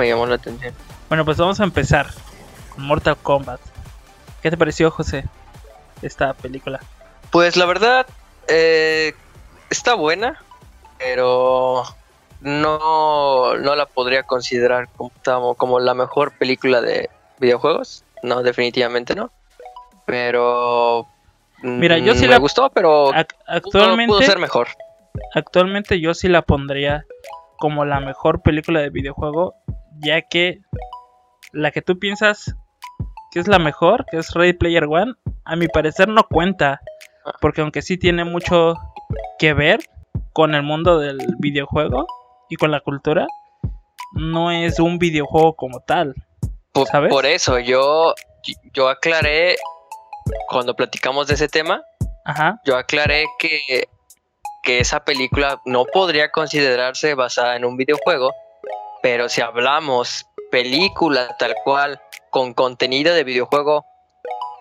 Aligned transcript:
me 0.00 0.08
llamó 0.08 0.26
la 0.26 0.36
atención. 0.36 0.74
Bueno, 1.08 1.24
pues 1.24 1.36
vamos 1.36 1.60
a 1.60 1.64
empezar 1.64 2.06
con 2.74 2.84
Mortal 2.84 3.16
Kombat. 3.22 3.60
¿Qué 4.42 4.50
te 4.50 4.56
pareció, 4.56 4.90
José, 4.90 5.24
esta 6.02 6.32
película? 6.32 6.80
Pues 7.30 7.56
la 7.56 7.66
verdad, 7.66 8.06
eh, 8.48 9.12
está 9.68 9.94
buena, 9.94 10.42
pero 10.98 11.84
no, 12.40 13.54
no 13.56 13.76
la 13.76 13.86
podría 13.86 14.22
considerar 14.22 14.88
como, 14.96 15.54
como 15.54 15.78
la 15.78 15.94
mejor 15.94 16.32
película 16.32 16.80
de 16.80 17.10
videojuegos. 17.38 18.04
No, 18.22 18.42
definitivamente 18.42 19.14
no. 19.14 19.30
Pero 20.06 21.06
Mira, 21.62 21.98
yo 21.98 22.14
sí 22.14 22.22
me 22.22 22.28
la 22.28 22.38
gustó, 22.38 22.70
pero 22.70 23.12
actualmente 23.46 24.08
pudo 24.08 24.22
ser 24.22 24.38
mejor. 24.38 24.68
Actualmente 25.34 26.00
yo 26.00 26.14
sí 26.14 26.28
la 26.28 26.42
pondría 26.42 27.04
como 27.58 27.84
la 27.84 28.00
mejor 28.00 28.40
película 28.40 28.80
de 28.80 28.88
videojuego, 28.88 29.54
ya 30.02 30.22
que 30.22 30.60
la 31.52 31.70
que 31.70 31.82
tú 31.82 31.98
piensas 31.98 32.54
que 33.30 33.40
es 33.40 33.48
la 33.48 33.58
mejor, 33.58 34.06
que 34.10 34.18
es 34.18 34.32
Ready 34.34 34.54
Player 34.54 34.84
One, 34.84 35.14
a 35.44 35.56
mi 35.56 35.68
parecer 35.68 36.08
no 36.08 36.24
cuenta, 36.24 36.80
porque 37.40 37.60
aunque 37.60 37.82
sí 37.82 37.96
tiene 37.96 38.24
mucho 38.24 38.74
que 39.38 39.54
ver 39.54 39.80
con 40.32 40.54
el 40.54 40.62
mundo 40.62 40.98
del 40.98 41.18
videojuego 41.38 42.06
y 42.48 42.56
con 42.56 42.70
la 42.70 42.80
cultura, 42.80 43.26
no 44.14 44.50
es 44.50 44.80
un 44.80 44.98
videojuego 44.98 45.54
como 45.54 45.80
tal. 45.80 46.14
Por, 46.72 46.88
¿sabes? 46.88 47.10
por 47.10 47.26
eso 47.26 47.58
yo, 47.58 48.14
yo 48.72 48.88
aclaré 48.88 49.56
cuando 50.48 50.74
platicamos 50.74 51.28
de 51.28 51.34
ese 51.34 51.48
tema, 51.48 51.82
Ajá. 52.24 52.60
yo 52.64 52.76
aclaré 52.76 53.26
que, 53.38 53.84
que 54.62 54.80
esa 54.80 55.04
película 55.04 55.60
no 55.64 55.84
podría 55.84 56.30
considerarse 56.30 57.14
basada 57.14 57.56
en 57.56 57.64
un 57.64 57.76
videojuego, 57.76 58.32
pero 59.02 59.28
si 59.28 59.40
hablamos 59.40 60.26
película 60.50 61.36
tal 61.38 61.54
cual 61.64 62.00
con 62.30 62.54
contenido 62.54 63.14
de 63.14 63.24
videojuego, 63.24 63.84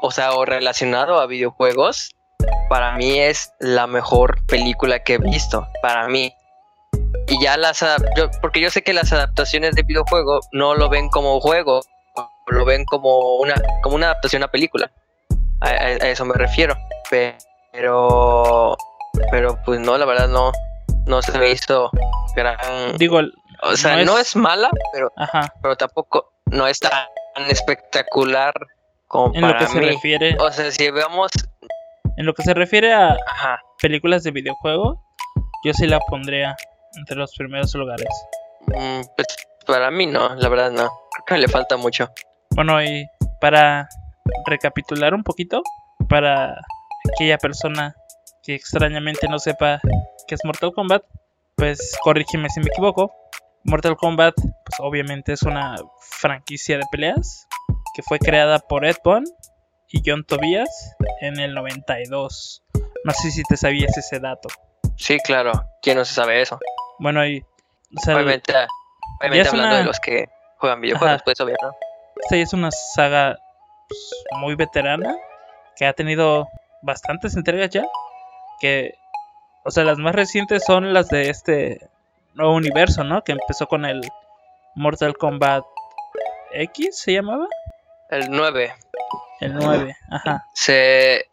o 0.02 0.12
sea, 0.12 0.34
o 0.34 0.46
relacionado 0.46 1.20
a 1.20 1.26
videojuegos, 1.26 2.16
para 2.70 2.96
mí 2.96 3.20
es 3.20 3.52
la 3.60 3.88
mejor 3.88 4.46
película 4.46 5.04
que 5.04 5.16
he 5.16 5.18
visto, 5.18 5.68
para 5.82 6.08
mí. 6.08 6.34
Y 7.28 7.42
ya 7.42 7.58
las 7.58 7.84
yo, 8.16 8.30
porque 8.42 8.62
yo 8.62 8.70
sé 8.70 8.82
que 8.82 8.94
las 8.94 9.12
adaptaciones 9.12 9.76
de 9.76 9.84
videojuego 9.84 10.40
no 10.52 10.76
lo 10.76 10.90
ven 10.90 11.10
como 11.10 11.40
juego, 11.40 11.82
lo 12.48 12.66
ven 12.66 12.86
como 12.86 13.36
una, 13.36 13.56
como 13.84 13.96
una 13.96 14.08
adaptación 14.08 14.44
a 14.44 14.48
película. 14.48 14.92
A, 15.62 15.72
eso 15.88 16.26
me 16.26 16.34
refiero. 16.36 16.76
Pero, 17.72 18.76
pero 19.32 19.60
pues 19.66 19.80
no, 19.80 19.98
la 19.98 20.06
verdad 20.06 20.28
no, 20.28 20.52
no 21.06 21.22
se 21.22 21.38
me 21.38 21.52
hizo 21.52 21.92
gran. 22.36 22.98
Digo, 22.98 23.22
o 23.64 23.76
sea, 23.76 23.94
no 23.96 24.00
es, 24.00 24.06
no 24.08 24.18
es 24.20 24.36
mala, 24.36 24.70
pero, 24.94 25.12
Ajá. 25.18 25.54
pero 25.62 25.76
tampoco 25.76 26.32
no 26.46 26.68
es 26.68 26.80
tan 26.80 26.92
espectacular 27.50 28.54
como 29.08 29.34
En 29.36 29.42
para 29.42 29.54
lo 29.54 29.60
que 29.60 29.68
se 29.72 29.80
mí. 29.80 29.86
refiere, 29.88 30.38
O 30.40 30.52
sea, 30.52 30.72
si 30.72 30.90
vemos, 30.92 31.32
en 32.18 32.26
lo 32.26 32.34
que 32.34 32.44
se 32.44 32.54
refiere 32.54 32.94
a 32.94 33.18
ajá, 33.28 33.62
películas 33.82 34.24
de 34.24 34.32
videojuego, 34.32 35.02
yo 35.66 35.74
sí 35.74 35.88
la 35.88 36.00
pondría 36.02 36.56
entre 36.98 37.16
los 37.16 37.34
primeros 37.36 37.74
lugares. 37.76 38.08
mm, 38.68 39.02
pues 39.16 39.28
para 39.66 39.92
mí 39.92 40.06
no, 40.06 40.36
la 40.36 40.50
verdad 40.50 40.72
no. 40.72 40.90
Creo 41.12 41.26
que 41.28 41.38
le 41.38 41.48
falta 41.48 41.78
mucho. 41.78 42.10
Bueno, 42.52 42.82
y 42.84 43.06
para 43.42 43.88
recapitular 44.48 45.14
un 45.14 45.24
poquito, 45.24 45.62
para 46.08 46.56
aquella 47.14 47.38
persona 47.38 47.96
que 48.44 48.56
extrañamente 48.56 49.28
no 49.28 49.38
sepa 49.40 49.80
qué 50.28 50.36
es 50.36 50.42
Mortal 50.44 50.72
Kombat, 50.74 51.04
pues 51.56 51.96
corrígeme 52.04 52.50
si 52.50 52.60
me 52.62 52.68
equivoco. 52.68 53.14
Mortal 53.64 53.96
Kombat, 53.98 54.36
pues 54.36 54.80
obviamente 54.80 55.34
es 55.34 55.44
una 55.44 55.76
franquicia 56.00 56.78
de 56.78 56.84
peleas 56.92 57.48
que 57.94 58.02
fue 58.04 58.20
creada 58.20 58.60
por 58.60 58.86
Ed 58.86 58.96
Boon 59.04 59.24
y 59.90 60.02
John 60.06 60.24
Tobias 60.24 60.96
en 61.22 61.40
el 61.40 61.54
92. 61.54 62.64
No 63.04 63.14
sé 63.14 63.32
si 63.32 63.44
te 63.44 63.58
sabías 63.58 63.98
ese 63.98 64.20
dato. 64.20 64.50
Sí, 64.96 65.18
claro. 65.20 65.52
¿Quién 65.82 65.98
no 65.98 66.06
se 66.06 66.14
sabe 66.14 66.42
eso? 66.42 66.60
Bueno, 67.00 67.26
y 67.26 67.40
o 67.42 68.02
sea, 68.04 68.16
obviamente, 68.16 68.54
obviamente 69.20 69.42
es 69.42 69.48
hablando 69.50 69.70
una- 69.72 69.78
de 69.80 69.86
los 69.86 70.00
que 70.00 70.30
juegan 70.58 70.82
videojuegos, 70.82 71.16
Ajá. 71.16 71.24
pues 71.24 71.40
obvio, 71.42 71.56
¿no? 71.62 71.72
esta 72.22 72.36
ya 72.36 72.44
es 72.44 72.54
una 72.54 72.70
saga 72.72 73.38
pues, 73.88 74.00
muy 74.42 74.56
veterana 74.56 75.16
que 75.78 75.86
ha 75.86 75.94
tenido 75.94 76.48
bastantes 76.82 77.36
entregas 77.38 77.70
ya. 77.70 77.84
Que, 78.60 78.94
o 79.64 79.72
sea, 79.72 79.86
las 79.86 79.98
más 79.98 80.14
recientes 80.14 80.64
son 80.66 80.94
las 80.94 81.08
de 81.08 81.30
este 81.30 81.90
nuevo 82.34 82.54
universo, 82.54 83.04
¿no? 83.04 83.24
Que 83.24 83.32
empezó 83.34 83.68
con 83.68 83.86
el 83.86 84.02
Mortal 84.76 85.16
Kombat 85.18 85.64
X, 86.54 87.00
¿se 87.00 87.14
llamaba? 87.14 87.48
El 88.10 88.30
9. 88.32 88.74
El 89.42 89.56
9, 89.56 89.96
ajá. 90.12 90.46
Se, 90.54 91.26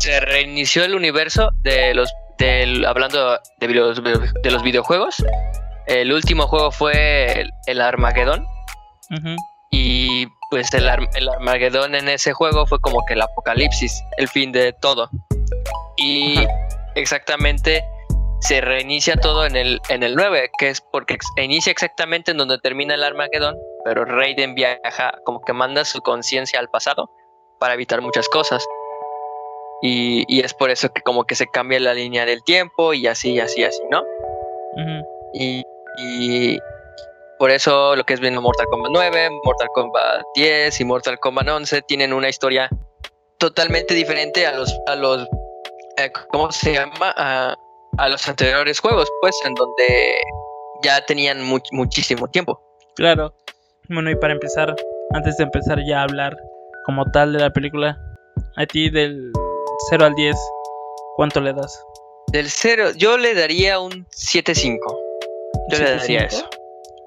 se 0.00 0.20
reinició 0.20 0.84
el 0.84 0.94
universo 0.94 1.50
de 1.62 1.94
los 1.94 2.12
del 2.38 2.86
hablando 2.86 3.38
de, 3.58 3.66
video- 3.66 3.92
de 3.92 4.50
los 4.50 4.62
videojuegos. 4.62 5.16
El 5.86 6.12
último 6.12 6.46
juego 6.46 6.70
fue 6.70 7.40
el, 7.42 7.50
el 7.66 7.80
Armagedón. 7.80 8.46
Y 9.72 10.26
pues 10.50 10.72
el, 10.74 10.88
el 11.14 11.28
Armagedón 11.28 11.94
en 11.94 12.08
ese 12.08 12.32
juego 12.32 12.66
fue 12.66 12.80
como 12.80 13.04
que 13.06 13.14
el 13.14 13.20
apocalipsis, 13.22 14.02
el 14.16 14.28
fin 14.28 14.52
de 14.52 14.72
todo. 14.72 15.10
Y 15.96 16.44
exactamente 16.94 17.84
se 18.40 18.60
reinicia 18.60 19.16
todo 19.16 19.46
en 19.46 19.56
el, 19.56 19.80
en 19.88 20.02
el 20.02 20.14
9, 20.14 20.50
que 20.58 20.68
es 20.68 20.80
porque 20.80 21.18
inicia 21.36 21.70
exactamente 21.70 22.30
en 22.30 22.38
donde 22.38 22.58
termina 22.58 22.94
el 22.94 23.04
Armagedón, 23.04 23.56
pero 23.84 24.04
Raiden 24.04 24.54
viaja, 24.54 25.14
como 25.24 25.40
que 25.42 25.52
manda 25.52 25.84
su 25.84 26.00
conciencia 26.00 26.58
al 26.58 26.68
pasado 26.68 27.10
para 27.58 27.74
evitar 27.74 28.00
muchas 28.00 28.28
cosas. 28.28 28.66
Y, 29.82 30.24
y 30.28 30.40
es 30.40 30.52
por 30.54 30.70
eso 30.70 30.90
que 30.92 31.02
como 31.02 31.24
que 31.24 31.34
se 31.34 31.46
cambia 31.46 31.80
la 31.80 31.94
línea 31.94 32.26
del 32.26 32.42
tiempo 32.44 32.92
y 32.92 33.06
así, 33.06 33.32
y 33.32 33.40
así, 33.40 33.64
así, 33.64 33.80
¿no? 33.90 34.02
Y, 35.32 35.62
y 35.98 36.58
por 37.38 37.50
eso 37.50 37.96
lo 37.96 38.04
que 38.04 38.14
es 38.14 38.20
viendo 38.20 38.42
Mortal 38.42 38.66
Kombat 38.66 38.90
9, 38.92 39.30
Mortal 39.44 39.68
Kombat 39.72 40.22
10 40.34 40.80
y 40.80 40.84
Mortal 40.84 41.18
Kombat 41.18 41.48
11 41.48 41.82
tienen 41.82 42.12
una 42.12 42.28
historia 42.28 42.68
totalmente 43.38 43.94
diferente 43.94 44.46
a 44.46 44.52
los, 44.52 44.78
a 44.86 44.94
los 44.94 45.26
eh, 45.96 46.10
¿cómo 46.30 46.52
se 46.52 46.74
llama? 46.74 47.14
A, 47.16 47.56
a 47.98 48.08
los 48.08 48.26
anteriores 48.28 48.80
juegos, 48.80 49.08
pues, 49.20 49.38
en 49.44 49.54
donde 49.54 50.14
ya 50.82 51.04
tenían 51.06 51.42
much- 51.42 51.68
muchísimo 51.72 52.28
tiempo. 52.28 52.60
Claro. 52.96 53.32
Bueno, 53.88 54.10
y 54.10 54.16
para 54.16 54.32
empezar, 54.32 54.74
antes 55.12 55.36
de 55.36 55.44
empezar 55.44 55.78
ya 55.86 56.00
a 56.00 56.04
hablar 56.04 56.36
como 56.86 57.04
tal 57.10 57.32
de 57.32 57.40
la 57.40 57.50
película, 57.50 57.98
a 58.56 58.66
ti 58.66 58.88
del 58.90 59.32
0 59.90 60.06
al 60.06 60.14
10, 60.14 60.36
¿cuánto 61.16 61.40
le 61.40 61.52
das? 61.52 61.84
Del 62.28 62.48
cero, 62.48 62.90
yo 62.96 63.18
le 63.18 63.34
daría 63.34 63.80
un 63.80 64.06
7.5. 64.10 64.78
Yo 65.70 65.78
le 65.78 65.90
daría 65.96 66.20
7.5. 66.20 66.26
eso. 66.26 66.48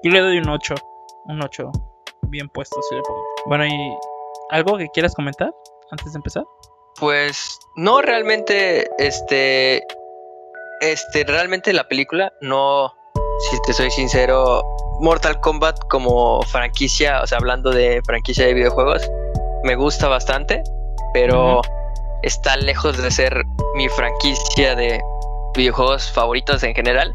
Yo 0.02 0.10
le 0.10 0.20
doy 0.20 0.38
un 0.38 0.48
8. 0.50 0.74
Un 1.26 1.42
8. 1.42 1.70
Bien 2.28 2.48
puesto, 2.50 2.76
si 2.88 2.94
le 2.96 3.02
pongo. 3.02 3.22
Bueno, 3.46 3.66
¿y 3.66 3.96
algo 4.50 4.76
que 4.76 4.86
quieras 4.92 5.14
comentar 5.14 5.50
antes 5.90 6.12
de 6.12 6.18
empezar? 6.18 6.44
Pues 7.00 7.58
no 7.76 8.02
realmente, 8.02 8.86
este, 8.98 9.82
este, 10.92 11.24
realmente 11.24 11.72
la 11.72 11.88
película 11.88 12.32
no, 12.40 12.92
si 13.50 13.60
te 13.66 13.72
soy 13.72 13.90
sincero, 13.90 14.62
Mortal 15.00 15.40
Kombat 15.40 15.78
como 15.88 16.42
franquicia, 16.42 17.22
o 17.22 17.26
sea, 17.26 17.38
hablando 17.38 17.70
de 17.70 18.00
franquicia 18.04 18.46
de 18.46 18.54
videojuegos, 18.54 19.10
me 19.64 19.74
gusta 19.76 20.08
bastante, 20.08 20.62
pero 21.12 21.60
está 22.22 22.56
lejos 22.56 22.96
de 23.02 23.10
ser 23.10 23.42
mi 23.74 23.88
franquicia 23.88 24.74
de 24.74 25.00
videojuegos 25.56 26.10
favoritos 26.12 26.62
en 26.62 26.74
general. 26.74 27.14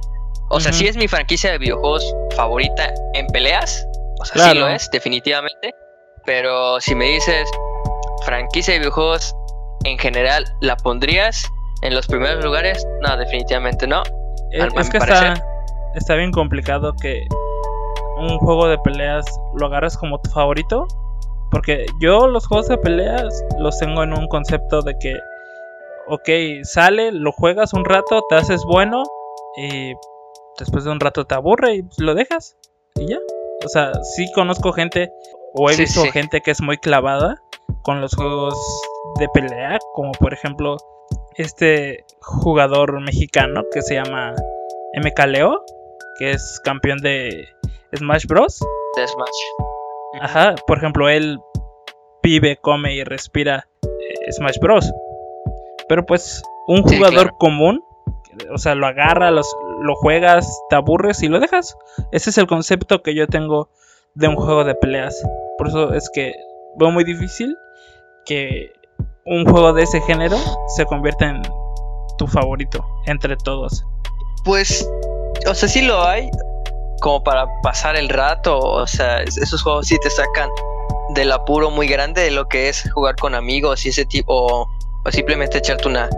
O 0.51 0.60
sea, 0.60 0.74
sí 0.74 0.88
es 0.88 0.98
mi 0.98 1.07
franquicia 1.07 1.51
de 1.51 1.60
videojuegos 1.60 2.04
favorita 2.36 2.92
en 3.13 3.27
peleas, 3.27 3.86
o 4.19 4.25
sea, 4.25 4.33
sí 4.33 4.39
Claro. 4.39 4.60
lo 4.62 4.68
es, 4.69 4.89
definitivamente, 4.92 5.74
pero 6.25 6.81
si 6.81 6.95
me 6.95 7.06
dices 7.06 7.48
franquicia 8.25 8.74
de 8.74 8.80
videojuegos 8.80 9.36
en 9.83 9.98
general, 10.00 10.44
¿la 10.62 10.75
pondrías 10.77 11.45
en 11.81 11.94
los 11.96 12.08
primeros 12.08 12.44
lugares? 12.44 12.86
No, 13.02 13.16
definitivamente 13.18 13.88
no. 13.88 14.04
Al- 14.60 14.72
es 14.78 14.90
que 14.90 14.98
está, 14.98 15.34
está 15.96 16.16
bien 16.16 16.31
complicado 16.31 16.94
que 17.02 17.26
un 18.18 18.38
juego 18.40 18.68
de 18.68 18.78
peleas 18.80 19.26
lo 19.56 19.68
agarres 19.68 19.98
como 19.98 20.20
tu 20.20 20.30
favorito. 20.31 20.88
Porque 21.52 21.86
yo 22.00 22.28
los 22.28 22.46
juegos 22.48 22.68
de 22.68 22.78
peleas 22.78 23.44
los 23.58 23.78
tengo 23.80 24.04
en 24.04 24.14
un 24.14 24.28
concepto 24.28 24.81
de 24.84 24.96
que, 25.00 25.16
ok, 26.08 26.30
sale, 26.64 27.12
lo 27.12 27.31
juegas 27.31 27.74
un 27.74 27.86
rato, 27.86 28.24
te 28.30 28.36
haces 28.36 28.64
bueno 28.66 29.02
y 29.58 29.94
después 30.60 30.84
de 30.84 30.92
un 30.92 31.00
rato 31.00 31.25
te 31.25 31.34
aburre 31.34 31.75
y 31.78 31.84
lo 31.98 32.14
dejas 32.14 32.56
y 32.96 33.08
ya. 33.08 33.18
O 33.66 33.68
sea, 33.68 33.92
sí 34.16 34.32
conozco 34.36 34.72
gente 34.74 35.10
o 35.56 35.72
he 35.72 35.74
Sí, 35.74 35.82
visto 35.84 36.02
sí. 36.04 36.12
gente 36.12 36.42
que 36.42 36.52
es 36.52 36.62
muy 36.62 36.78
clavada 36.78 37.42
con 37.82 38.00
los 38.00 38.14
juegos 38.16 38.54
de 39.20 39.28
pelea, 39.30 39.80
como 39.94 40.12
por 40.12 40.34
ejemplo 40.34 40.78
este 41.44 42.03
jugador 42.21 43.00
mexicano 43.01 43.63
que 43.71 43.81
se 43.81 43.95
llama 43.95 44.36
MK 44.95 45.25
Leo, 45.27 45.63
que 46.19 46.31
es 46.31 46.59
campeón 46.63 47.00
de 47.00 47.47
Smash 47.95 48.25
Bros. 48.27 48.59
de 48.97 49.07
Smash. 49.07 50.21
Ajá, 50.21 50.56
por 50.68 50.77
ejemplo, 50.77 51.07
él 51.09 51.39
vive, 52.21 52.57
come 52.57 52.94
y 52.95 53.03
respira 53.03 53.68
eh, 53.83 54.31
Smash 54.31 54.59
Bros. 54.59 54.91
Pero 55.88 56.06
pues 56.06 56.44
un 56.68 56.88
Sí, 56.88 56.97
jugador 56.97 57.24
claro. 57.24 57.38
común, 57.39 57.83
o 58.53 58.57
sea, 58.57 58.75
lo 58.75 58.86
agarra, 58.88 59.31
los- 59.31 59.56
lo 59.81 59.95
juegas, 59.95 60.45
te 60.69 60.75
aburres 60.75 61.24
y 61.24 61.30
lo 61.30 61.39
dejas. 61.39 61.77
Ese 62.12 62.30
es 62.31 62.38
el 62.38 62.47
concepto 62.47 63.01
que 63.01 63.15
yo 63.15 63.27
tengo 63.27 63.69
de 64.13 64.27
un 64.27 64.36
juego 64.36 64.65
de 64.65 64.75
peleas. 64.75 65.15
Por 65.57 65.69
eso 65.69 65.94
es 65.94 66.09
que 66.13 66.33
veo 66.75 66.91
muy 66.91 67.03
difícil 67.06 67.56
que 68.25 68.71
un 69.30 69.46
juego 69.50 69.74
de 69.74 69.84
ese 69.84 70.02
género 70.02 70.38
se 70.76 70.86
convierta 70.86 71.26
en 71.30 71.42
tu 72.18 72.28
favorito 72.28 72.86
entre 73.06 73.36
todos. 73.38 73.86
Pues, 74.44 74.90
o 75.48 75.54
sea, 75.54 75.70
sí 75.70 75.81
lo 75.81 76.04
hay, 76.04 76.30
como 77.02 77.24
para 77.24 77.46
pasar 77.62 77.96
el 77.96 78.10
rato, 78.10 78.58
o 78.60 78.88
sea, 78.88 79.22
es- 79.22 79.38
esos 79.38 79.62
juegos 79.64 79.88
sí 79.88 79.98
te 80.02 80.10
sacan 80.10 80.50
del 81.16 81.31
apuro 81.31 81.70
muy 81.72 81.88
grande 81.88 82.22
de 82.24 82.31
lo 82.31 82.48
que 82.48 82.70
es 82.70 82.84
jugar 82.94 83.16
con 83.16 83.36
amigos 83.36 83.86
y 83.86 83.90
ese 83.90 84.06
tipo, 84.06 84.34
o, 84.34 84.68
o 85.06 85.12
simplemente 85.12 85.58
echarte 85.60 85.88
una, 85.88 86.10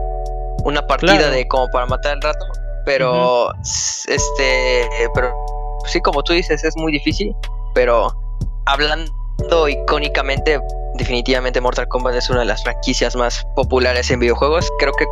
una 0.64 0.86
partida 0.88 1.18
Claro. 1.18 1.32
de 1.34 1.48
como 1.48 1.68
para 1.70 1.86
matar 1.86 2.14
el 2.16 2.22
rato, 2.22 2.46
pero, 2.86 3.52
este, 4.08 4.90
pero 5.14 5.34
sí, 5.86 6.00
como 6.02 6.24
tú 6.24 6.34
dices, 6.34 6.64
es 6.64 6.76
muy 6.78 6.92
difícil, 6.92 7.36
pero 7.74 8.08
hablando 8.66 9.68
icónicamente, 9.68 10.60
definitivamente 11.02 11.60
Mortal 11.62 11.88
Kombat 11.88 12.14
es 12.14 12.30
una 12.30 12.42
de 12.42 12.46
las 12.46 12.64
franquicias 12.64 13.16
más 13.16 13.44
populares 13.56 14.12
en 14.12 14.20
videojuegos, 14.20 14.70
creo 14.78 14.94
que 14.94 15.08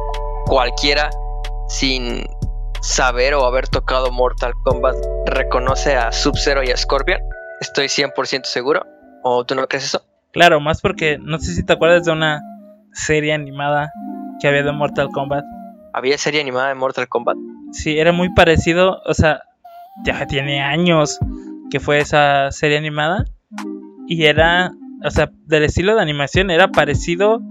cualquiera 0.46 1.10
sin 1.68 2.28
saber 2.82 3.34
o 3.34 3.44
haber 3.44 3.68
tocado 3.68 4.12
Mortal 4.12 4.54
Kombat 4.64 4.96
reconoce 5.26 5.96
a 5.96 6.12
Sub-Zero 6.12 6.62
y 6.64 6.70
a 6.70 6.78
Scorpion. 6.78 7.20
Estoy 7.60 7.88
100% 7.88 8.46
seguro. 8.46 8.86
¿O 9.24 9.44
tú 9.46 9.56
no 9.56 9.68
crees 9.68 9.86
eso? 9.86 10.04
Claro, 10.32 10.60
más 10.60 10.80
porque 10.80 11.18
no 11.20 11.40
sé 11.40 11.56
si 11.56 11.66
te 11.66 11.74
acuerdas 11.74 12.06
de 12.06 12.12
una 12.12 12.40
serie 12.94 13.34
animada 13.34 13.92
que 14.40 14.48
había 14.48 14.62
de 14.62 14.72
Mortal 14.72 15.10
Kombat. 15.12 15.44
Había 15.94 16.20
serie 16.20 16.40
animada 16.40 16.68
de 16.70 16.76
Mortal 16.76 17.10
Kombat. 17.10 17.36
Sí, 17.72 17.98
era 17.98 18.12
muy 18.12 18.32
parecido, 18.36 19.02
o 19.06 19.14
sea, 19.16 19.42
ya 20.06 20.28
tiene 20.28 20.62
años 20.62 21.18
que 21.72 21.80
fue 21.80 21.98
esa 21.98 22.52
serie 22.52 22.78
animada 22.78 23.26
y 24.08 24.26
era, 24.26 24.72
o 25.04 25.12
sea, 25.12 25.32
del 25.46 25.64
estilo 25.64 25.96
de 25.96 26.02
animación 26.02 26.50
era 26.52 26.70
parecido 26.70 27.42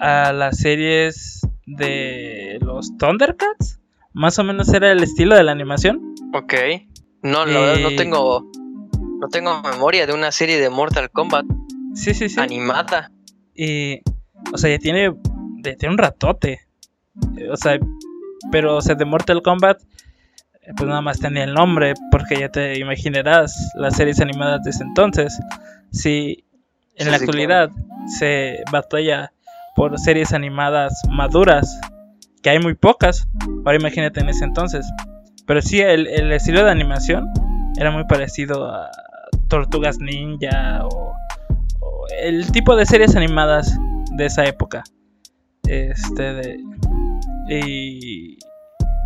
a 0.00 0.32
las 0.32 0.58
series 0.58 1.40
de 1.66 2.58
los 2.60 2.96
Thundercats. 2.98 3.80
Más 4.12 4.38
o 4.38 4.44
menos 4.44 4.68
era 4.72 4.92
el 4.92 5.02
estilo 5.02 5.34
de 5.36 5.42
la 5.42 5.52
animación. 5.52 6.14
Ok. 6.34 6.54
No, 7.22 7.46
la 7.46 7.60
verdad 7.60 7.80
no 7.82 7.88
Eh, 7.90 7.96
tengo. 7.96 8.50
No 9.20 9.28
tengo 9.28 9.62
memoria 9.62 10.06
de 10.06 10.12
una 10.12 10.32
serie 10.32 10.58
de 10.58 10.68
Mortal 10.68 11.08
Kombat 11.10 11.46
Sí, 11.94 12.12
sí, 12.14 12.28
sí. 12.28 12.40
animada. 12.40 13.10
Y, 13.54 14.00
o 14.52 14.58
sea, 14.58 14.70
ya 14.70 14.78
tiene, 14.78 15.14
ya 15.62 15.76
tiene 15.76 15.92
un 15.94 15.98
ratote. 15.98 16.60
Eh, 17.36 17.48
O 17.50 17.56
sea, 17.56 17.78
pero, 18.50 18.76
o 18.76 18.80
sea, 18.82 18.96
de 18.96 19.04
Mortal 19.04 19.40
Kombat, 19.42 19.80
eh, 20.62 20.72
pues 20.76 20.88
nada 20.88 21.00
más 21.00 21.20
tenía 21.20 21.44
el 21.44 21.54
nombre, 21.54 21.94
porque 22.10 22.36
ya 22.40 22.48
te 22.50 22.78
imaginarás 22.78 23.54
las 23.76 23.96
series 23.96 24.20
animadas 24.20 24.62
de 24.64 24.70
ese 24.70 24.82
entonces. 24.82 25.38
Si 25.92 26.44
en 26.96 27.06
Sí, 27.06 27.10
la 27.10 27.18
sí, 27.18 27.24
actualidad 27.24 27.70
se 28.18 28.58
batalla 28.70 29.32
por 29.74 29.98
series 29.98 30.32
animadas 30.32 31.00
maduras, 31.08 31.80
que 32.42 32.50
hay 32.50 32.58
muy 32.58 32.74
pocas, 32.74 33.28
ahora 33.64 33.76
imagínate 33.76 34.20
en 34.20 34.28
ese 34.28 34.44
entonces. 34.44 34.86
Pero 35.46 35.62
sí, 35.62 35.80
el, 35.80 36.06
el 36.06 36.32
estilo 36.32 36.64
de 36.64 36.70
animación 36.70 37.28
era 37.76 37.90
muy 37.90 38.04
parecido 38.04 38.70
a 38.70 38.90
Tortugas 39.48 39.98
Ninja 39.98 40.84
o, 40.84 41.14
o 41.80 42.06
el 42.22 42.50
tipo 42.52 42.76
de 42.76 42.86
series 42.86 43.16
animadas 43.16 43.78
de 44.16 44.26
esa 44.26 44.44
época. 44.44 44.84
Este 45.66 46.22
de. 46.22 46.60
Y. 47.48 48.38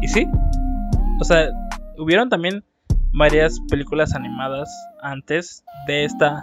Y 0.02 0.08
sí. 0.08 0.26
O 1.20 1.24
sea, 1.24 1.48
hubieron 1.98 2.28
también 2.28 2.64
varias 3.12 3.58
películas 3.70 4.14
animadas 4.14 4.68
antes 5.00 5.64
de 5.86 6.04
esta 6.04 6.42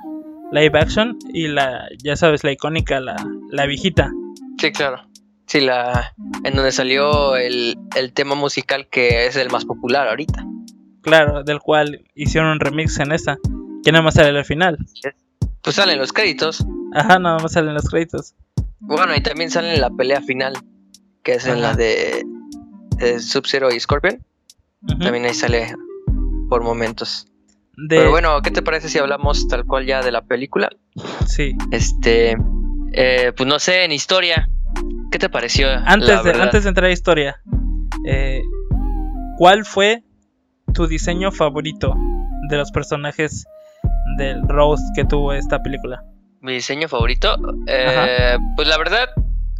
live 0.53 0.79
action. 0.79 1.17
Y 1.33 1.47
la, 1.47 1.89
ya 2.01 2.15
sabes, 2.15 2.43
la 2.43 2.51
icónica, 2.51 2.99
la, 2.99 3.15
la 3.49 3.65
viejita. 3.65 4.11
Sí, 4.57 4.71
claro. 4.71 5.07
Sí, 5.47 5.59
la. 5.59 6.13
En 6.43 6.55
donde 6.55 6.71
salió 6.71 7.35
el, 7.35 7.75
el 7.97 8.13
tema 8.13 8.35
musical 8.35 8.87
que 8.89 9.25
es 9.27 9.35
el 9.35 9.49
más 9.49 9.65
popular 9.65 10.07
ahorita. 10.07 10.45
Claro, 11.01 11.43
del 11.43 11.59
cual 11.59 12.05
hicieron 12.15 12.51
un 12.51 12.59
remix 12.59 12.97
en 12.99 13.11
esta. 13.11 13.37
Que 13.83 13.91
nada 13.91 14.03
más 14.03 14.13
sale 14.13 14.37
al 14.37 14.45
final. 14.45 14.77
Pues 15.61 15.75
salen 15.75 15.99
los 15.99 16.13
créditos. 16.13 16.65
Ajá, 16.93 17.19
nada 17.19 17.39
más 17.39 17.51
salen 17.51 17.73
los 17.73 17.89
créditos. 17.89 18.33
Bueno, 18.79 19.13
y 19.15 19.21
también 19.21 19.51
sale 19.51 19.73
en 19.75 19.81
la 19.81 19.89
pelea 19.89 20.21
final. 20.21 20.53
Que 21.23 21.33
es 21.33 21.45
en 21.45 21.61
la 21.61 21.73
de, 21.73 22.23
de 22.97 23.19
Sub-Zero 23.19 23.73
y 23.73 23.79
Scorpion. 23.79 24.25
También 25.01 25.25
ahí 25.25 25.33
sale 25.33 25.75
por 26.49 26.63
momentos. 26.63 27.27
De, 27.75 27.97
Pero 27.97 28.11
bueno, 28.11 28.41
¿qué 28.41 28.51
te 28.51 28.61
parece 28.61 28.87
si 28.87 28.99
hablamos 28.99 29.47
tal 29.47 29.65
cual 29.65 29.85
ya 29.85 30.01
de 30.01 30.11
la 30.11 30.21
película? 30.21 30.69
sí. 31.25 31.55
Este, 31.71 32.37
eh, 32.93 33.33
pues 33.35 33.47
no 33.47 33.57
sé, 33.59 33.83
en 33.83 33.91
historia, 33.91 34.47
¿qué 35.11 35.17
te 35.17 35.29
pareció? 35.29 35.67
Antes 35.85 36.23
de, 36.23 36.31
antes 36.33 36.63
de 36.63 36.69
entrar 36.69 36.89
a 36.89 36.93
historia, 36.93 37.41
eh, 38.05 38.41
¿cuál 39.37 39.65
fue 39.65 40.03
tu 40.73 40.87
diseño 40.87 41.31
favorito 41.31 41.95
de 42.49 42.57
los 42.57 42.71
personajes 42.71 43.45
del 44.17 44.47
roast 44.47 44.83
que 44.95 45.05
tuvo 45.05 45.33
esta 45.33 45.61
película? 45.63 46.03
Mi 46.41 46.53
diseño 46.53 46.87
favorito, 46.87 47.37
eh, 47.67 48.37
pues 48.55 48.67
la 48.67 48.77
verdad, 48.77 49.09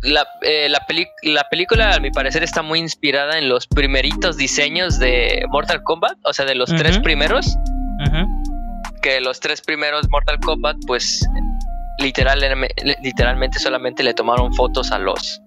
la, 0.03 0.27
eh, 0.41 0.67
la, 0.69 0.85
la 1.23 1.49
película 1.49 1.95
a 1.95 1.99
mi 1.99 2.11
parecer 2.11 2.43
está 2.43 2.61
muy 2.61 2.79
inspirada 2.79 3.37
en 3.37 3.49
los 3.49 3.67
primeritos 3.67 4.37
diseños 4.37 4.99
de 4.99 5.45
Mortal 5.49 5.81
Kombat, 5.83 6.17
o 6.23 6.33
sea, 6.33 6.45
de 6.45 6.55
los 6.55 6.69
tres 6.69 6.99
primeros, 6.99 7.55
que 9.03 9.21
los 9.21 9.39
tres 9.39 9.61
primeros 9.61 10.09
Mortal 10.09 10.39
Kombat, 10.39 10.77
pues 10.87 11.23
literal, 11.99 12.39
literalmente 13.03 13.59
solamente 13.59 14.01
le 14.01 14.13
tomaron 14.15 14.51
fotos 14.55 14.91
a 14.91 14.97
los 14.97 15.39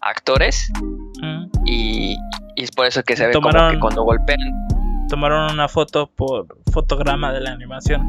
actores 0.00 0.68
y, 1.66 2.16
y 2.56 2.62
es 2.64 2.70
por 2.72 2.86
eso 2.86 3.02
que 3.04 3.16
se 3.16 3.26
ve 3.28 3.32
como 3.32 3.50
Tomaron- 3.50 3.72
que 3.74 3.78
cuando 3.80 4.02
golpean 4.02 4.38
Tomaron 5.08 5.52
una 5.52 5.68
foto 5.68 6.10
por 6.16 6.46
fotograma 6.72 7.32
de 7.32 7.40
la 7.40 7.52
animación. 7.52 8.06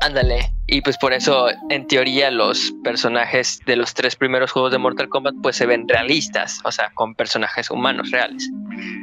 Ándale, 0.00 0.50
y 0.66 0.80
pues 0.80 0.96
por 0.98 1.12
eso 1.12 1.48
en 1.68 1.86
teoría 1.86 2.30
los 2.30 2.72
personajes 2.82 3.60
de 3.66 3.76
los 3.76 3.94
tres 3.94 4.16
primeros 4.16 4.50
juegos 4.50 4.72
de 4.72 4.78
Mortal 4.78 5.08
Kombat 5.08 5.34
pues 5.42 5.54
se 5.56 5.66
ven 5.66 5.86
realistas, 5.86 6.60
o 6.64 6.72
sea, 6.72 6.90
con 6.94 7.14
personajes 7.14 7.70
humanos 7.70 8.10
reales. 8.10 8.50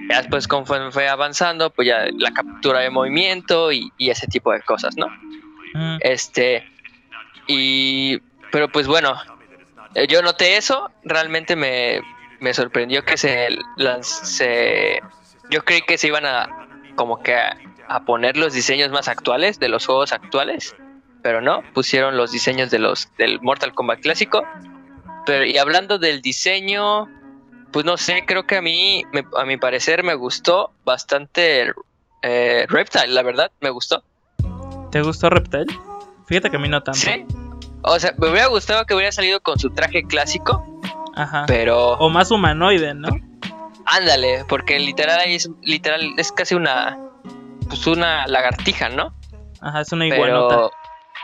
Ya 0.09 0.17
después 0.17 0.47
conforme 0.47 0.91
fue 0.91 1.07
avanzando, 1.07 1.69
pues 1.69 1.87
ya 1.87 2.05
la 2.17 2.31
captura 2.31 2.79
de 2.79 2.89
movimiento 2.89 3.71
y, 3.71 3.91
y 3.97 4.09
ese 4.09 4.27
tipo 4.27 4.51
de 4.51 4.61
cosas, 4.61 4.95
¿no? 4.97 5.05
Ujú, 5.05 5.97
Este, 6.01 6.65
y, 7.47 8.17
pero 8.51 8.67
pues 8.69 8.87
bueno, 8.87 9.15
eh, 9.95 10.07
yo 10.07 10.21
noté 10.21 10.57
eso, 10.57 10.91
realmente 11.03 11.55
me, 11.55 12.01
me 12.39 12.53
sorprendió 12.53 13.03
que 13.05 13.15
se, 13.17 13.49
lanz- 13.77 14.03
se, 14.23 14.99
yo 15.49 15.63
creí 15.63 15.81
que 15.81 15.97
se 15.97 16.07
iban 16.07 16.25
a, 16.25 16.49
como 16.95 17.21
que 17.21 17.35
a, 17.35 17.55
a 17.89 18.05
poner 18.05 18.37
los 18.37 18.53
diseños 18.53 18.89
más 18.91 19.07
actuales 19.07 19.59
de 19.59 19.67
los 19.69 19.85
juegos 19.85 20.11
actuales, 20.13 20.75
pero 21.21 21.41
no, 21.41 21.61
pusieron 21.73 22.15
los 22.17 22.31
diseños 22.31 22.69
de 22.71 22.79
los, 22.79 23.09
del 23.17 23.41
Mortal 23.41 23.73
Kombat 23.73 23.99
clásico, 24.01 24.43
pero 25.25 25.45
y 25.45 25.57
hablando 25.57 25.97
del 25.99 26.21
diseño, 26.21 27.07
pues 27.71 27.85
no 27.85 27.97
sé, 27.97 28.23
creo 28.25 28.45
que 28.47 28.57
a 28.57 28.61
mí, 28.61 29.03
me- 29.11 29.25
a 29.37 29.45
mi 29.45 29.57
parecer 29.57 30.03
me 30.03 30.13
gustó 30.15 30.71
bastante 30.85 31.71
eh, 32.21 32.65
Reptile, 32.69 33.07
la 33.07 33.23
verdad, 33.23 33.51
me 33.61 33.69
gustó. 33.69 34.03
¿Te 34.91 35.01
gustó 35.01 35.29
Reptile? 35.29 35.67
Fíjate 36.27 36.49
que 36.49 36.57
a 36.57 36.59
mí 36.59 36.67
no 36.69 36.81
tanto. 36.83 36.99
Sí. 36.99 37.25
O 37.81 37.97
sea, 37.99 38.13
me 38.17 38.29
hubiera 38.29 38.47
gustado 38.47 38.85
que 38.85 38.93
hubiera 38.93 39.11
salido 39.11 39.39
con 39.39 39.57
su 39.57 39.69
traje 39.69 40.03
clásico, 40.03 40.81
Ajá. 41.15 41.45
pero 41.47 41.93
O 41.93 42.09
más 42.09 42.29
humanoide, 42.31 42.93
¿no? 42.93 43.09
ándale, 43.85 44.45
porque 44.47 44.77
literal 44.79 45.19
ahí 45.19 45.35
es 45.35 45.49
literal 45.63 46.13
es 46.17 46.31
casi 46.31 46.53
una 46.55 46.97
pues 47.69 47.87
una 47.87 48.27
lagartija, 48.27 48.89
¿no? 48.89 49.13
Ajá, 49.61 49.81
es 49.81 49.91
una 49.91 50.07
iguanota. 50.07 50.55
Pero 50.55 50.71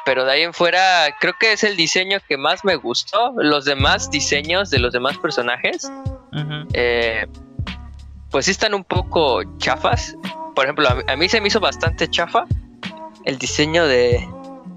pero 0.05 0.23
de 0.25 0.31
ahí 0.33 0.41
en 0.43 0.53
fuera 0.53 1.07
creo 1.19 1.33
que 1.39 1.53
es 1.53 1.63
el 1.63 1.75
diseño 1.75 2.19
que 2.27 2.37
más 2.37 2.63
me 2.63 2.75
gustó. 2.75 3.33
Los 3.37 3.65
demás 3.65 4.11
diseños 4.11 4.69
de 4.69 4.77
los 4.79 4.93
demás 4.93 5.17
personajes 5.17 5.91
Ujú. 6.31 6.67
eh, 6.73 7.25
pues 8.29 8.45
sí 8.45 8.51
están 8.51 8.73
un 8.75 8.83
poco 8.83 9.41
chafas. 9.57 10.15
Por 10.53 10.65
ejemplo, 10.65 10.87
a 10.89 10.95
mí, 10.95 11.01
a 11.07 11.15
mí 11.15 11.27
se 11.27 11.41
me 11.41 11.47
hizo 11.47 11.59
bastante 11.59 12.07
chafa 12.07 12.45
el 13.25 13.37
diseño 13.39 13.87
de 13.87 14.25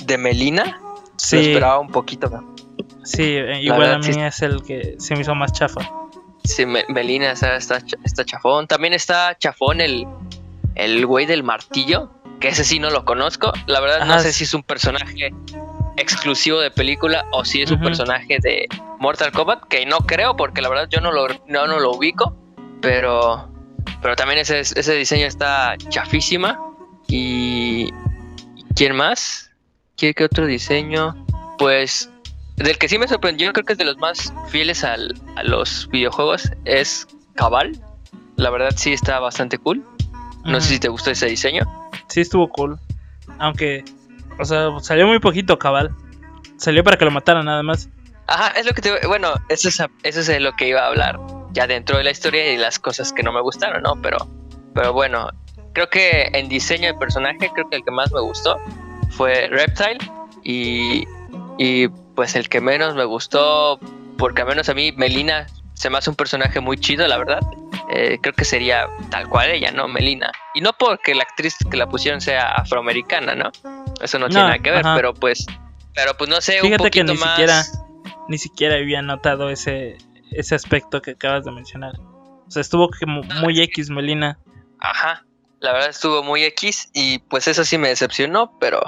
de 0.04 0.16
Melina. 0.18 0.78
Lo 0.80 0.98
Sí, 1.16 1.36
esperaba 1.50 1.78
un 1.78 1.90
poquito. 1.90 2.30
¿no? 2.30 2.54
sí, 3.04 3.22
eh, 3.36 3.60
igual 3.60 3.80
verdad, 3.80 3.94
a 3.96 3.98
mí 3.98 4.12
sí. 4.14 4.20
es 4.20 4.40
el 4.42 4.62
que 4.62 4.94
se 4.98 5.14
me 5.14 5.20
hizo 5.22 5.34
más 5.34 5.52
chafa. 5.52 5.80
Sí, 6.44 6.64
Me- 6.64 6.84
Melina 6.88 7.32
está, 7.32 7.56
está 7.56 8.24
chafón. 8.24 8.66
También 8.66 8.94
está 8.94 9.36
chafón 9.38 9.80
el, 9.82 10.06
el 10.78 11.04
güey 11.04 11.26
del 11.26 11.42
martillo. 11.42 12.10
que 12.40 12.48
ese 12.48 12.62
sí 12.64 12.78
no 12.78 12.88
lo 12.90 13.04
conozco. 13.04 13.52
La 13.66 13.80
verdad 13.80 14.06
no 14.06 14.14
sé 14.22 14.32
si 14.32 14.44
es 14.44 14.54
un 14.54 14.62
personaje 14.62 15.32
exclusivo 15.96 16.60
de 16.60 16.70
película 16.70 17.26
o 17.32 17.44
si 17.44 17.62
es 17.62 17.70
un 17.70 17.78
personaje 17.80 18.38
de 18.40 18.68
Mortal 19.00 19.32
Kombat, 19.32 19.64
que 19.68 19.84
no 19.86 19.98
creo 19.98 20.36
porque 20.36 20.62
la 20.62 20.68
verdad 20.68 20.86
yo 20.88 21.00
no 21.00 21.10
lo, 21.10 21.26
no, 21.48 21.66
no 21.66 21.80
lo 21.80 21.90
ubico, 21.90 22.36
pero, 22.80 23.48
pero 24.00 24.14
también 24.14 24.38
ese, 24.38 24.60
ese 24.60 24.94
diseño 24.94 25.26
está 25.26 25.76
chafísima. 25.88 26.60
Y 27.08 27.90
¿quién 28.76 28.94
más? 28.94 29.50
¿Qué, 29.96 30.14
qué 30.14 30.24
otro 30.24 30.46
diseño? 30.46 31.16
Pues 31.58 32.08
del 32.56 32.78
que 32.78 32.88
sí 32.88 32.98
me 32.98 33.08
sorprendió, 33.08 33.52
creo 33.52 33.64
que 33.64 33.72
es 33.72 33.78
de 33.78 33.84
los 33.84 33.96
más 33.98 34.32
fieles 34.48 34.84
al- 34.84 35.14
a 35.36 35.42
los 35.42 35.88
videojuegos, 35.90 36.52
es 36.64 37.08
Cabal. 37.34 37.72
La 38.36 38.50
verdad 38.50 38.72
sí 38.76 38.92
está 38.92 39.18
bastante 39.18 39.58
cool. 39.58 39.84
No 40.44 40.60
sé 40.60 40.68
si 40.68 40.78
te 40.78 40.88
gustó 40.88 41.10
ese 41.10 41.26
diseño. 41.26 41.64
Sí, 42.08 42.20
estuvo 42.20 42.48
cool. 42.48 42.78
Aunque, 43.38 43.84
o 44.38 44.44
sea, 44.44 44.68
salió 44.80 45.06
muy 45.06 45.18
poquito 45.18 45.58
cabal. 45.58 45.94
Salió 46.56 46.82
para 46.82 46.96
que 46.96 47.04
lo 47.04 47.10
mataran 47.10 47.44
nada 47.44 47.62
más. 47.62 47.88
Ajá, 48.26 48.48
es 48.58 48.66
lo 48.66 48.72
que 48.72 48.82
te... 48.82 49.06
Bueno, 49.06 49.34
eso 49.48 49.68
es, 49.68 49.82
eso 50.02 50.20
es 50.20 50.40
lo 50.40 50.52
que 50.52 50.68
iba 50.68 50.82
a 50.82 50.86
hablar 50.88 51.18
ya 51.52 51.66
dentro 51.66 51.96
de 51.98 52.04
la 52.04 52.10
historia 52.10 52.52
y 52.52 52.56
las 52.56 52.78
cosas 52.78 53.12
que 53.12 53.22
no 53.22 53.32
me 53.32 53.40
gustaron, 53.40 53.82
¿no? 53.82 54.00
Pero, 54.02 54.18
pero 54.74 54.92
bueno, 54.92 55.28
creo 55.72 55.88
que 55.88 56.30
en 56.32 56.48
diseño 56.48 56.88
de 56.88 56.94
personaje, 56.94 57.50
creo 57.54 57.68
que 57.68 57.76
el 57.76 57.84
que 57.84 57.90
más 57.90 58.12
me 58.12 58.20
gustó 58.20 58.58
fue 59.10 59.48
Reptile 59.48 59.98
y, 60.44 61.06
y 61.58 61.88
pues 62.14 62.36
el 62.36 62.48
que 62.48 62.60
menos 62.60 62.94
me 62.94 63.04
gustó, 63.04 63.78
porque 64.18 64.42
al 64.42 64.48
menos 64.48 64.68
a 64.68 64.74
mí 64.74 64.92
Melina 64.92 65.46
se 65.74 65.90
me 65.90 65.98
hace 65.98 66.10
un 66.10 66.16
personaje 66.16 66.60
muy 66.60 66.76
chido, 66.76 67.06
la 67.06 67.18
verdad. 67.18 67.40
Eh, 67.90 68.18
creo 68.20 68.34
que 68.34 68.44
sería 68.44 68.88
tal 69.10 69.28
cual 69.28 69.50
ella, 69.50 69.70
¿no? 69.72 69.88
Melina. 69.88 70.30
Y 70.54 70.60
no 70.60 70.72
porque 70.74 71.14
la 71.14 71.22
actriz 71.22 71.56
que 71.70 71.76
la 71.76 71.88
pusieron 71.88 72.20
sea 72.20 72.52
afroamericana, 72.52 73.34
¿no? 73.34 73.50
Eso 74.02 74.18
no, 74.18 74.28
tiene 74.28 74.44
nada 74.44 74.58
que 74.58 74.70
ver, 74.70 74.86
ajá. 74.86 74.94
pero 74.94 75.14
pues... 75.14 75.46
Pero 75.94 76.16
pues 76.16 76.28
no 76.30 76.40
sé, 76.40 76.56
un 76.60 76.68
Fíjate 76.68 76.90
que 76.90 77.00
poquito 77.00 77.14
ni 77.14 77.18
más... 77.18 77.30
siquiera, 77.30 77.64
ni 78.28 78.38
siquiera 78.38 78.74
había 78.76 79.02
notado 79.02 79.50
ese, 79.50 79.96
ese 80.30 80.54
aspecto 80.54 81.02
que 81.02 81.12
acabas 81.12 81.44
de 81.44 81.50
mencionar. 81.50 81.94
O 82.46 82.50
sea, 82.50 82.60
estuvo 82.60 82.88
como 82.90 83.22
muy 83.40 83.60
X, 83.62 83.90
Melina. 83.90 84.38
Ajá, 84.80 85.24
la 85.60 85.72
verdad 85.72 85.90
estuvo 85.90 86.22
muy 86.22 86.44
X 86.44 86.90
y 86.92 87.18
pues 87.18 87.48
eso 87.48 87.64
sí 87.64 87.78
me 87.78 87.88
decepcionó, 87.88 88.56
pero, 88.60 88.80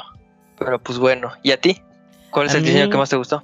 pero 0.59 0.81
pues 0.81 0.99
bueno. 0.99 1.33
¿Y 1.43 1.53
a 1.53 1.61
ti? 1.61 1.83
¿Cuál 2.31 2.47
es 2.47 2.55
A 2.55 2.59
el 2.59 2.65
diseño 2.65 2.91
que 2.91 2.97
más 2.97 3.11
te 3.11 3.17
gustó? 3.17 3.43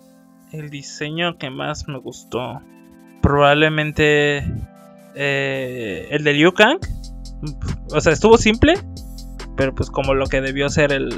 El 0.52 0.70
diseño 0.70 1.38
que 1.38 1.50
más 1.50 1.88
me 1.88 1.98
gustó. 1.98 2.62
Probablemente 3.20 4.44
eh, 5.16 6.06
el 6.11 6.23
de 6.25 6.32
Liu 6.35 6.52
Kang. 6.52 6.78
O 7.92 8.00
sea, 8.00 8.12
estuvo 8.12 8.38
simple. 8.38 8.75
Pero 9.56 9.75
pues 9.75 9.90
como 9.90 10.12
lo 10.14 10.26
que 10.26 10.40
debió 10.40 10.68
ser 10.68 10.92
el 10.92 11.08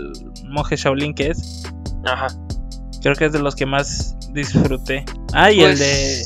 monje 0.48 0.76
Shaolin 0.76 1.14
que 1.14 1.30
es. 1.30 1.64
Ajá. 2.04 2.28
Creo 3.02 3.14
que 3.16 3.26
es 3.26 3.32
de 3.32 3.40
los 3.40 3.54
que 3.56 3.66
más 3.66 4.16
disfruté. 4.32 5.04
Ah, 5.32 5.50
y 5.50 5.60
el 5.60 5.76
Pues- 5.76 5.78
de. 5.80 6.24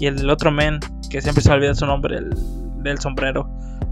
Y 0.00 0.06
el 0.06 0.16
del 0.16 0.30
otro 0.30 0.50
men. 0.50 0.80
Que 1.10 1.20
siempre 1.20 1.42
se 1.42 1.48
me 1.50 1.56
olvida 1.56 1.74
su 1.74 1.86
nombre. 1.86 2.18
El 2.18 2.30
del 2.82 2.98
sombrero. 2.98 3.48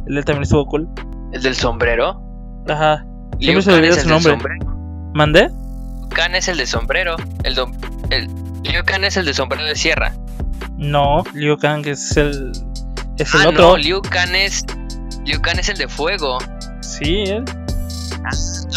El 0.06 0.14
de 0.14 0.20
él 0.20 0.24
también 0.24 0.42
estuvo 0.44 0.66
cool. 0.66 0.88
¿El 1.32 1.42
del 1.42 1.54
sombrero? 1.54 2.20
Ajá. 2.68 3.04
Liu 3.38 3.60
Siempre 3.60 3.62
se 3.62 3.70
me 3.70 3.76
olvida 3.76 3.94
su 4.00 4.08
nombre. 4.08 4.58
¿Mandé? 5.14 5.50
Kang 6.10 6.34
es 6.34 6.48
el 6.48 6.58
de 6.58 6.66
sombrero. 6.66 7.16
El, 7.44 7.56
dom- 7.56 7.74
el 8.10 8.26
Liu 8.64 8.82
Kang 8.84 9.04
es 9.04 9.16
el 9.16 9.24
de 9.26 9.34
sombrero 9.34 9.64
de 9.64 9.74
sierra. 9.76 10.12
No, 10.76 11.22
Liu 11.34 11.56
Kang 11.56 11.86
es 11.86 12.16
el. 12.16 12.52
Es 13.18 13.34
el 13.34 13.42
ah, 13.42 13.48
otro. 13.48 13.68
no, 13.70 13.76
Liu 13.76 14.00
Kang 14.02 14.34
es. 14.34 14.64
Liu 15.24 15.40
Kang 15.40 15.58
es 15.58 15.68
el 15.68 15.78
de 15.78 15.88
fuego. 15.88 16.38
Sí, 16.80 17.24
él. 17.26 17.44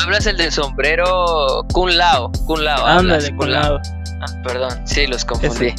Hablas 0.01 0.25
el 0.25 0.38
del 0.38 0.51
sombrero 0.51 1.63
Kun 1.74 1.98
Lao. 1.98 2.32
Kun 2.46 2.63
Lao. 2.65 2.86
hablas, 2.86 3.25
Ándale, 3.25 3.36
con 3.38 3.51
la. 3.51 3.82
Ah, 4.22 4.42
perdón, 4.44 4.82
sí, 4.86 5.08
los 5.08 5.25
confundí. 5.25 5.74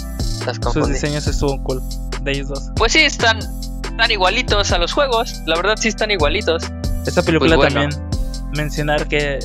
Los 0.46 0.72
Sus 0.72 0.88
diseños 0.88 1.26
estuvo 1.26 1.62
cool. 1.64 1.82
De 2.22 2.32
ellos 2.32 2.48
dos. 2.48 2.70
Pues 2.76 2.92
sí, 2.92 3.00
están, 3.00 3.38
están 3.84 4.10
igualitos 4.10 4.72
a 4.72 4.78
los 4.78 4.92
juegos. 4.92 5.42
La 5.46 5.56
verdad 5.56 5.74
sí 5.78 5.88
están 5.88 6.10
igualitos. 6.10 6.64
Esta 7.06 7.22
película 7.22 7.56
Pues 7.56 7.72
bueno. 7.72 7.88
también. 7.90 8.10
Mencionar 8.56 9.06
que 9.08 9.38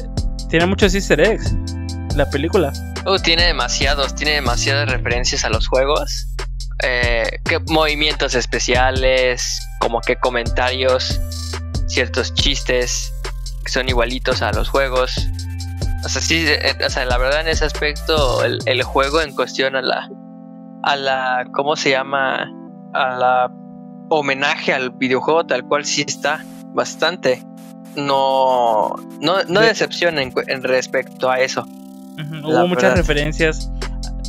tiene 0.50 0.65
muchos 0.65 0.94
easter 0.94 1.20
eggs. 1.20 1.53
La 2.15 2.30
película. 2.30 2.72
Uh, 3.06 3.18
tiene 3.18 3.44
demasiados, 3.46 4.13
tiene 4.15 4.34
demasiadas 4.34 4.89
referencias 4.89 5.44
a 5.46 5.50
los 5.50 5.68
juegos. 5.68 6.27
Eh, 6.83 7.39
que 7.45 7.59
movimientos 7.67 8.33
especiales, 8.35 9.59
como 9.79 10.01
que 10.01 10.15
comentarios, 10.15 11.19
ciertos 11.88 12.33
chistes 12.33 13.13
que 13.63 13.71
son 13.71 13.88
igualitos 13.89 14.41
a 14.41 14.51
los 14.51 14.69
juegos. 14.69 15.13
O 16.03 16.09
sea, 16.09 16.21
sí, 16.21 16.45
eh, 16.47 16.73
o 16.85 16.89
sea, 16.89 17.05
la 17.05 17.17
verdad 17.19 17.41
en 17.41 17.50
ese 17.50 17.65
aspecto, 17.65 18.43
el, 18.43 18.57
el 18.65 18.81
juego 18.83 19.21
en 19.21 19.35
cuestión 19.35 19.75
a 19.75 19.81
la, 19.83 20.09
a 20.83 20.95
la, 20.95 21.45
¿cómo 21.53 21.75
se 21.75 21.91
llama? 21.91 22.50
A 22.93 23.09
la 23.17 23.51
homenaje 24.09 24.73
al 24.73 24.89
videojuego 24.89 25.45
tal 25.45 25.63
cual 25.65 25.85
sí 25.85 26.03
está 26.07 26.43
bastante. 26.73 27.43
No, 27.95 28.95
no, 29.19 29.43
no 29.47 29.59
De- 29.59 29.67
decepciona 29.67 30.21
en, 30.21 30.63
respecto 30.63 31.29
a 31.29 31.39
eso. 31.39 31.65
Hubo 32.43 32.67
muchas 32.67 32.83
verdad. 32.83 32.95
referencias. 32.97 33.69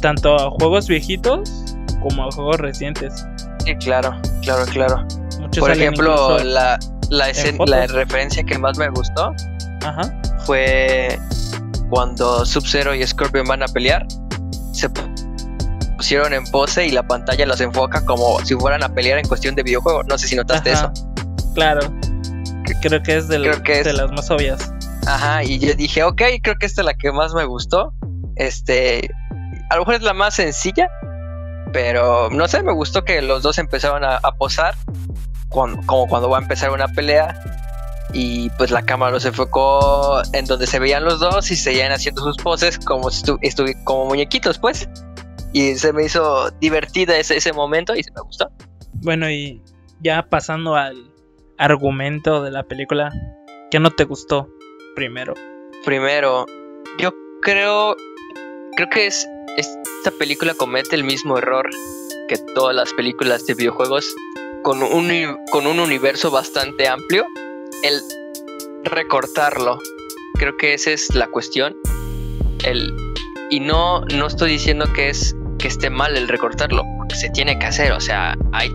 Tanto 0.00 0.34
a 0.36 0.50
juegos 0.50 0.88
viejitos. 0.88 1.71
Como 2.02 2.24
a 2.24 2.30
juegos 2.32 2.56
recientes. 2.58 3.26
Sí, 3.64 3.74
claro, 3.76 4.14
claro, 4.42 4.64
claro. 4.66 5.06
Muchos 5.40 5.60
Por 5.60 5.70
ejemplo, 5.70 6.38
la, 6.38 6.78
la, 7.10 7.30
escen- 7.30 7.56
fotos. 7.56 7.70
la 7.70 7.86
referencia 7.86 8.42
que 8.44 8.58
más 8.58 8.76
me 8.78 8.88
gustó 8.90 9.32
Ajá. 9.84 10.02
fue 10.44 11.18
cuando 11.90 12.44
Sub-Zero 12.44 12.94
y 12.94 13.06
Scorpion 13.06 13.46
van 13.46 13.62
a 13.62 13.66
pelear. 13.66 14.06
Se 14.72 14.88
pu- 14.90 15.96
pusieron 15.96 16.32
en 16.32 16.44
pose 16.46 16.86
y 16.86 16.90
la 16.90 17.06
pantalla 17.06 17.46
los 17.46 17.60
enfoca 17.60 18.04
como 18.04 18.40
si 18.44 18.54
fueran 18.54 18.82
a 18.82 18.88
pelear 18.88 19.18
en 19.18 19.28
cuestión 19.28 19.54
de 19.54 19.62
videojuego. 19.62 20.02
No 20.04 20.18
sé 20.18 20.26
si 20.28 20.36
notaste 20.36 20.72
Ajá. 20.72 20.92
eso. 20.94 21.52
Claro. 21.54 21.80
Creo 22.80 23.02
que 23.02 23.16
es, 23.16 23.28
del- 23.28 23.42
Creo 23.42 23.62
que 23.62 23.78
es- 23.80 23.84
de 23.84 23.92
las 23.92 24.10
más 24.12 24.30
obvias. 24.30 24.72
Ajá, 25.06 25.42
y 25.44 25.58
yo 25.58 25.74
dije, 25.74 26.02
ok, 26.04 26.22
creo 26.42 26.56
que 26.58 26.66
esta 26.66 26.80
es 26.82 26.86
la 26.86 26.94
que 26.94 27.10
más 27.12 27.34
me 27.34 27.44
gustó. 27.44 27.92
Este, 28.36 29.10
a 29.70 29.74
lo 29.74 29.80
mejor 29.82 29.94
es 29.96 30.02
la 30.02 30.14
más 30.14 30.34
sencilla, 30.34 30.88
pero 31.72 32.30
no 32.30 32.46
sé, 32.48 32.62
me 32.62 32.72
gustó 32.72 33.04
que 33.04 33.22
los 33.22 33.42
dos 33.42 33.58
empezaban 33.58 34.04
a, 34.04 34.16
a 34.16 34.32
posar, 34.32 34.74
como 35.48 36.06
cuando 36.08 36.28
va 36.28 36.38
a 36.38 36.42
empezar 36.42 36.70
una 36.70 36.88
pelea. 36.88 37.40
Y 38.14 38.50
pues 38.50 38.70
la 38.70 38.82
cámara 38.82 39.12
los 39.12 39.24
enfocó 39.24 40.20
en 40.34 40.44
donde 40.44 40.66
se 40.66 40.78
veían 40.78 41.04
los 41.04 41.18
dos 41.18 41.50
y 41.50 41.56
seguían 41.56 41.92
haciendo 41.92 42.22
sus 42.22 42.36
poses 42.36 42.78
como, 42.78 43.08
como 43.84 44.04
muñequitos, 44.06 44.58
pues. 44.58 44.88
Y 45.54 45.76
se 45.76 45.92
me 45.92 46.04
hizo 46.04 46.50
divertida 46.60 47.16
ese, 47.16 47.36
ese 47.36 47.52
momento 47.52 47.94
y 47.94 48.02
se 48.02 48.10
me 48.12 48.20
gustó. 48.20 48.50
Bueno, 48.94 49.30
y 49.30 49.62
ya 50.00 50.26
pasando 50.28 50.74
al 50.74 51.12
argumento 51.58 52.42
de 52.42 52.50
la 52.50 52.64
película. 52.64 53.12
¿Qué 53.70 53.80
no 53.80 53.90
te 53.90 54.04
gustó 54.04 54.48
primero? 54.94 55.34
Primero, 55.84 56.46
yo 56.98 57.12
creo, 57.40 57.96
creo 58.76 58.88
que 58.88 59.06
es 59.06 59.28
esta 59.56 60.10
película 60.18 60.54
comete 60.54 60.96
el 60.96 61.04
mismo 61.04 61.38
error 61.38 61.68
que 62.28 62.36
todas 62.54 62.74
las 62.74 62.92
películas 62.94 63.46
de 63.46 63.54
videojuegos 63.54 64.06
con 64.62 64.82
un, 64.82 65.38
con 65.50 65.66
un 65.66 65.80
universo 65.80 66.30
bastante 66.30 66.88
amplio, 66.88 67.26
el 67.82 68.00
recortarlo. 68.84 69.78
Creo 70.38 70.56
que 70.56 70.74
esa 70.74 70.90
es 70.90 71.14
la 71.14 71.26
cuestión. 71.26 71.76
El, 72.64 72.94
y 73.50 73.60
no, 73.60 74.04
no 74.06 74.26
estoy 74.26 74.52
diciendo 74.52 74.86
que 74.94 75.10
es 75.10 75.36
que 75.58 75.68
esté 75.68 75.90
mal 75.90 76.16
el 76.16 76.28
recortarlo, 76.28 76.84
porque 76.96 77.16
se 77.16 77.28
tiene 77.30 77.58
que 77.58 77.66
hacer. 77.66 77.92
O 77.92 78.00
sea, 78.00 78.36
hay 78.52 78.70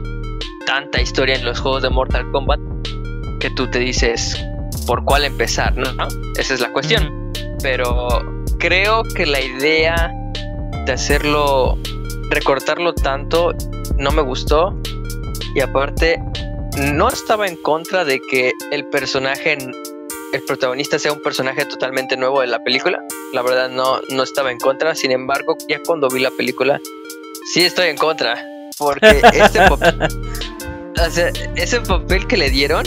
tanta 0.66 1.02
historia 1.02 1.36
en 1.36 1.46
los 1.46 1.60
juegos 1.60 1.84
de 1.84 1.90
Mortal 1.90 2.30
Kombat 2.32 2.60
que 3.40 3.50
tú 3.52 3.70
te 3.72 3.80
dices 3.80 4.38
por 4.86 5.04
cuál 5.04 5.24
empezar, 5.24 5.76
¿no? 5.76 5.88
Esa 6.38 6.54
es 6.54 6.60
la 6.60 6.72
cuestión 6.72 7.28
pero 7.62 8.20
creo 8.60 9.04
que 9.04 9.26
la 9.26 9.42
idea 9.42 10.12
de 10.86 10.92
hacerlo, 10.92 11.78
recortarlo 12.30 12.94
tanto, 12.94 13.54
no 13.98 14.12
me 14.12 14.22
gustó. 14.22 14.76
Y 15.56 15.62
aparte, 15.62 16.22
no 16.78 17.10
estaba 17.10 17.48
en 17.48 17.56
contra 17.56 18.06
de 18.06 18.20
que 18.20 18.54
el 18.72 18.86
personaje, 18.86 19.58
el 20.34 20.44
protagonista 20.44 21.00
sea 21.00 21.14
un 21.14 21.22
personaje 21.22 21.66
totalmente 21.66 22.18
nuevo 22.18 22.42
de 22.42 22.48
la 22.48 22.64
película. 22.64 23.04
La 23.34 23.42
verdad, 23.42 23.70
no, 23.70 24.00
no 24.10 24.24
estaba 24.24 24.52
en 24.52 24.60
contra. 24.60 24.96
Sin 24.96 25.12
embargo, 25.12 25.58
ya 25.68 25.82
cuando 25.86 26.10
vi 26.10 26.20
la 26.20 26.32
película, 26.32 26.80
sí 27.54 27.64
estoy 27.64 27.88
en 27.88 27.98
contra. 27.98 28.44
Porque 28.78 29.22
este 29.34 29.60
papel, 29.68 29.98
o 31.06 31.10
sea, 31.10 31.32
ese 31.56 31.82
papel 31.82 32.28
que 32.28 32.38
le 32.38 32.50
dieron, 32.52 32.86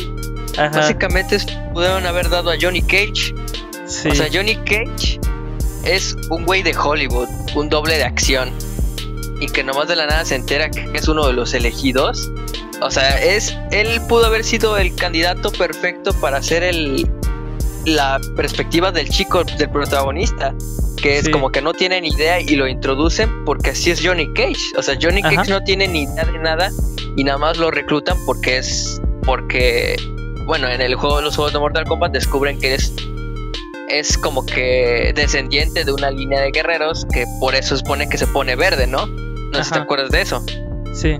Ajá. 0.56 0.70
básicamente 0.70 1.38
pudieron 1.72 2.06
haber 2.06 2.28
dado 2.28 2.50
a 2.50 2.54
Johnny 2.60 2.82
Cage. 2.82 3.34
Sí. 3.86 4.08
O 4.08 4.14
sea, 4.14 4.28
Johnny 4.32 4.54
Cage 4.56 5.19
es 5.84 6.16
un 6.28 6.44
güey 6.44 6.62
de 6.62 6.76
Hollywood, 6.76 7.28
un 7.54 7.68
doble 7.68 7.96
de 7.96 8.04
acción. 8.04 8.50
Y 9.40 9.46
que 9.46 9.64
nomás 9.64 9.88
de 9.88 9.96
la 9.96 10.06
nada 10.06 10.24
se 10.24 10.34
entera 10.34 10.70
que 10.70 10.90
es 10.92 11.08
uno 11.08 11.26
de 11.26 11.32
los 11.32 11.54
elegidos. 11.54 12.30
O 12.82 12.90
sea, 12.90 13.22
es. 13.22 13.56
Él 13.70 14.00
pudo 14.08 14.26
haber 14.26 14.44
sido 14.44 14.76
el 14.76 14.94
candidato 14.94 15.50
perfecto 15.52 16.12
para 16.20 16.42
ser 16.42 16.62
el. 16.62 17.08
la 17.86 18.20
perspectiva 18.36 18.92
del 18.92 19.08
chico, 19.08 19.44
del 19.44 19.70
protagonista, 19.70 20.54
que 21.00 21.18
es 21.18 21.28
como 21.30 21.50
que 21.50 21.62
no 21.62 21.72
tiene 21.72 22.00
ni 22.00 22.08
idea 22.08 22.40
y 22.40 22.56
lo 22.56 22.68
introducen 22.68 23.44
porque 23.44 23.70
así 23.70 23.90
es 23.90 24.00
Johnny 24.04 24.30
Cage. 24.34 24.60
O 24.76 24.82
sea, 24.82 24.96
Johnny 25.00 25.22
Cage 25.22 25.50
no 25.50 25.62
tiene 25.62 25.88
ni 25.88 26.02
idea 26.02 26.24
de 26.24 26.38
nada 26.38 26.70
y 27.16 27.24
nada 27.24 27.38
más 27.38 27.56
lo 27.56 27.70
reclutan 27.70 28.16
porque 28.26 28.58
es, 28.58 29.00
porque, 29.24 29.96
bueno, 30.44 30.68
en 30.68 30.80
el 30.82 30.94
juego 30.94 31.16
de 31.16 31.22
los 31.22 31.36
juegos 31.36 31.52
de 31.52 31.58
Mortal 31.58 31.84
Kombat 31.84 32.12
descubren 32.12 32.58
que 32.58 32.74
es 32.74 32.94
es 33.90 34.16
como 34.16 34.46
que 34.46 35.12
descendiente 35.14 35.84
de 35.84 35.92
una 35.92 36.10
línea 36.10 36.40
de 36.40 36.50
guerreros 36.50 37.06
que 37.12 37.24
por 37.40 37.54
eso 37.54 37.76
supone 37.76 38.08
que 38.08 38.18
se 38.18 38.26
pone 38.26 38.56
verde, 38.56 38.86
¿no? 38.86 39.06
No 39.06 39.58
sé 39.58 39.64
si 39.64 39.70
te 39.72 39.78
acuerdas 39.78 40.10
de 40.10 40.20
eso. 40.20 40.44
Sí. 40.94 41.18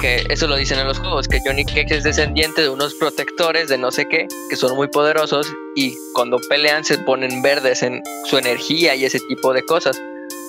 Que 0.00 0.24
eso 0.30 0.46
lo 0.46 0.56
dicen 0.56 0.78
en 0.78 0.86
los 0.86 0.98
juegos, 0.98 1.28
que 1.28 1.40
Johnny 1.44 1.64
Cage 1.64 1.96
es 1.96 2.04
descendiente 2.04 2.62
de 2.62 2.68
unos 2.68 2.94
protectores 2.94 3.68
de 3.68 3.78
no 3.78 3.90
sé 3.90 4.06
qué, 4.08 4.26
que 4.48 4.56
son 4.56 4.74
muy 4.74 4.88
poderosos 4.88 5.46
y 5.76 5.96
cuando 6.14 6.38
pelean 6.48 6.84
se 6.84 6.98
ponen 6.98 7.42
verdes 7.42 7.82
en 7.82 8.02
su 8.26 8.38
energía 8.38 8.94
y 8.94 9.04
ese 9.04 9.20
tipo 9.20 9.52
de 9.52 9.62
cosas. 9.62 10.00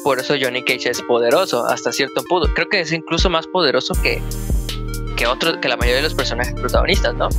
Por 0.04 0.19
eso 0.19 0.34
Johnny 0.41 0.63
Cage 0.63 0.89
es 0.89 1.02
poderoso 1.04 1.65
hasta 1.65 1.91
cierto 1.91 2.24
punto. 2.24 2.50
Creo 2.56 2.67
que 2.69 2.80
es 2.80 2.91
incluso 2.91 3.30
más 3.30 3.45
poderoso 3.45 3.93
que, 4.02 4.21
que, 5.15 5.28
otros, 5.28 5.58
que 5.58 5.67
la 5.67 5.78
mayoría 5.78 5.97
de 5.97 6.04
los 6.04 6.15
personajes 6.15 6.54
protagonistas, 6.54 7.13
¿no? 7.13 7.30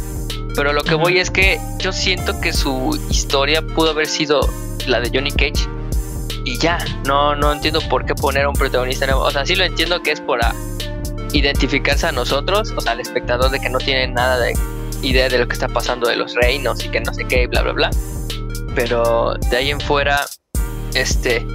Pero 0.54 0.72
lo 0.72 0.82
que 0.82 0.94
voy 0.94 1.18
es 1.18 1.30
que 1.30 1.58
yo 1.78 1.92
siento 1.92 2.40
que 2.40 2.52
su 2.52 2.98
historia 3.10 3.62
pudo 3.62 3.90
haber 3.90 4.06
sido 4.06 4.48
la 4.86 5.00
de 5.00 5.10
Johnny 5.12 5.30
Cage 5.30 5.68
y 6.44 6.58
ya, 6.58 6.78
no, 7.06 7.34
no 7.36 7.52
entiendo 7.52 7.80
por 7.88 8.04
qué 8.04 8.14
poner 8.14 8.44
a 8.44 8.48
un 8.48 8.54
protagonista 8.54 9.06
nuevo. 9.06 9.22
O 9.22 9.30
sea, 9.30 9.46
sí 9.46 9.54
lo 9.54 9.64
entiendo 9.64 10.02
que 10.02 10.12
es 10.12 10.20
para 10.20 10.54
identificarse 11.32 12.06
a 12.06 12.12
nosotros, 12.12 12.72
o 12.76 12.80
sea, 12.80 12.92
al 12.92 13.00
espectador 13.00 13.50
de 13.50 13.60
que 13.60 13.70
no 13.70 13.78
tiene 13.78 14.08
nada 14.08 14.38
de 14.38 14.52
idea 15.02 15.28
de 15.28 15.38
lo 15.38 15.46
que 15.46 15.54
está 15.54 15.68
pasando 15.68 16.08
de 16.08 16.16
los 16.16 16.34
reinos 16.34 16.84
y 16.84 16.88
que 16.88 17.00
no 17.00 17.12
sé 17.14 17.24
qué, 17.24 17.46
bla, 17.46 17.62
bla, 17.62 17.72
bla. 17.72 17.90
Pero 18.74 19.34
de 19.50 19.56
ahí 19.56 19.70
en 19.70 19.80
fuera, 19.80 20.24
este, 20.94 21.46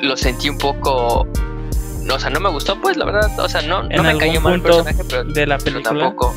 lo 0.00 0.16
sentí 0.16 0.48
un 0.48 0.58
poco... 0.58 1.26
No, 2.02 2.16
o 2.16 2.18
sea, 2.18 2.30
no 2.30 2.40
me 2.40 2.48
gustó, 2.48 2.80
pues, 2.80 2.96
la 2.96 3.04
verdad. 3.04 3.38
O 3.38 3.48
sea, 3.48 3.62
no, 3.62 3.84
no 3.84 4.02
me 4.02 4.18
cayó 4.18 4.40
mal 4.40 4.54
el 4.54 4.62
personaje, 4.62 5.04
pero, 5.08 5.24
de 5.24 5.46
la 5.46 5.58
película, 5.58 5.84
tampoco. 5.84 6.34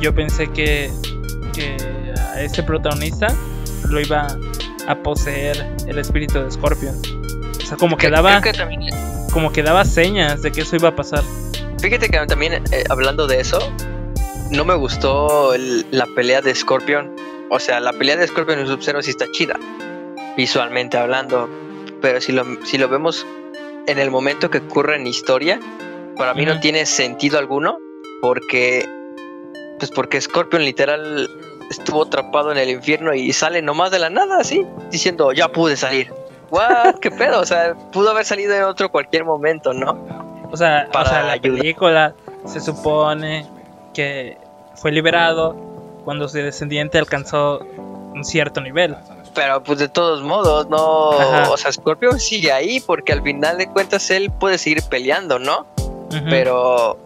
Yo 0.00 0.14
pensé 0.14 0.48
que, 0.48 0.90
que 1.56 1.76
a 2.18 2.42
este 2.42 2.62
protagonista 2.62 3.28
lo 3.88 4.00
iba 4.00 4.28
a 4.86 4.94
poseer 5.02 5.66
el 5.86 5.98
espíritu 5.98 6.40
de 6.40 6.50
Scorpion. 6.50 6.94
O 6.94 7.66
sea, 7.66 7.76
como 7.76 7.96
que 7.96 8.10
daba. 8.10 8.40
como 9.32 9.50
que 9.52 9.62
daba 9.62 9.84
señas 9.84 10.42
de 10.42 10.52
que 10.52 10.60
eso 10.60 10.76
iba 10.76 10.90
a 10.90 10.96
pasar. 10.96 11.22
Fíjate 11.80 12.08
que 12.08 12.18
también, 12.26 12.54
eh, 12.72 12.84
hablando 12.88 13.26
de 13.26 13.40
eso, 13.40 13.58
no 14.50 14.64
me 14.64 14.74
gustó 14.74 15.54
la 15.90 16.06
pelea 16.14 16.42
de 16.42 16.54
Scorpion. 16.54 17.14
O 17.50 17.58
sea, 17.58 17.80
la 17.80 17.92
pelea 17.92 18.16
de 18.16 18.26
Scorpion 18.26 18.62
y 18.62 18.66
Sub-Zero 18.66 19.02
sí 19.02 19.10
está 19.10 19.30
chida, 19.30 19.58
visualmente 20.36 20.96
hablando. 20.96 21.48
Pero 22.00 22.20
si 22.20 22.32
lo, 22.32 22.44
si 22.64 22.76
lo 22.78 22.88
vemos 22.88 23.26
en 23.86 23.98
el 23.98 24.10
momento 24.10 24.50
que 24.50 24.58
ocurre 24.58 24.96
en 24.96 25.06
historia, 25.06 25.60
para 26.16 26.34
mí 26.34 26.44
no 26.44 26.60
tiene 26.60 26.86
sentido 26.86 27.38
alguno, 27.38 27.78
porque. 28.20 28.86
Pues 29.78 29.90
porque 29.90 30.20
Scorpion 30.20 30.64
literal 30.64 31.28
estuvo 31.70 32.04
atrapado 32.04 32.52
en 32.52 32.58
el 32.58 32.70
infierno 32.70 33.14
y 33.14 33.32
sale 33.32 33.62
nomás 33.62 33.90
de 33.90 33.98
la 33.98 34.10
nada, 34.10 34.38
así, 34.38 34.64
diciendo, 34.90 35.32
ya 35.32 35.48
pude 35.48 35.76
salir. 35.76 36.12
What? 36.50 36.96
¿Qué 37.00 37.10
pedo? 37.10 37.40
O 37.40 37.44
sea, 37.44 37.74
pudo 37.92 38.10
haber 38.10 38.24
salido 38.24 38.54
en 38.54 38.62
otro 38.62 38.90
cualquier 38.90 39.24
momento, 39.24 39.72
¿no? 39.72 39.98
O 40.50 40.56
sea, 40.56 40.88
Para 40.92 41.24
la 41.24 41.40
película 41.40 42.14
se 42.44 42.60
supone 42.60 43.46
que 43.92 44.38
fue 44.76 44.92
liberado 44.92 45.56
cuando 46.04 46.28
su 46.28 46.36
descendiente 46.36 46.98
alcanzó 46.98 47.58
un 47.58 48.24
cierto 48.24 48.60
nivel. 48.60 48.96
Pero 49.34 49.62
pues 49.62 49.78
de 49.78 49.88
todos 49.88 50.22
modos, 50.22 50.68
no, 50.68 51.10
o 51.50 51.56
sea, 51.56 51.72
Scorpio 51.72 52.12
sigue 52.12 52.52
ahí 52.52 52.80
porque 52.80 53.12
al 53.12 53.22
final 53.22 53.58
de 53.58 53.66
cuentas 53.66 54.10
él 54.10 54.30
puede 54.30 54.56
seguir 54.56 54.82
peleando, 54.88 55.38
¿no? 55.38 55.66
Pero 56.30 56.96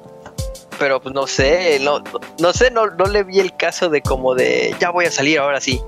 pero 0.80 0.98
pues 0.98 1.14
no 1.14 1.26
sé, 1.26 1.78
no, 1.82 2.02
no 2.38 2.52
sé, 2.54 2.70
no, 2.70 2.86
no 2.86 3.04
le 3.04 3.22
vi 3.22 3.38
el 3.38 3.54
caso 3.54 3.90
de 3.90 4.00
como 4.00 4.34
de 4.34 4.74
ya 4.80 4.90
voy 4.90 5.04
a 5.04 5.10
salir 5.10 5.38
ahora 5.38 5.60
sí, 5.60 5.82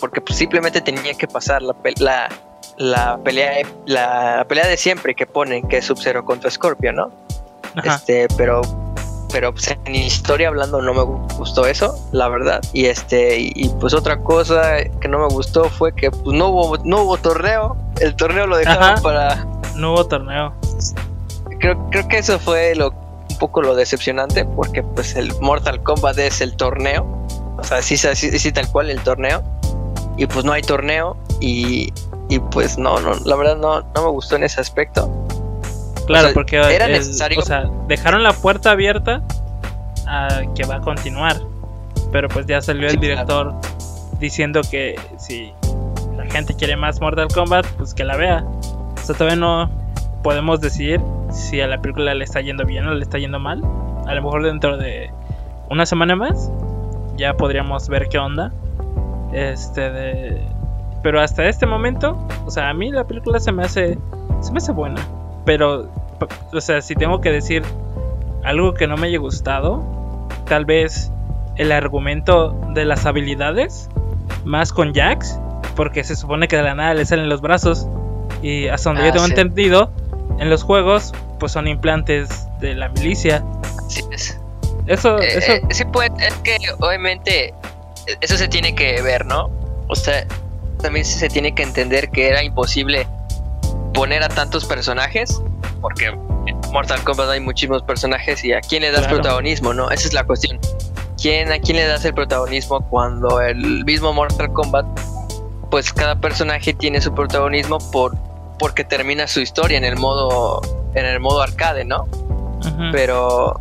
porque 0.00 0.20
pues 0.20 0.38
simplemente 0.38 0.80
tenía 0.80 1.12
que 1.14 1.26
pasar 1.26 1.60
la, 1.60 1.74
la, 1.98 2.28
la 2.76 3.18
pelea 3.18 3.66
la, 3.86 4.46
pelea 4.48 4.68
de 4.68 4.76
siempre 4.76 5.16
que 5.16 5.26
ponen 5.26 5.66
que 5.66 5.78
es 5.78 5.86
Sub-Zero 5.86 6.24
contra 6.24 6.52
Scorpio, 6.52 6.92
¿no? 6.92 7.10
Este, 7.82 8.28
pero 8.36 8.62
pero 9.32 9.52
pues, 9.52 9.76
en 9.84 9.94
historia 9.94 10.48
hablando 10.48 10.80
no 10.80 10.94
me 10.94 11.02
gustó 11.36 11.66
eso, 11.66 11.98
la 12.12 12.28
verdad. 12.28 12.62
Y 12.72 12.86
este 12.86 13.38
y, 13.40 13.68
pues 13.80 13.92
otra 13.92 14.22
cosa 14.22 14.84
que 15.00 15.08
no 15.08 15.18
me 15.18 15.34
gustó 15.34 15.64
fue 15.64 15.92
que 15.92 16.12
pues 16.12 16.36
no 16.36 16.48
hubo 16.48 16.78
no 16.84 17.02
hubo 17.02 17.16
torneo, 17.16 17.76
el 18.00 18.14
torneo 18.14 18.46
lo 18.46 18.56
dejaron 18.56 19.02
para 19.02 19.44
no 19.74 19.94
hubo 19.94 20.06
torneo. 20.06 20.54
Creo, 21.58 21.90
creo 21.90 22.06
que 22.06 22.18
eso 22.18 22.38
fue 22.38 22.76
lo 22.76 23.07
poco 23.38 23.62
lo 23.62 23.74
decepcionante 23.74 24.44
porque 24.44 24.82
pues 24.82 25.16
el 25.16 25.32
Mortal 25.40 25.82
Kombat 25.82 26.18
es 26.18 26.40
el 26.40 26.56
torneo, 26.56 27.06
o 27.58 27.64
sea, 27.64 27.82
sí, 27.82 27.96
sí, 27.96 28.14
sí, 28.14 28.52
tal 28.52 28.68
cual 28.70 28.90
el 28.90 29.00
torneo, 29.00 29.42
y 30.16 30.26
pues 30.26 30.44
no 30.44 30.52
hay 30.52 30.62
torneo 30.62 31.16
y, 31.40 31.92
y 32.28 32.38
pues 32.38 32.78
no, 32.78 33.00
no, 33.00 33.14
la 33.24 33.36
verdad 33.36 33.56
no, 33.56 33.80
no 33.80 34.02
me 34.02 34.10
gustó 34.10 34.36
en 34.36 34.44
ese 34.44 34.60
aspecto. 34.60 35.10
Claro, 36.06 36.30
porque 36.32 36.56
era 36.56 36.88
necesario. 36.88 37.38
O 37.38 37.42
sea, 37.42 37.70
dejaron 37.86 38.22
la 38.22 38.32
puerta 38.32 38.70
abierta 38.70 39.22
a 40.06 40.40
que 40.54 40.64
va 40.64 40.76
a 40.76 40.80
continuar, 40.80 41.36
pero 42.10 42.28
pues 42.28 42.46
ya 42.46 42.62
salió 42.62 42.88
el 42.88 42.98
director 42.98 43.54
diciendo 44.18 44.62
que 44.70 44.98
si 45.18 45.52
la 46.16 46.24
gente 46.26 46.54
quiere 46.54 46.76
más 46.76 47.00
Mortal 47.00 47.28
Kombat, 47.28 47.66
pues 47.76 47.92
que 47.92 48.04
la 48.04 48.16
vea. 48.16 48.42
O 48.42 49.04
sea, 49.04 49.14
todavía 49.14 49.36
no 49.36 49.70
podemos 50.22 50.60
decir 50.60 51.00
si 51.30 51.60
a 51.60 51.66
la 51.66 51.80
película 51.80 52.14
le 52.14 52.24
está 52.24 52.40
yendo 52.40 52.64
bien 52.64 52.86
o 52.86 52.94
le 52.94 53.02
está 53.02 53.18
yendo 53.18 53.38
mal. 53.38 53.62
A 54.06 54.14
lo 54.14 54.22
mejor 54.22 54.42
dentro 54.42 54.76
de 54.76 55.10
una 55.70 55.86
semana 55.86 56.16
más 56.16 56.50
ya 57.16 57.34
podríamos 57.34 57.88
ver 57.88 58.08
qué 58.08 58.18
onda. 58.18 58.52
Este 59.32 59.90
de... 59.90 60.42
Pero 61.02 61.20
hasta 61.20 61.48
este 61.48 61.66
momento, 61.66 62.18
o 62.46 62.50
sea, 62.50 62.70
a 62.70 62.74
mí 62.74 62.90
la 62.90 63.04
película 63.04 63.38
se 63.38 63.52
me 63.52 63.62
hace 63.62 63.98
se 64.40 64.52
me 64.52 64.58
hace 64.58 64.72
buena, 64.72 65.00
pero 65.44 65.88
o 66.52 66.60
sea, 66.60 66.80
si 66.80 66.94
tengo 66.94 67.20
que 67.20 67.30
decir 67.30 67.62
algo 68.44 68.74
que 68.74 68.86
no 68.86 68.96
me 68.96 69.08
haya 69.08 69.18
gustado, 69.18 69.82
tal 70.46 70.64
vez 70.64 71.12
el 71.56 71.72
argumento 71.72 72.56
de 72.74 72.84
las 72.84 73.06
habilidades 73.06 73.88
más 74.44 74.72
con 74.72 74.94
Jax, 74.94 75.40
porque 75.76 76.04
se 76.04 76.16
supone 76.16 76.48
que 76.48 76.56
de 76.56 76.62
la 76.62 76.74
nada 76.74 76.94
le 76.94 77.04
salen 77.04 77.28
los 77.28 77.40
brazos 77.40 77.88
y 78.42 78.68
hasta 78.68 78.90
donde 78.90 79.04
yo 79.04 79.10
ah, 79.10 79.12
tengo 79.12 79.26
entendido, 79.26 79.90
en 80.38 80.50
los 80.50 80.62
juegos, 80.62 81.12
pues 81.38 81.52
son 81.52 81.68
implantes 81.68 82.46
de 82.60 82.74
la 82.74 82.88
milicia. 82.88 83.44
Así 83.86 84.02
es. 84.10 84.38
Eso, 84.86 85.18
eh, 85.18 85.38
eso. 85.38 85.52
Eh, 85.52 85.62
sí, 85.70 85.84
pues, 85.92 86.10
es 86.18 86.34
que 86.44 86.56
obviamente 86.80 87.54
eso 88.20 88.36
se 88.36 88.48
tiene 88.48 88.74
que 88.74 89.00
ver, 89.02 89.26
¿no? 89.26 89.50
O 89.88 89.94
sea, 89.94 90.26
también 90.80 91.04
se 91.04 91.28
tiene 91.28 91.54
que 91.54 91.62
entender 91.62 92.10
que 92.10 92.28
era 92.28 92.42
imposible 92.42 93.06
poner 93.92 94.22
a 94.22 94.28
tantos 94.28 94.64
personajes, 94.64 95.40
porque 95.80 96.06
en 96.06 96.60
Mortal 96.72 97.02
Kombat 97.02 97.30
hay 97.30 97.40
muchísimos 97.40 97.82
personajes 97.82 98.44
y 98.44 98.52
a 98.52 98.60
quién 98.60 98.82
le 98.82 98.90
das 98.90 99.06
protagonismo, 99.06 99.74
¿no? 99.74 99.90
Esa 99.90 100.08
es 100.08 100.14
la 100.14 100.24
cuestión. 100.24 100.58
¿Quién, 101.20 101.50
¿A 101.50 101.58
quién 101.58 101.76
le 101.76 101.86
das 101.86 102.04
el 102.04 102.14
protagonismo 102.14 102.80
cuando 102.88 103.40
el 103.40 103.84
mismo 103.84 104.12
Mortal 104.12 104.52
Kombat, 104.52 104.86
pues 105.70 105.92
cada 105.92 106.14
personaje 106.14 106.72
tiene 106.72 107.00
su 107.00 107.12
protagonismo 107.12 107.78
por 107.90 108.16
porque 108.58 108.84
termina 108.84 109.26
su 109.26 109.40
historia 109.40 109.78
en 109.78 109.84
el 109.84 109.96
modo 109.96 110.60
en 110.94 111.04
el 111.04 111.20
modo 111.20 111.42
arcade, 111.42 111.84
¿no? 111.84 112.08
Pero 112.92 113.54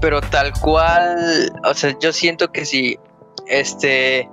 pero 0.00 0.20
tal 0.20 0.52
cual, 0.60 1.52
o 1.64 1.74
sea, 1.74 1.96
yo 2.00 2.12
siento 2.12 2.50
que 2.52 2.64
si 2.64 2.98
este 3.46 4.28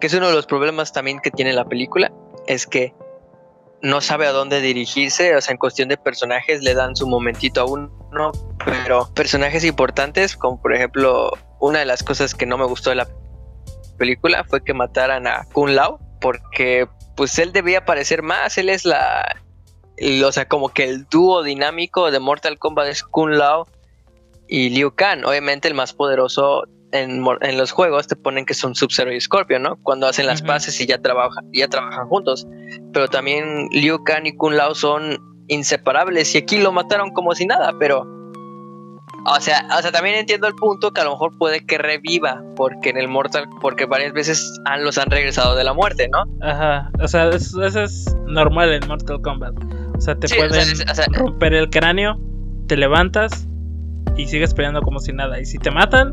que 0.00 0.06
es 0.06 0.14
uno 0.14 0.28
de 0.28 0.34
los 0.34 0.46
problemas 0.46 0.92
también 0.92 1.20
que 1.20 1.30
tiene 1.30 1.52
la 1.52 1.64
película 1.64 2.12
es 2.46 2.66
que 2.66 2.94
no 3.82 4.00
sabe 4.00 4.26
a 4.26 4.32
dónde 4.32 4.60
dirigirse, 4.60 5.34
o 5.36 5.40
sea, 5.40 5.52
en 5.52 5.58
cuestión 5.58 5.88
de 5.88 5.96
personajes 5.96 6.62
le 6.62 6.74
dan 6.74 6.94
su 6.94 7.06
momentito 7.06 7.60
a 7.60 7.64
uno, 7.64 8.32
pero 8.64 9.08
personajes 9.14 9.64
importantes, 9.64 10.36
como 10.36 10.60
por 10.60 10.72
ejemplo, 10.74 11.32
una 11.58 11.80
de 11.80 11.84
las 11.84 12.02
cosas 12.02 12.34
que 12.34 12.46
no 12.46 12.56
me 12.56 12.64
gustó 12.64 12.90
de 12.90 12.96
la 12.96 13.08
película 13.98 14.44
fue 14.44 14.62
que 14.62 14.72
mataran 14.72 15.26
a 15.26 15.44
Kun 15.52 15.74
Lao, 15.74 15.98
porque 16.20 16.88
pues 17.16 17.38
él 17.38 17.52
debía 17.52 17.78
aparecer 17.78 18.22
más, 18.22 18.56
él 18.56 18.68
es 18.68 18.84
la 18.84 19.41
o 20.24 20.32
sea, 20.32 20.48
como 20.48 20.70
que 20.70 20.84
el 20.84 21.06
dúo 21.08 21.42
dinámico 21.42 22.10
de 22.10 22.18
Mortal 22.18 22.58
Kombat 22.58 22.88
es 22.88 23.02
Kun 23.02 23.38
Lao 23.38 23.66
y 24.48 24.70
Liu 24.70 24.94
Kang. 24.94 25.24
Obviamente 25.24 25.68
el 25.68 25.74
más 25.74 25.92
poderoso 25.92 26.64
en, 26.92 27.24
los 27.56 27.72
juegos 27.72 28.06
te 28.06 28.16
ponen 28.16 28.44
que 28.44 28.54
son 28.54 28.74
Sub-Zero 28.74 29.12
y 29.12 29.20
Scorpion, 29.20 29.62
¿no? 29.62 29.76
Cuando 29.82 30.06
hacen 30.06 30.26
las 30.26 30.42
bases 30.42 30.80
y 30.80 30.86
ya 30.86 30.98
trabajan, 30.98 31.48
ya 31.52 31.68
trabajan 31.68 32.06
juntos. 32.08 32.46
Pero 32.92 33.08
también 33.08 33.68
Liu 33.72 34.04
Kang 34.04 34.26
y 34.26 34.36
Kun 34.36 34.56
Lao 34.56 34.74
son 34.74 35.18
inseparables 35.48 36.34
y 36.34 36.38
aquí 36.38 36.58
lo 36.58 36.72
mataron 36.72 37.10
como 37.12 37.34
si 37.34 37.46
nada, 37.46 37.74
pero 37.78 38.06
O 39.24 39.40
sea, 39.40 39.66
o 39.78 39.82
sea, 39.82 39.92
también 39.92 40.16
entiendo 40.16 40.46
el 40.46 40.54
punto 40.54 40.92
que 40.92 41.00
a 41.00 41.04
lo 41.04 41.10
mejor 41.12 41.36
puede 41.38 41.64
que 41.64 41.78
reviva, 41.78 42.42
porque 42.56 42.90
en 42.90 42.96
el 42.96 43.08
Mortal, 43.08 43.48
porque 43.60 43.86
varias 43.86 44.12
veces 44.12 44.60
han, 44.64 44.84
los 44.84 44.98
han 44.98 45.10
regresado 45.10 45.54
de 45.54 45.64
la 45.64 45.72
muerte, 45.72 46.08
¿no? 46.08 46.24
Ajá, 46.40 46.90
o 47.00 47.08
sea, 47.08 47.28
eso, 47.30 47.64
es 47.64 48.16
normal 48.26 48.72
en 48.72 48.86
Mortal 48.88 49.20
Kombat. 49.22 49.54
O 50.02 50.04
sea, 50.04 50.16
te 50.16 50.26
pueden 50.34 50.66
romper 51.12 51.54
el 51.54 51.70
cráneo, 51.70 52.18
te 52.66 52.76
levantas 52.76 53.46
y 54.16 54.26
sigues 54.26 54.52
peleando 54.52 54.82
como 54.82 54.98
si 54.98 55.12
nada. 55.12 55.38
Y 55.38 55.44
si 55.44 55.58
te 55.58 55.70
matan, 55.70 56.12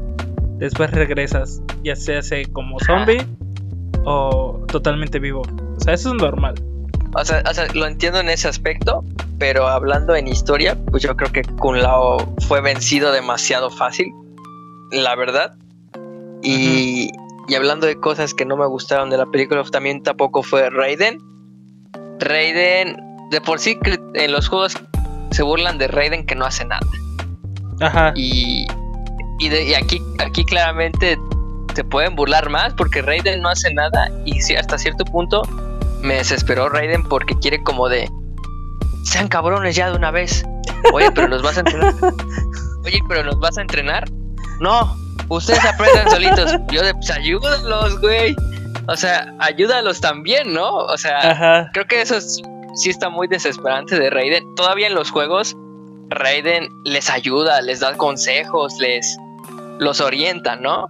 después 0.60 0.92
regresas, 0.92 1.60
ya 1.84 1.96
sea 1.96 2.22
como 2.54 2.80
zombie 2.82 3.26
o 4.06 4.64
totalmente 4.68 5.18
vivo. 5.18 5.42
O 5.42 5.80
sea, 5.80 5.96
eso 5.96 6.10
es 6.10 6.22
normal. 6.22 6.54
O 7.16 7.26
sea, 7.26 7.42
o 7.50 7.52
sea, 7.52 7.66
lo 7.74 7.88
entiendo 7.88 8.20
en 8.20 8.30
ese 8.30 8.48
aspecto, 8.48 9.04
pero 9.40 9.68
hablando 9.68 10.16
en 10.16 10.28
historia, 10.28 10.78
pues 10.92 11.02
yo 11.02 11.18
creo 11.18 11.32
que 11.32 11.42
Kun 11.58 11.82
Lao 11.82 12.32
fue 12.48 12.62
vencido 12.62 13.12
demasiado 13.12 13.72
fácil, 13.72 14.14
la 14.92 15.16
verdad. 15.16 15.56
Y, 16.44 17.10
y, 17.48 17.56
hablando 17.56 17.88
de 17.88 18.00
cosas 18.00 18.36
que 18.36 18.46
no 18.46 18.56
me 18.56 18.68
gustaron 18.68 19.10
de 19.10 19.18
la 19.18 19.26
película, 19.26 19.64
también 19.64 20.04
tampoco 20.04 20.44
fue 20.44 20.70
Raiden. 20.70 21.18
Raiden, 22.20 23.09
de 23.30 23.42
por 23.42 23.60
sí 23.60 23.78
en 24.14 24.32
los 24.32 24.48
juegos 24.48 24.74
se 25.32 25.44
burlan 25.44 25.78
de 25.78 25.88
Raiden 25.88 26.26
que 26.26 26.36
no 26.36 26.46
hace 26.46 26.66
nada. 26.66 26.86
Ajá. 27.82 28.14
Y, 28.16 28.68
y, 29.40 29.50
de, 29.50 29.64
y 29.64 29.74
aquí, 29.74 30.02
aquí 30.20 30.44
claramente 30.46 31.18
se 31.76 31.84
pueden 31.84 32.16
burlar 32.16 32.50
más 32.50 32.74
porque 32.74 33.02
Raiden 33.02 33.42
no 33.42 33.50
hace 33.50 33.74
nada 33.74 34.10
y 34.26 34.42
si 34.42 34.56
hasta 34.56 34.78
cierto 34.78 35.06
punto 35.06 35.44
me 36.02 36.16
desesperó 36.16 36.70
Raiden 36.70 37.04
porque 37.04 37.38
quiere 37.40 37.62
como 37.64 37.88
de 37.88 38.10
sean 39.04 39.28
cabrones 39.28 39.76
ya 39.76 39.90
de 39.90 39.96
una 39.96 40.12
vez. 40.12 40.44
Oye, 40.94 41.12
pero 41.12 41.28
los 41.28 41.42
vas 41.42 41.58
a 41.58 41.62
entrenar. 41.62 41.94
Oye, 42.86 43.00
pero 43.08 43.24
los 43.24 43.40
vas 43.40 43.58
a 43.58 43.62
entrenar. 43.62 44.06
No, 44.60 44.98
ustedes 45.30 45.64
aprendan 45.66 46.10
solitos. 46.10 46.54
Yo 46.72 46.84
de 46.84 46.94
pues 46.94 47.10
ayúdalos, 47.12 48.00
güey. 48.02 48.36
O 48.88 48.96
sea, 48.96 49.34
ayúdalos 49.40 50.02
también, 50.02 50.54
¿no? 50.54 50.70
O 50.70 50.98
sea, 50.98 51.70
creo 51.74 51.86
que 51.86 52.02
eso 52.02 52.20
sí 52.76 52.90
está 52.90 53.10
muy 53.10 53.28
desesperante 53.28 54.00
de 54.00 54.10
Raiden. 54.10 54.44
Todavía 54.56 54.88
en 54.88 54.96
los 54.96 55.12
juegos, 55.12 55.56
Raiden 56.10 56.70
les 56.86 57.10
ayuda, 57.10 57.62
les 57.62 57.80
da 57.80 57.96
consejos, 57.96 58.78
les 58.80 59.18
los 59.80 60.02
orienta, 60.02 60.56
¿no? 60.56 60.90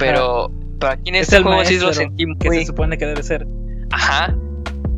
Pero, 0.00 0.50
pero 0.80 0.92
aquí 0.92 1.10
en 1.10 1.16
este 1.16 1.42
juego 1.42 1.64
sí 1.64 1.78
lo 1.78 1.92
sentí 1.92 2.26
muy... 2.26 2.36
Que 2.38 2.50
se 2.50 2.66
supone 2.66 2.98
que 2.98 3.06
debe 3.06 3.22
ser. 3.22 3.46
Ajá. 3.90 4.34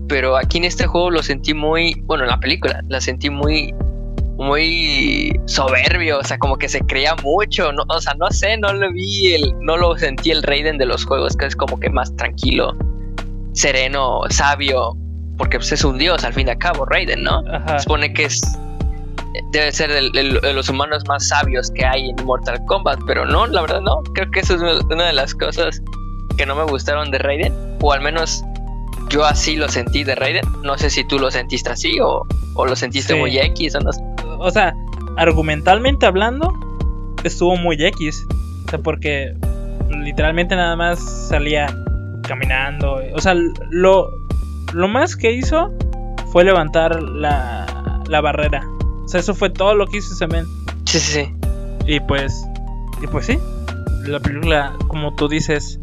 Pero 0.08 0.36
aquí 0.36 0.58
en 0.58 0.64
este 0.64 0.86
juego 0.86 1.10
lo 1.10 1.22
sentí 1.22 1.52
muy, 1.52 1.94
bueno, 2.04 2.24
en 2.24 2.30
la 2.30 2.40
película, 2.40 2.82
la 2.88 3.00
sentí 3.00 3.28
muy, 3.28 3.74
muy 4.38 5.38
soberbio, 5.46 6.18
o 6.20 6.24
sea, 6.24 6.38
como 6.38 6.56
que 6.56 6.68
se 6.68 6.80
creía 6.80 7.14
mucho, 7.16 7.72
no, 7.72 7.82
o 7.88 8.00
sea, 8.00 8.14
no 8.14 8.30
sé, 8.30 8.56
no 8.56 8.72
lo 8.72 8.90
vi, 8.90 9.34
el, 9.34 9.52
no 9.60 9.76
lo 9.76 9.98
sentí 9.98 10.30
el 10.30 10.42
Raiden 10.42 10.78
de 10.78 10.86
los 10.86 11.04
juegos, 11.04 11.36
que 11.36 11.44
es 11.46 11.54
como 11.54 11.78
que 11.78 11.90
más 11.90 12.14
tranquilo, 12.16 12.74
sereno, 13.52 14.22
sabio, 14.30 14.96
porque 15.38 15.58
pues, 15.58 15.72
es 15.72 15.84
un 15.84 15.96
dios 15.96 16.24
al 16.24 16.34
fin 16.34 16.48
y 16.48 16.50
al 16.50 16.58
cabo, 16.58 16.84
Raiden, 16.84 17.22
¿no? 17.22 17.42
Se 17.68 17.80
supone 17.80 18.12
que 18.12 18.24
es 18.24 18.42
debe 19.52 19.70
ser 19.72 19.90
de 19.90 20.52
los 20.52 20.68
humanos 20.68 21.04
más 21.06 21.28
sabios 21.28 21.70
que 21.70 21.84
hay 21.84 22.10
en 22.10 22.24
Mortal 22.24 22.58
Kombat, 22.66 22.98
pero 23.06 23.24
no, 23.24 23.46
la 23.46 23.62
verdad 23.62 23.80
no, 23.80 24.02
creo 24.14 24.30
que 24.30 24.40
eso 24.40 24.54
es 24.54 24.84
una 24.84 25.06
de 25.06 25.12
las 25.12 25.34
cosas 25.34 25.80
que 26.36 26.44
no 26.44 26.54
me 26.54 26.64
gustaron 26.64 27.10
de 27.10 27.18
Raiden, 27.18 27.54
o 27.80 27.92
al 27.92 28.00
menos 28.00 28.42
yo 29.08 29.24
así 29.24 29.56
lo 29.56 29.68
sentí 29.68 30.04
de 30.04 30.14
Raiden. 30.14 30.44
No 30.62 30.76
sé 30.76 30.90
si 30.90 31.04
tú 31.04 31.18
lo 31.18 31.30
sentiste 31.30 31.70
así 31.70 31.98
o, 32.00 32.26
lo 32.56 32.76
sentiste 32.76 33.14
muy 33.14 33.38
X 33.38 33.74
o 33.76 33.80
no 33.80 33.90
O 34.38 34.50
sea, 34.50 34.74
argumentalmente 35.16 36.06
hablando, 36.06 36.52
estuvo 37.24 37.56
muy 37.56 37.82
X. 37.82 38.26
O 38.66 38.70
sea, 38.70 38.78
porque 38.78 39.34
literalmente 39.88 40.54
nada 40.54 40.76
más 40.76 40.98
salía 41.28 41.74
caminando. 42.22 43.00
O 43.14 43.20
sea, 43.20 43.34
lo, 43.70 44.10
lo 44.72 44.88
más 44.88 45.16
que 45.16 45.32
hizo 45.32 45.72
fue 46.32 46.44
levantar 46.44 47.02
la, 47.02 48.02
la 48.06 48.20
barrera. 48.20 48.66
O 49.04 49.08
sea, 49.08 49.20
eso 49.20 49.34
fue 49.34 49.50
todo 49.50 49.74
lo 49.74 49.86
que 49.86 49.98
hizo 49.98 50.12
ese 50.12 50.26
men. 50.26 50.46
Sí, 50.84 51.00
sí, 51.00 51.12
sí. 51.12 51.34
Y 51.86 52.00
pues, 52.00 52.44
y 53.02 53.06
pues 53.06 53.26
sí. 53.26 53.38
La 54.04 54.20
película, 54.20 54.74
como 54.88 55.14
tú 55.14 55.28
dices, 55.28 55.80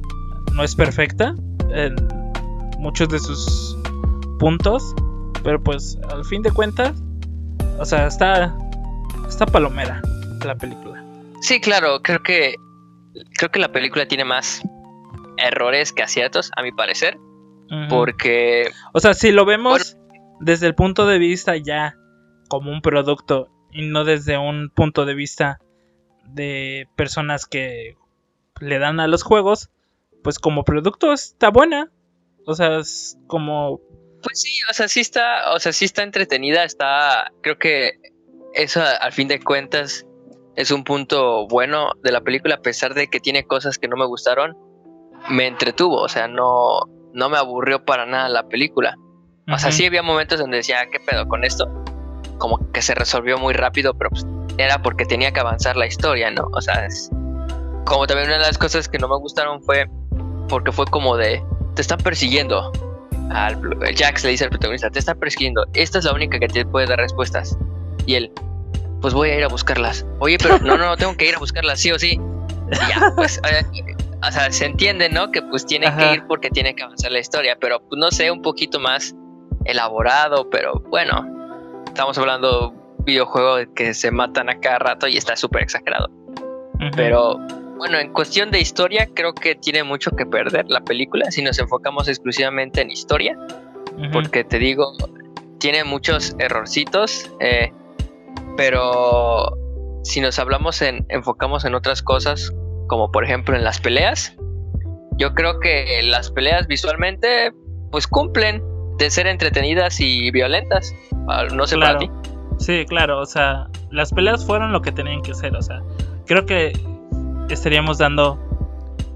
no 0.53 0.63
es 0.63 0.75
perfecta 0.75 1.35
muchos 2.79 3.09
de 3.09 3.19
sus 3.19 3.77
puntos, 4.39 4.95
pero 5.43 5.61
pues 5.61 5.97
al 6.09 6.23
fin 6.25 6.41
de 6.41 6.51
cuentas, 6.51 6.93
o 7.79 7.85
sea, 7.85 8.07
está 8.07 8.55
está 9.27 9.45
palomera 9.45 10.01
la 10.43 10.55
película. 10.55 11.03
Sí, 11.41 11.59
claro, 11.59 12.01
creo 12.01 12.21
que 12.21 12.55
creo 13.37 13.51
que 13.51 13.59
la 13.59 13.71
película 13.71 14.07
tiene 14.07 14.23
más 14.23 14.61
errores 15.37 15.91
que 15.91 16.03
aciertos, 16.03 16.51
a 16.55 16.61
mi 16.61 16.71
parecer, 16.71 17.17
porque 17.89 18.69
o 18.93 18.99
sea, 18.99 19.13
si 19.13 19.31
lo 19.31 19.45
vemos 19.45 19.97
desde 20.39 20.67
el 20.67 20.75
punto 20.75 21.05
de 21.07 21.17
vista 21.17 21.57
ya 21.57 21.95
como 22.49 22.71
un 22.71 22.81
producto 22.81 23.49
y 23.71 23.87
no 23.87 24.03
desde 24.03 24.37
un 24.37 24.69
punto 24.69 25.05
de 25.05 25.15
vista 25.15 25.59
de 26.25 26.87
personas 26.95 27.45
que 27.45 27.95
le 28.59 28.79
dan 28.79 28.99
a 28.99 29.07
los 29.07 29.23
juegos, 29.23 29.69
pues 30.23 30.39
como 30.39 30.63
producto 30.63 31.13
está 31.13 31.49
buena, 31.49 31.91
o 32.45 32.55
sea, 32.55 32.79
es 32.79 33.17
como. 33.27 33.79
Pues 34.23 34.41
sí, 34.41 34.59
o 34.69 34.73
sea, 34.73 34.87
sí 34.87 35.01
está, 35.01 35.53
o 35.53 35.59
sea, 35.59 35.71
sí 35.71 35.85
está 35.85 36.03
entretenida, 36.03 36.63
está. 36.63 37.31
Creo 37.41 37.59
que 37.59 37.99
eso 38.53 38.81
al 38.81 39.11
fin 39.11 39.27
de 39.27 39.39
cuentas 39.39 40.05
es 40.55 40.71
un 40.71 40.83
punto 40.83 41.47
bueno 41.47 41.91
de 42.01 42.11
la 42.11 42.21
película, 42.21 42.55
a 42.55 42.61
pesar 42.61 42.93
de 42.93 43.07
que 43.07 43.19
tiene 43.19 43.45
cosas 43.45 43.77
que 43.77 43.87
no 43.87 43.97
me 43.97 44.05
gustaron, 44.05 44.57
me 45.29 45.47
entretuvo, 45.47 46.01
o 46.01 46.09
sea, 46.09 46.27
no, 46.27 46.79
no 47.15 47.29
me 47.29 47.37
aburrió 47.37 47.83
para 47.83 48.05
nada 48.05 48.29
la 48.29 48.47
película. 48.47 48.97
O 49.51 49.57
sea, 49.57 49.71
sí 49.71 49.85
había 49.85 50.03
momentos 50.03 50.39
donde 50.39 50.57
decía, 50.57 50.81
ah, 50.81 50.85
¿qué 50.91 50.99
pedo 50.99 51.27
con 51.27 51.43
esto? 51.43 51.67
Como 52.37 52.71
que 52.71 52.81
se 52.81 52.93
resolvió 52.93 53.37
muy 53.37 53.53
rápido, 53.53 53.93
pero 53.93 54.09
pues 54.09 54.25
era 54.57 54.81
porque 54.81 55.05
tenía 55.05 55.31
que 55.31 55.39
avanzar 55.39 55.77
la 55.77 55.85
historia, 55.85 56.29
¿no? 56.31 56.49
O 56.51 56.61
sea, 56.61 56.85
es, 56.85 57.09
como 57.85 58.05
también 58.07 58.27
una 58.27 58.39
de 58.39 58.47
las 58.47 58.57
cosas 58.57 58.89
que 58.89 58.97
no 58.97 59.07
me 59.07 59.17
gustaron 59.17 59.61
fue 59.63 59.87
porque 60.49 60.71
fue 60.71 60.85
como 60.85 61.15
de, 61.15 61.43
te 61.75 61.81
están 61.81 61.99
persiguiendo. 61.99 62.71
Al, 63.29 63.59
Jax 63.95 64.23
le 64.23 64.31
dice 64.31 64.43
al 64.43 64.49
protagonista, 64.49 64.89
te 64.89 64.99
están 64.99 65.17
persiguiendo. 65.17 65.65
Esta 65.73 65.99
es 65.99 66.05
la 66.05 66.13
única 66.13 66.37
que 66.39 66.47
te 66.47 66.65
puede 66.65 66.87
dar 66.87 66.99
respuestas. 66.99 67.57
Y 68.05 68.15
él, 68.15 68.31
pues 69.01 69.13
voy 69.13 69.29
a 69.29 69.37
ir 69.37 69.43
a 69.43 69.47
buscarlas. 69.47 70.05
Oye, 70.19 70.37
pero 70.41 70.59
no, 70.59 70.77
no, 70.77 70.97
tengo 70.97 71.15
que 71.15 71.29
ir 71.29 71.35
a 71.35 71.39
buscarlas, 71.39 71.79
sí 71.79 71.91
o 71.91 71.99
sí. 71.99 72.19
Y 72.71 72.75
ya, 72.75 73.13
pues, 73.15 73.39
o 74.27 74.31
sea, 74.31 74.51
se 74.51 74.65
entiende, 74.65 75.09
¿no? 75.09 75.31
Que 75.31 75.41
pues 75.41 75.65
tiene 75.65 75.93
que 75.97 76.13
ir 76.13 76.23
porque 76.27 76.49
tiene 76.49 76.75
que 76.75 76.83
avanzar 76.83 77.11
la 77.11 77.19
historia, 77.19 77.57
pero 77.59 77.79
pues 77.79 77.97
no 77.97 78.11
sé, 78.11 78.31
un 78.31 78.41
poquito 78.41 78.79
más 78.79 79.15
elaborado, 79.65 80.49
pero 80.49 80.81
bueno, 80.89 81.25
estamos 81.87 82.17
hablando 82.17 82.73
videojuego 82.99 83.57
que 83.75 83.93
se 83.93 84.11
matan 84.11 84.49
a 84.49 84.59
cada 84.59 84.79
rato 84.79 85.07
y 85.07 85.17
está 85.17 85.35
súper 85.35 85.63
exagerado. 85.63 86.09
Pero 86.95 87.37
bueno, 87.77 87.99
en 87.99 88.11
cuestión 88.13 88.51
de 88.51 88.59
historia, 88.59 89.07
creo 89.13 89.33
que 89.33 89.55
tiene 89.55 89.83
mucho 89.83 90.11
que 90.11 90.25
perder 90.25 90.65
la 90.67 90.81
película 90.81 91.31
si 91.31 91.41
nos 91.41 91.59
enfocamos 91.59 92.07
exclusivamente 92.07 92.81
en 92.81 92.91
historia. 92.91 93.37
Porque 94.11 94.43
te 94.43 94.59
digo, 94.59 94.91
tiene 95.59 95.83
muchos 95.85 96.35
errorcitos, 96.37 97.31
eh, 97.39 97.71
pero 98.57 99.57
si 100.03 100.19
nos 100.19 100.37
hablamos 100.37 100.81
en, 100.81 101.05
enfocamos 101.09 101.63
en 101.63 101.75
otras 101.75 102.01
cosas, 102.01 102.53
como 102.87 103.11
por 103.11 103.23
ejemplo 103.23 103.55
en 103.55 103.63
las 103.63 103.79
peleas, 103.79 104.35
yo 105.17 105.33
creo 105.33 105.59
que 105.59 106.01
las 106.03 106.31
peleas 106.31 106.67
visualmente, 106.67 107.51
pues 107.91 108.07
cumplen 108.07 108.63
de 108.97 109.09
ser 109.09 109.27
entretenidas 109.27 109.99
y 109.99 110.31
violentas. 110.31 110.93
Ah, 111.27 111.45
no 111.53 111.67
sé 111.67 111.77
para 111.77 111.99
ti. 111.99 112.09
Sí, 112.57 112.85
claro, 112.87 113.19
o 113.19 113.25
sea, 113.25 113.67
las 113.91 114.13
peleas 114.13 114.45
fueron 114.45 114.71
lo 114.71 114.81
que 114.81 114.91
tenían 114.91 115.21
que 115.21 115.33
ser, 115.33 115.55
o 115.55 115.61
sea, 115.61 115.81
creo 116.25 116.45
que 116.45 116.73
estaríamos 117.49 117.97
dando 117.97 118.39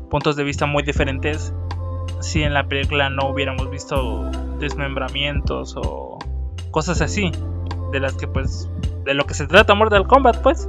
puntos 0.09 0.35
de 0.35 0.43
vista 0.43 0.65
muy 0.65 0.83
diferentes 0.83 1.53
si 2.19 2.43
en 2.43 2.53
la 2.53 2.67
película 2.67 3.09
no 3.09 3.29
hubiéramos 3.29 3.69
visto 3.69 4.29
desmembramientos 4.59 5.75
o 5.77 6.19
cosas 6.71 7.01
así 7.01 7.31
de 7.91 7.99
las 7.99 8.13
que 8.15 8.27
pues 8.27 8.69
de 9.05 9.13
lo 9.13 9.25
que 9.25 9.33
se 9.33 9.47
trata 9.47 9.73
Mortal 9.73 10.05
Kombat 10.05 10.41
pues 10.41 10.67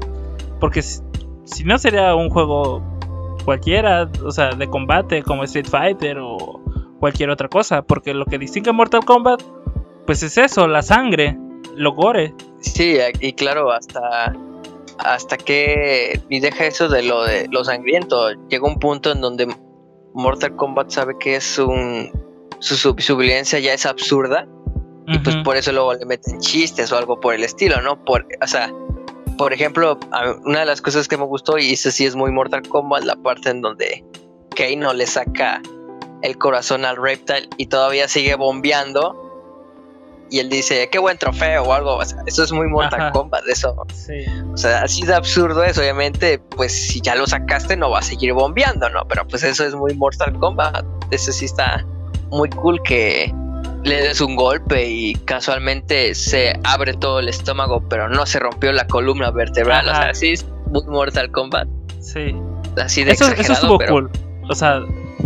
porque 0.60 0.82
si, 0.82 1.02
no 1.64 1.78
sería 1.78 2.14
un 2.14 2.30
juego 2.30 2.82
cualquiera 3.50 4.08
o 4.24 4.30
sea 4.30 4.50
de 4.50 4.68
combate 4.68 5.24
como 5.24 5.42
Street 5.42 5.66
Fighter 5.68 6.18
o 6.18 6.60
cualquier 7.00 7.30
otra 7.30 7.48
cosa 7.48 7.82
porque 7.82 8.14
lo 8.14 8.24
que 8.24 8.38
distingue 8.38 8.70
a 8.70 8.72
Mortal 8.72 9.04
Kombat 9.04 9.42
pues 10.06 10.22
es 10.22 10.38
eso 10.38 10.68
la 10.68 10.82
sangre 10.82 11.36
lo 11.74 11.92
gore 11.92 12.32
sí 12.60 12.98
y 13.20 13.32
claro 13.32 13.72
hasta 13.72 14.32
hasta 15.04 15.36
que 15.36 16.20
ni 16.28 16.40
deja 16.40 16.66
eso 16.66 16.88
de 16.88 17.02
lo 17.02 17.24
de 17.24 17.48
lo 17.50 17.64
sangriento. 17.64 18.30
Llega 18.48 18.66
un 18.66 18.78
punto 18.78 19.12
en 19.12 19.20
donde 19.20 19.48
Mortal 20.14 20.56
Kombat 20.56 20.90
sabe 20.90 21.16
que 21.18 21.36
es 21.36 21.58
un 21.58 22.10
su, 22.58 22.94
violencia 22.94 23.58
ya 23.58 23.72
es 23.72 23.86
absurda 23.86 24.46
y 25.06 25.18
pues 25.18 25.36
por 25.36 25.56
eso 25.56 25.72
luego 25.72 25.94
le 25.94 26.04
meten 26.04 26.38
chistes 26.38 26.92
o 26.92 26.98
algo 26.98 27.18
por 27.18 27.34
el 27.34 27.42
estilo, 27.42 27.80
¿no? 27.80 28.04
Por, 28.04 28.26
o 28.40 28.46
sea, 28.46 28.72
por 29.40 29.54
ejemplo, 29.54 29.98
una 30.44 30.58
de 30.58 30.66
las 30.66 30.82
cosas 30.82 31.08
que 31.08 31.16
me 31.16 31.24
gustó, 31.24 31.56
y 31.56 31.72
eso 31.72 31.90
sí 31.90 32.04
es 32.04 32.14
muy 32.14 32.30
Mortal 32.30 32.60
Kombat, 32.68 33.04
la 33.04 33.16
parte 33.16 33.48
en 33.48 33.62
donde 33.62 34.04
Kano 34.54 34.92
le 34.92 35.06
saca 35.06 35.62
el 36.20 36.36
corazón 36.36 36.84
al 36.84 36.98
Reptile 36.98 37.48
y 37.56 37.64
todavía 37.64 38.06
sigue 38.06 38.34
bombeando. 38.34 39.16
Y 40.28 40.40
él 40.40 40.50
dice, 40.50 40.90
qué 40.92 40.98
buen 40.98 41.16
trofeo 41.16 41.62
o 41.62 41.72
algo. 41.72 42.02
eso 42.02 42.44
es 42.44 42.52
muy 42.52 42.68
Mortal 42.68 43.12
Kombat, 43.12 43.48
eso. 43.48 43.74
O 44.52 44.56
sea, 44.58 44.82
así 44.82 45.06
de 45.06 45.14
absurdo 45.14 45.64
es. 45.64 45.78
Obviamente, 45.78 46.38
pues 46.38 46.88
si 46.88 47.00
ya 47.00 47.14
lo 47.14 47.26
sacaste, 47.26 47.78
no 47.78 47.88
va 47.88 48.00
a 48.00 48.02
seguir 48.02 48.34
bombeando, 48.34 48.90
¿no? 48.90 49.08
Pero 49.08 49.26
pues 49.26 49.42
eso 49.42 49.64
es 49.64 49.74
muy 49.74 49.94
Mortal 49.94 50.38
Kombat. 50.38 50.84
Eso 51.12 51.32
sí 51.32 51.46
está 51.46 51.82
muy 52.30 52.50
cool 52.50 52.78
que 52.82 53.32
le 53.84 53.96
des 54.02 54.20
un 54.20 54.36
golpe 54.36 54.88
y 54.88 55.14
casualmente 55.24 56.14
se 56.14 56.52
abre 56.64 56.94
todo 56.94 57.20
el 57.20 57.28
estómago, 57.28 57.82
pero 57.88 58.08
no 58.08 58.26
se 58.26 58.38
rompió 58.38 58.72
la 58.72 58.86
columna 58.86 59.30
vertebral. 59.30 59.88
O 59.88 59.94
sea, 59.94 60.14
sí 60.14 60.32
es 60.32 60.46
muy 60.66 60.84
Mortal 60.86 61.30
Kombat. 61.30 61.68
Sí. 62.00 62.34
Así 62.76 63.04
de 63.04 63.12
eso, 63.12 63.26
eso 63.32 63.52
estuvo 63.52 63.78
cool. 63.88 64.10
O 64.48 64.54
sea, 64.54 64.80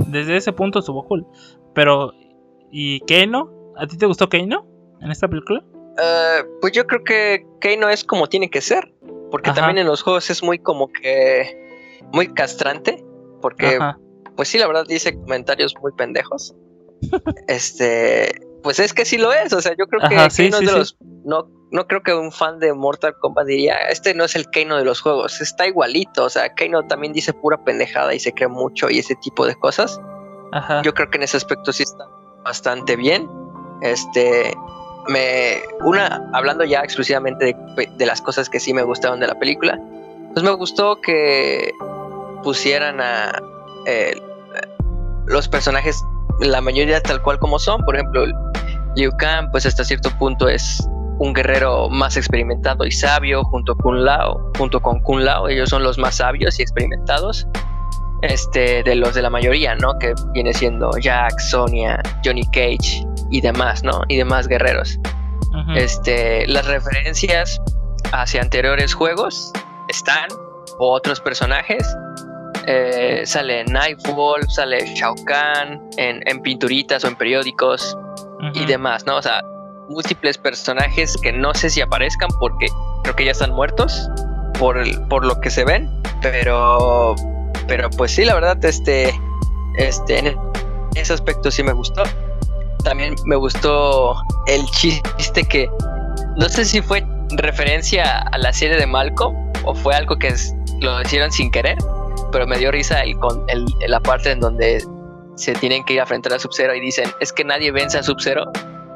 desde 0.08 0.36
ese 0.36 0.52
punto 0.52 0.78
estuvo 0.80 1.04
cool. 1.06 1.26
Pero, 1.74 2.12
¿y 2.70 3.00
Keino? 3.00 3.50
¿A 3.76 3.86
ti 3.86 3.96
te 3.96 4.06
gustó 4.06 4.28
Keino 4.28 4.66
en 5.00 5.10
esta 5.10 5.28
película? 5.28 5.64
Uh, 5.74 6.46
pues 6.60 6.72
yo 6.72 6.86
creo 6.86 7.04
que 7.04 7.46
Keino 7.60 7.88
es 7.88 8.04
como 8.04 8.28
tiene 8.28 8.50
que 8.50 8.60
ser. 8.60 8.92
Porque 9.30 9.50
también 9.50 9.78
en 9.78 9.86
los 9.86 10.02
juegos 10.02 10.30
es 10.30 10.42
muy 10.42 10.60
como 10.60 10.92
que. 10.92 11.60
Muy 12.12 12.32
castrante. 12.32 13.04
Porque, 13.42 13.78
pues 14.36 14.48
sí, 14.48 14.58
la 14.58 14.66
verdad 14.66 14.84
dice 14.86 15.18
comentarios 15.18 15.74
muy 15.82 15.92
pendejos. 15.92 16.54
Este. 17.48 18.40
Pues 18.62 18.78
es 18.78 18.94
que 18.94 19.04
sí 19.04 19.18
lo 19.18 19.32
es. 19.32 19.52
O 19.52 19.60
sea, 19.60 19.74
yo 19.78 19.86
creo 19.86 20.08
que 20.08 20.16
de 20.16 20.62
los. 20.62 20.96
No, 21.24 21.48
no 21.74 21.88
creo 21.88 22.02
que 22.02 22.14
un 22.14 22.30
fan 22.30 22.60
de 22.60 22.72
Mortal 22.72 23.16
Kombat 23.18 23.46
diría, 23.46 23.76
este 23.90 24.14
no 24.14 24.24
es 24.24 24.36
el 24.36 24.48
Keino 24.48 24.76
de 24.76 24.84
los 24.84 25.00
juegos, 25.00 25.40
está 25.40 25.66
igualito, 25.66 26.24
o 26.24 26.30
sea, 26.30 26.54
Keino 26.54 26.86
también 26.86 27.12
dice 27.12 27.32
pura 27.32 27.64
pendejada 27.64 28.14
y 28.14 28.20
se 28.20 28.32
cree 28.32 28.46
mucho 28.46 28.90
y 28.90 29.00
ese 29.00 29.16
tipo 29.16 29.44
de 29.44 29.56
cosas. 29.56 30.00
Yo 30.84 30.94
creo 30.94 31.10
que 31.10 31.16
en 31.16 31.24
ese 31.24 31.36
aspecto 31.36 31.72
sí 31.72 31.82
está 31.82 32.06
bastante 32.44 32.94
bien. 32.94 33.28
Este, 33.82 34.54
me, 35.08 35.62
una, 35.80 36.30
hablando 36.32 36.62
ya 36.62 36.80
exclusivamente 36.80 37.56
de, 37.76 38.06
las 38.06 38.22
cosas 38.22 38.48
que 38.48 38.60
sí 38.60 38.72
me 38.72 38.82
gustaron 38.82 39.18
de 39.18 39.26
la 39.26 39.36
película, 39.36 39.80
pues 40.32 40.44
me 40.44 40.52
gustó 40.52 41.00
que 41.00 41.72
pusieran 42.44 43.00
a 43.00 43.42
eh, 43.86 44.14
los 45.26 45.48
personajes, 45.48 46.04
la 46.40 46.60
mayoría 46.60 47.00
tal 47.00 47.22
cual 47.22 47.38
como 47.38 47.58
son, 47.58 47.82
por 47.84 47.96
ejemplo, 47.96 48.26
Liu 48.96 49.10
Kang, 49.18 49.50
pues 49.50 49.66
hasta 49.66 49.84
cierto 49.84 50.10
punto 50.18 50.48
es 50.48 50.86
un 51.18 51.32
guerrero 51.32 51.88
más 51.88 52.16
experimentado 52.16 52.84
y 52.84 52.90
sabio 52.90 53.44
junto 53.44 53.76
con 53.76 54.04
Lao, 54.04 54.50
junto 54.58 54.80
con 54.80 55.00
Kun 55.00 55.24
Lao, 55.24 55.48
ellos 55.48 55.70
son 55.70 55.82
los 55.82 55.98
más 55.98 56.16
sabios 56.16 56.58
y 56.58 56.62
experimentados 56.62 57.46
este, 58.22 58.82
de 58.82 58.94
los 58.94 59.14
de 59.14 59.22
la 59.22 59.30
mayoría, 59.30 59.74
¿no? 59.74 59.98
Que 59.98 60.14
viene 60.32 60.52
siendo 60.54 60.90
Jack, 60.98 61.38
Sonia, 61.38 62.00
Johnny 62.24 62.44
Cage 62.46 63.06
y 63.30 63.40
demás, 63.40 63.82
¿no? 63.84 64.02
Y 64.08 64.16
demás 64.16 64.48
guerreros. 64.48 64.98
Este, 65.76 66.46
las 66.48 66.66
referencias 66.66 67.60
hacia 68.12 68.42
anteriores 68.42 68.92
juegos 68.92 69.52
están, 69.88 70.28
otros 70.78 71.20
personajes. 71.20 71.86
Eh, 72.66 73.22
sale 73.26 73.64
Nightfall, 73.64 74.48
sale 74.48 74.86
Shao 74.94 75.14
Kahn 75.26 75.80
en, 75.96 76.26
en 76.26 76.40
pinturitas 76.40 77.04
o 77.04 77.08
en 77.08 77.16
periódicos 77.16 77.96
y 78.54 78.64
demás, 78.66 79.06
¿no? 79.06 79.16
O 79.16 79.22
sea, 79.22 79.42
múltiples 79.88 80.38
personajes 80.38 81.16
que 81.16 81.32
no 81.32 81.54
sé 81.54 81.70
si 81.70 81.80
aparezcan 81.80 82.28
porque 82.38 82.66
creo 83.02 83.16
que 83.16 83.24
ya 83.24 83.32
están 83.32 83.52
muertos 83.52 84.08
por, 84.58 84.78
el, 84.78 85.00
por 85.08 85.24
lo 85.24 85.40
que 85.40 85.50
se 85.50 85.64
ven, 85.64 85.90
pero, 86.20 87.14
pero 87.66 87.90
pues 87.90 88.12
sí, 88.12 88.24
la 88.24 88.34
verdad, 88.34 88.62
este, 88.64 89.18
este, 89.76 90.18
en 90.18 90.36
ese 90.94 91.12
aspecto 91.12 91.50
sí 91.50 91.62
me 91.62 91.72
gustó. 91.72 92.02
También 92.82 93.14
me 93.24 93.36
gustó 93.36 94.14
el 94.46 94.64
chiste 94.66 95.44
que 95.44 95.68
no 96.36 96.48
sé 96.48 96.64
si 96.64 96.82
fue 96.82 97.04
referencia 97.36 98.20
a 98.20 98.38
la 98.38 98.52
serie 98.52 98.76
de 98.76 98.86
Malcolm 98.86 99.34
o 99.64 99.74
fue 99.74 99.94
algo 99.94 100.16
que 100.16 100.34
lo 100.80 101.00
hicieron 101.00 101.32
sin 101.32 101.50
querer, 101.50 101.78
pero 102.32 102.46
me 102.46 102.58
dio 102.58 102.70
risa 102.70 103.02
el, 103.02 103.16
el, 103.48 103.66
la 103.86 104.00
parte 104.00 104.30
en 104.30 104.40
donde 104.40 104.84
se 105.36 105.52
tienen 105.54 105.84
que 105.84 105.94
ir 105.94 106.00
a 106.00 106.02
enfrentar 106.02 106.32
a 106.32 106.38
Sub-Zero 106.38 106.74
y 106.74 106.80
dicen, 106.80 107.10
es 107.20 107.32
que 107.32 107.44
nadie 107.44 107.70
vence 107.70 107.98
a 107.98 108.02
Sub-Zero 108.02 108.44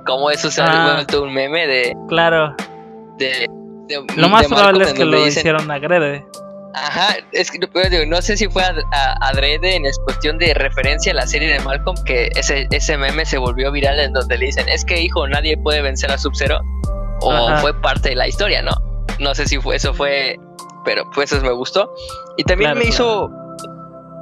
como 0.09 0.31
eso 0.31 0.51
se 0.51 0.63
ha 0.63 0.67
ah. 0.67 0.95
vuelto 0.95 1.23
un 1.23 1.35
meme 1.35 1.67
de. 1.67 1.95
Claro. 2.09 2.57
De. 3.19 3.47
lo 4.17 4.29
más 4.29 4.47
probable 4.47 4.85
es 4.85 4.95
que 4.95 5.05
lo 5.05 5.27
hicieron 5.27 5.71
agrede. 5.71 6.25
Ajá, 6.75 7.17
es 7.33 7.51
que 7.51 7.59
no 8.07 8.23
sé 8.23 8.37
si 8.37 8.47
fue 8.49 8.63
adrede 9.21 9.77
en 9.77 9.85
cuestión 10.05 10.39
de 10.39 10.55
referencia 10.55 11.13
a 11.13 11.15
la 11.15 11.27
serie 11.27 11.53
de 11.53 11.59
Malcolm, 11.61 11.97
que 12.05 12.31
ese, 12.37 12.69
ese 12.71 12.97
meme 12.97 13.25
se 13.25 13.39
volvió 13.39 13.73
viral 13.73 13.99
en 13.99 14.13
donde 14.13 14.39
le 14.39 14.47
dicen, 14.47 14.69
es 14.69 14.85
que 14.85 15.01
hijo, 15.01 15.27
nadie 15.27 15.57
puede 15.57 15.83
vencer 15.83 16.11
a 16.13 16.19
Sub-Zero, 16.19 16.61
o 17.21 17.57
fue 17.57 17.75
parte 17.81 18.11
de 18.11 18.17
la 18.17 18.29
historia, 18.29 18.63
¿no? 18.63 18.71
No 19.19 19.35
sé 19.35 19.49
si 19.49 19.59
fue, 19.59 19.77
eso 19.77 19.93
fue, 19.93 20.37
pero 20.85 21.09
pues 21.11 21.33
eso 21.33 21.43
me 21.43 21.53
gustó. 21.53 21.93
Y 22.37 22.45
también 22.45 22.77
me 22.77 22.85
hizo, 22.85 23.31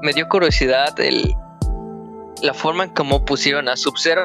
me 0.03 0.12
dio 0.12 0.29
curiosidad 0.29 0.99
el, 1.01 1.35
la 2.42 2.55
forma 2.55 2.85
en 2.85 2.90
cómo 2.90 3.25
pusieron 3.25 3.69
a 3.69 3.77
Sub-Zero 3.77 4.23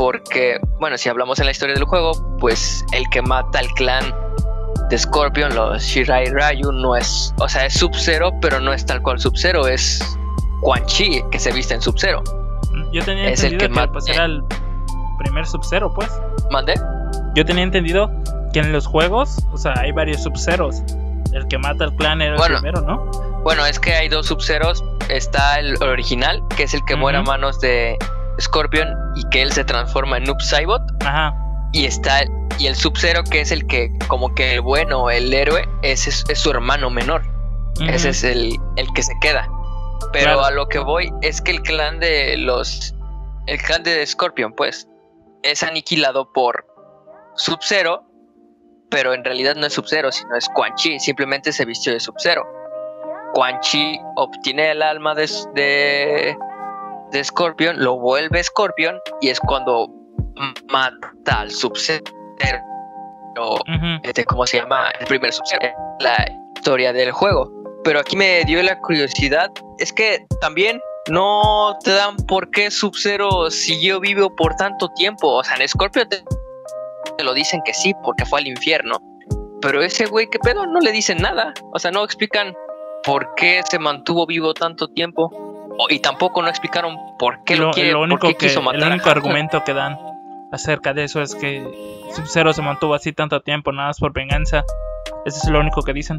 porque, 0.00 0.58
bueno, 0.80 0.96
si 0.96 1.10
hablamos 1.10 1.40
en 1.40 1.44
la 1.44 1.50
historia 1.50 1.74
del 1.74 1.84
juego, 1.84 2.12
pues 2.38 2.86
el 2.92 3.06
que 3.10 3.20
mata 3.20 3.58
al 3.58 3.68
clan 3.72 4.14
de 4.88 4.96
Scorpion, 4.96 5.54
los 5.54 5.82
Shirai 5.82 6.24
Ryu, 6.24 6.72
no 6.72 6.96
es, 6.96 7.34
o 7.38 7.46
sea, 7.46 7.66
es 7.66 7.74
Sub-Zero, 7.74 8.32
pero 8.40 8.60
no 8.60 8.72
es 8.72 8.86
tal 8.86 9.02
cual 9.02 9.20
Sub-Zero, 9.20 9.66
es 9.66 10.00
Quan 10.62 10.86
Chi 10.86 11.22
que 11.30 11.38
se 11.38 11.52
viste 11.52 11.74
en 11.74 11.82
Sub-Zero. 11.82 12.24
Yo 12.94 13.04
tenía 13.04 13.28
entendido 13.28 13.68
que, 13.68 13.88
pues, 13.88 14.08
era 14.08 14.24
el 14.24 14.42
primer 15.18 15.46
Sub-Zero, 15.46 15.92
pues. 15.94 16.10
¿Mande? 16.50 16.80
Yo 17.34 17.44
tenía 17.44 17.64
entendido 17.64 18.10
que 18.52 18.60
en 18.60 18.72
los 18.72 18.86
juegos, 18.86 19.38
o 19.52 19.56
sea, 19.56 19.74
hay 19.78 19.92
varios 19.92 20.22
Sub-Zeros. 20.22 20.82
El 21.32 21.46
que 21.48 21.58
mata 21.58 21.84
al 21.84 21.94
clan 21.96 22.20
era 22.20 22.36
el 22.36 22.52
primero, 22.52 22.80
¿no? 22.80 23.04
Bueno, 23.42 23.64
es 23.64 23.78
que 23.78 23.94
hay 23.94 24.08
dos 24.08 24.26
Sub-Zeros. 24.26 24.84
Está 25.08 25.58
el 25.58 25.80
original, 25.82 26.42
que 26.56 26.64
es 26.64 26.74
el 26.74 26.84
que 26.84 26.96
muere 26.96 27.18
a 27.18 27.22
manos 27.22 27.60
de 27.60 27.96
Scorpion 28.40 28.88
y 29.16 29.28
que 29.30 29.42
él 29.42 29.52
se 29.52 29.64
transforma 29.64 30.16
en 30.16 30.24
Noob 30.24 30.40
Saibot. 30.40 30.82
Ajá. 31.04 31.34
Y 31.72 31.84
está 31.86 32.24
y 32.58 32.66
el 32.66 32.76
Sub-Zero 32.76 33.24
que 33.24 33.40
es 33.40 33.52
el 33.52 33.66
que 33.66 33.90
como 34.08 34.34
que 34.34 34.54
el 34.54 34.60
bueno, 34.60 35.10
el 35.10 35.32
héroe, 35.32 35.66
ese 35.82 36.10
es, 36.10 36.38
su 36.38 36.50
hermano 36.50 36.90
menor. 36.90 37.22
Ese 37.80 38.10
es 38.10 38.24
el, 38.24 38.58
el, 38.76 38.92
que 38.92 39.02
se 39.02 39.14
queda. 39.20 39.48
Pero 40.12 40.44
a 40.44 40.50
lo 40.50 40.68
que 40.68 40.78
voy 40.78 41.10
es 41.22 41.40
que 41.40 41.52
el 41.52 41.62
clan 41.62 41.98
de 41.98 42.36
los 42.36 42.94
el 43.46 43.60
clan 43.62 43.82
de 43.82 44.06
Scorpion 44.06 44.52
pues 44.52 44.86
es 45.42 45.62
aniquilado 45.62 46.30
por 46.32 46.66
Sub-Zero, 47.36 48.04
pero 48.90 49.14
en 49.14 49.24
realidad 49.24 49.54
no 49.56 49.66
es 49.66 49.74
Sub-Zero, 49.74 50.12
sino 50.12 50.36
es 50.36 50.48
Quan 50.54 50.74
Chi, 50.74 50.98
simplemente 50.98 51.52
se 51.52 51.64
vistió 51.64 51.92
de 51.92 52.00
Sub-Zero. 52.00 52.44
Quan 53.34 53.60
Chi 53.60 54.00
obtiene 54.16 54.72
el 54.72 54.82
alma 54.82 55.14
de, 55.14 55.28
de 55.54 56.36
de 57.10 57.24
Scorpion, 57.24 57.82
lo 57.82 57.98
vuelve 57.98 58.42
Scorpion 58.42 58.98
y 59.20 59.28
es 59.28 59.40
cuando 59.40 59.88
mata 60.68 61.40
al 61.40 61.50
Sub-Zero. 61.50 62.04
este, 64.02 64.24
¿Cómo 64.24 64.46
se 64.46 64.58
llama? 64.58 64.90
El 65.00 65.06
primer 65.06 65.32
Sub-Zero. 65.32 65.74
La 66.00 66.26
historia 66.56 66.92
del 66.92 67.12
juego. 67.12 67.50
Pero 67.84 68.00
aquí 68.00 68.16
me 68.16 68.44
dio 68.44 68.62
la 68.62 68.78
curiosidad. 68.78 69.50
Es 69.78 69.92
que 69.92 70.26
también 70.40 70.80
no 71.10 71.76
te 71.82 71.92
dan 71.92 72.16
por 72.28 72.50
qué 72.50 72.70
Sub-Zero 72.70 73.50
siguió 73.50 74.00
vivo 74.00 74.34
por 74.34 74.54
tanto 74.56 74.88
tiempo. 74.94 75.28
O 75.28 75.44
sea, 75.44 75.56
en 75.56 75.68
Scorpion 75.68 76.08
te, 77.20 77.24
lo 77.24 77.34
dicen 77.34 77.60
que 77.64 77.74
sí, 77.74 77.94
porque 78.02 78.24
fue 78.24 78.40
al 78.40 78.46
infierno. 78.46 79.00
Pero 79.60 79.82
ese 79.82 80.06
güey, 80.06 80.28
¿qué 80.30 80.38
pedo? 80.38 80.66
No 80.66 80.80
le 80.80 80.92
dicen 80.92 81.18
nada. 81.18 81.52
O 81.72 81.78
sea, 81.78 81.90
no 81.90 82.02
explican 82.02 82.54
por 83.04 83.34
qué 83.34 83.60
se 83.68 83.78
mantuvo 83.78 84.26
vivo 84.26 84.54
tanto 84.54 84.88
tiempo 84.88 85.30
y 85.88 86.00
tampoco 86.00 86.42
no 86.42 86.48
explicaron 86.48 86.96
por 87.18 87.42
qué 87.44 87.56
lo, 87.56 87.70
quiere, 87.70 87.94
único 87.94 88.28
que, 88.28 88.34
quiso 88.34 88.60
matar 88.60 88.82
El 88.82 88.88
único 88.88 89.10
argumento 89.10 89.62
que 89.64 89.72
dan 89.72 89.98
acerca 90.52 90.92
de 90.92 91.04
eso 91.04 91.22
es 91.22 91.34
que 91.34 91.62
Sub-Zero 92.14 92.52
se 92.52 92.62
mantuvo 92.62 92.94
así 92.94 93.12
tanto 93.12 93.40
tiempo, 93.40 93.72
nada 93.72 93.88
más 93.88 93.98
por 93.98 94.12
venganza. 94.12 94.64
Eso 95.24 95.40
es 95.44 95.48
lo 95.50 95.60
único 95.60 95.82
que 95.82 95.92
dicen. 95.92 96.16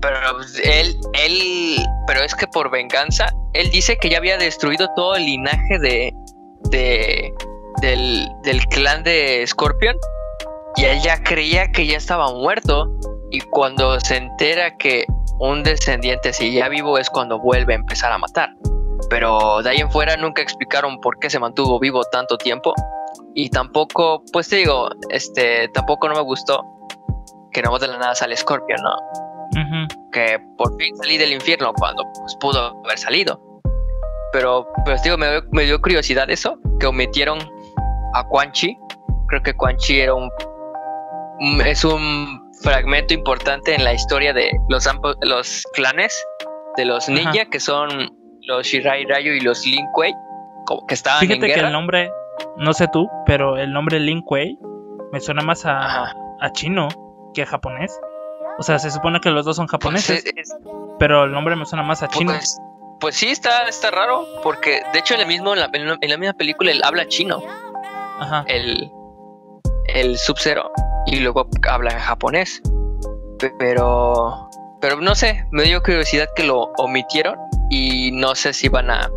Pero 0.00 0.16
pues, 0.36 0.60
él, 0.62 0.96
él, 1.14 1.76
pero 2.06 2.20
es 2.22 2.34
que 2.34 2.46
por 2.46 2.70
venganza, 2.70 3.26
él 3.52 3.70
dice 3.70 3.96
que 3.96 4.08
ya 4.08 4.18
había 4.18 4.38
destruido 4.38 4.88
todo 4.94 5.16
el 5.16 5.24
linaje 5.24 5.78
de, 5.80 6.12
de 6.70 7.34
del, 7.80 8.28
del 8.42 8.64
clan 8.66 9.02
de 9.02 9.44
Scorpion 9.46 9.96
y 10.76 10.84
él 10.84 11.00
ya 11.02 11.22
creía 11.22 11.70
que 11.72 11.86
ya 11.86 11.96
estaba 11.96 12.30
muerto 12.32 12.90
y 13.30 13.40
cuando 13.40 13.98
se 14.00 14.16
entera 14.16 14.76
que 14.76 15.04
un 15.38 15.62
descendiente 15.62 16.32
ya 16.32 16.68
vivo 16.68 16.98
es 16.98 17.10
cuando 17.10 17.38
vuelve 17.38 17.72
a 17.74 17.76
empezar 17.76 18.12
a 18.12 18.18
matar 18.18 18.50
pero 19.10 19.60
de 19.62 19.70
ahí 19.70 19.78
en 19.78 19.90
fuera 19.90 20.16
nunca 20.16 20.40
explicaron 20.42 21.00
por 21.00 21.18
qué 21.18 21.28
se 21.28 21.38
mantuvo 21.38 21.78
vivo 21.78 22.02
tanto 22.10 22.38
tiempo 22.38 22.72
y 23.34 23.50
tampoco, 23.50 24.22
pues 24.32 24.48
te 24.48 24.56
digo, 24.56 24.88
este, 25.10 25.68
tampoco 25.68 26.08
no 26.08 26.14
me 26.14 26.20
gustó 26.22 26.64
que 27.52 27.62
no 27.62 27.76
de 27.78 27.88
la 27.88 27.98
nada 27.98 28.14
sale 28.14 28.36
Scorpion, 28.36 28.80
¿no? 28.82 28.96
Que 30.12 30.38
por 30.56 30.76
fin 30.78 30.96
salí 30.96 31.18
del 31.18 31.32
infierno 31.32 31.72
cuando 31.74 32.04
pues, 32.20 32.36
pudo 32.40 32.80
haber 32.84 32.98
salido. 32.98 33.40
Pero, 34.32 34.66
pero 34.84 34.96
digo, 35.02 35.16
me, 35.16 35.30
dio- 35.30 35.42
me 35.52 35.62
dio 35.64 35.80
curiosidad 35.80 36.28
eso, 36.30 36.58
que 36.80 36.86
omitieron 36.86 37.38
a 38.14 38.24
Quan 38.28 38.50
Chi. 38.52 38.76
Creo 39.28 39.42
que 39.42 39.54
Quan 39.54 39.76
Chi 39.76 40.00
era 40.00 40.14
un- 40.14 40.30
es 41.64 41.84
un 41.84 42.52
fragmento 42.62 43.14
importante 43.14 43.74
en 43.74 43.84
la 43.84 43.92
historia 43.92 44.32
de 44.32 44.50
los, 44.68 44.88
los 45.22 45.62
clanes 45.74 46.14
de 46.76 46.84
los 46.84 47.08
Ajá. 47.08 47.12
ninja, 47.18 47.44
que 47.46 47.60
son 47.60 47.88
los 48.46 48.66
Shirai 48.66 49.04
Ryu 49.04 49.32
y 49.34 49.40
los 49.40 49.64
Lin 49.66 49.86
Kuei, 49.92 50.12
como 50.66 50.86
que 50.86 50.94
estaban 50.94 51.20
Fíjate 51.20 51.34
en 51.34 51.40
que 51.40 51.54
guerra. 51.54 51.66
el 51.68 51.72
nombre, 51.72 52.10
no 52.56 52.72
sé 52.72 52.88
tú, 52.92 53.08
pero 53.26 53.56
el 53.56 53.72
nombre 53.72 54.00
Lin 54.00 54.22
Kuei 54.22 54.58
me 55.12 55.20
suena 55.20 55.42
más 55.42 55.64
a, 55.66 56.10
a 56.40 56.52
chino 56.52 56.88
que 57.34 57.42
a 57.42 57.46
japonés. 57.46 57.98
O 58.58 58.62
sea, 58.62 58.78
se 58.78 58.90
supone 58.90 59.20
que 59.20 59.30
los 59.30 59.44
dos 59.44 59.56
son 59.56 59.66
Pues, 59.66 59.72
japoneses, 59.72 60.24
es- 60.26 60.32
es- 60.36 60.56
pero 60.98 61.24
el 61.24 61.32
nombre 61.32 61.56
me 61.56 61.64
suena 61.66 61.82
más 61.82 62.02
a 62.02 62.08
chino. 62.08 62.32
Pues, 62.32 62.56
pues 63.00 63.16
sí, 63.16 63.28
está, 63.28 63.66
está 63.68 63.90
raro, 63.90 64.26
porque 64.42 64.82
de 64.92 64.98
hecho 65.00 65.14
en, 65.14 65.20
el 65.22 65.26
mismo, 65.26 65.52
en, 65.54 65.60
la, 65.60 65.70
en 65.72 65.86
la- 65.88 65.98
en 66.00 66.10
la 66.10 66.16
misma 66.16 66.34
película 66.34 66.70
él 66.70 66.80
habla 66.84 67.06
chino, 67.08 67.42
Ajá. 68.20 68.44
el, 68.48 68.90
el 69.86 70.16
Sub-Zero, 70.18 70.70
y 71.06 71.16
luego 71.20 71.48
habla 71.68 71.90
en 71.92 71.98
japonés. 71.98 72.60
Pe- 73.38 73.52
Pero, 73.58 74.48
pero 74.80 75.00
no 75.00 75.14
sé, 75.14 75.44
me 75.50 75.62
dio 75.64 75.82
curiosidad 75.82 76.28
que 76.36 76.44
lo 76.44 76.70
omitieron 76.78 77.36
y 77.70 78.10
no 78.12 78.34
sé 78.34 78.52
si 78.52 78.68
van 78.68 78.90
a, 78.90 79.08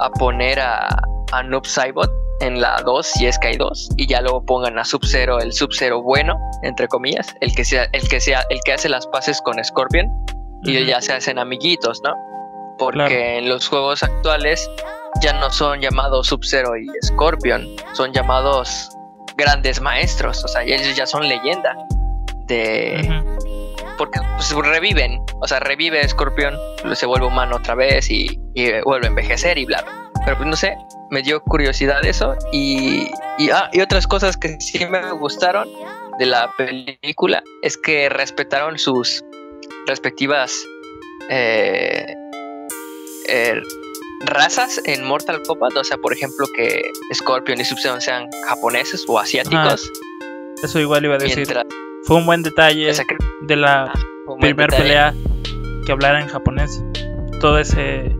a 0.00 0.10
poner 0.10 0.60
a, 0.60 0.88
a 1.32 1.42
Noob 1.42 1.66
Saibot 1.66 2.10
en 2.40 2.60
la 2.60 2.76
2, 2.84 3.06
si 3.06 3.26
es 3.26 3.38
que 3.38 3.48
hay 3.48 3.56
2, 3.56 3.90
y 3.96 4.06
ya 4.08 4.20
luego 4.20 4.44
pongan 4.44 4.76
a 4.78 4.84
Sub-Zero, 4.84 5.38
el 5.38 5.52
Sub-Zero 5.52 6.02
bueno, 6.02 6.36
entre 6.64 6.88
comillas, 6.88 7.36
el 7.40 7.54
que, 7.54 7.64
sea, 7.64 7.84
el, 7.92 8.08
que 8.08 8.20
sea, 8.20 8.42
el 8.50 8.58
que 8.64 8.72
hace 8.72 8.88
las 8.88 9.06
paces 9.06 9.40
con 9.42 9.62
Scorpion 9.64 10.08
y 10.64 10.84
ya 10.84 11.00
se 11.00 11.12
hacen 11.12 11.38
amiguitos, 11.38 12.00
¿no? 12.02 12.14
Porque 12.78 12.96
Claro. 12.98 13.14
en 13.14 13.48
los 13.48 13.68
juegos 13.68 14.02
actuales 14.02 14.68
ya 15.20 15.32
no 15.34 15.50
son 15.50 15.80
llamados 15.80 16.26
Sub-Zero 16.28 16.76
y 16.76 16.86
Scorpion, 17.04 17.64
son 17.92 18.12
llamados 18.12 18.90
grandes 19.36 19.80
maestros, 19.80 20.44
o 20.44 20.48
sea, 20.48 20.62
ellos 20.62 20.96
ya 20.96 21.06
son 21.06 21.28
leyenda 21.28 21.76
de 22.46 23.22
porque 23.98 24.20
pues, 24.36 24.50
reviven, 24.52 25.20
o 25.40 25.46
sea, 25.46 25.60
revive 25.60 26.06
Scorpion, 26.08 26.56
se 26.94 27.06
vuelve 27.06 27.26
humano 27.26 27.56
otra 27.56 27.74
vez 27.74 28.10
y, 28.10 28.38
y 28.54 28.80
vuelve 28.82 29.06
a 29.06 29.10
envejecer 29.10 29.58
y 29.58 29.64
bla, 29.64 29.82
bla. 29.82 30.10
Pero 30.24 30.36
pues 30.36 30.48
no 30.48 30.56
sé, 30.56 30.76
me 31.10 31.22
dio 31.22 31.40
curiosidad 31.42 32.04
eso 32.04 32.36
y, 32.52 33.08
y, 33.38 33.50
ah, 33.50 33.68
y 33.72 33.80
otras 33.80 34.06
cosas 34.06 34.36
que 34.36 34.60
sí 34.60 34.86
me 34.86 35.12
gustaron 35.12 35.68
de 36.18 36.26
la 36.26 36.50
película 36.56 37.42
es 37.62 37.76
que 37.76 38.08
respetaron 38.08 38.78
sus 38.78 39.24
respectivas 39.86 40.54
eh, 41.28 42.06
eh, 43.28 43.60
razas 44.26 44.80
en 44.84 45.04
Mortal 45.04 45.42
Kombat, 45.46 45.76
o 45.76 45.84
sea, 45.84 45.96
por 45.98 46.12
ejemplo, 46.12 46.46
que 46.56 46.82
Scorpion 47.14 47.60
y 47.60 47.64
Sub-Zero 47.64 48.00
sean 48.00 48.26
japoneses 48.46 49.04
o 49.08 49.18
asiáticos, 49.18 49.90
Eso 50.62 50.78
igual 50.80 51.04
iba 51.04 51.14
a 51.16 51.18
decir. 51.18 51.36
mientras 51.38 51.64
Fue 52.04 52.16
un 52.16 52.26
buen 52.26 52.42
detalle 52.42 52.90
o 52.90 52.94
sea, 52.94 53.04
que- 53.04 53.16
de 53.42 53.56
la 53.56 53.84
ah, 53.84 53.92
un 54.26 54.26
buen 54.26 54.40
primer 54.40 54.70
detalle. 54.70 54.82
pelea 54.82 55.14
que 55.86 55.92
hablara 55.92 56.20
en 56.20 56.28
japonés. 56.28 56.82
Todo 57.40 57.58
ese 57.58 58.14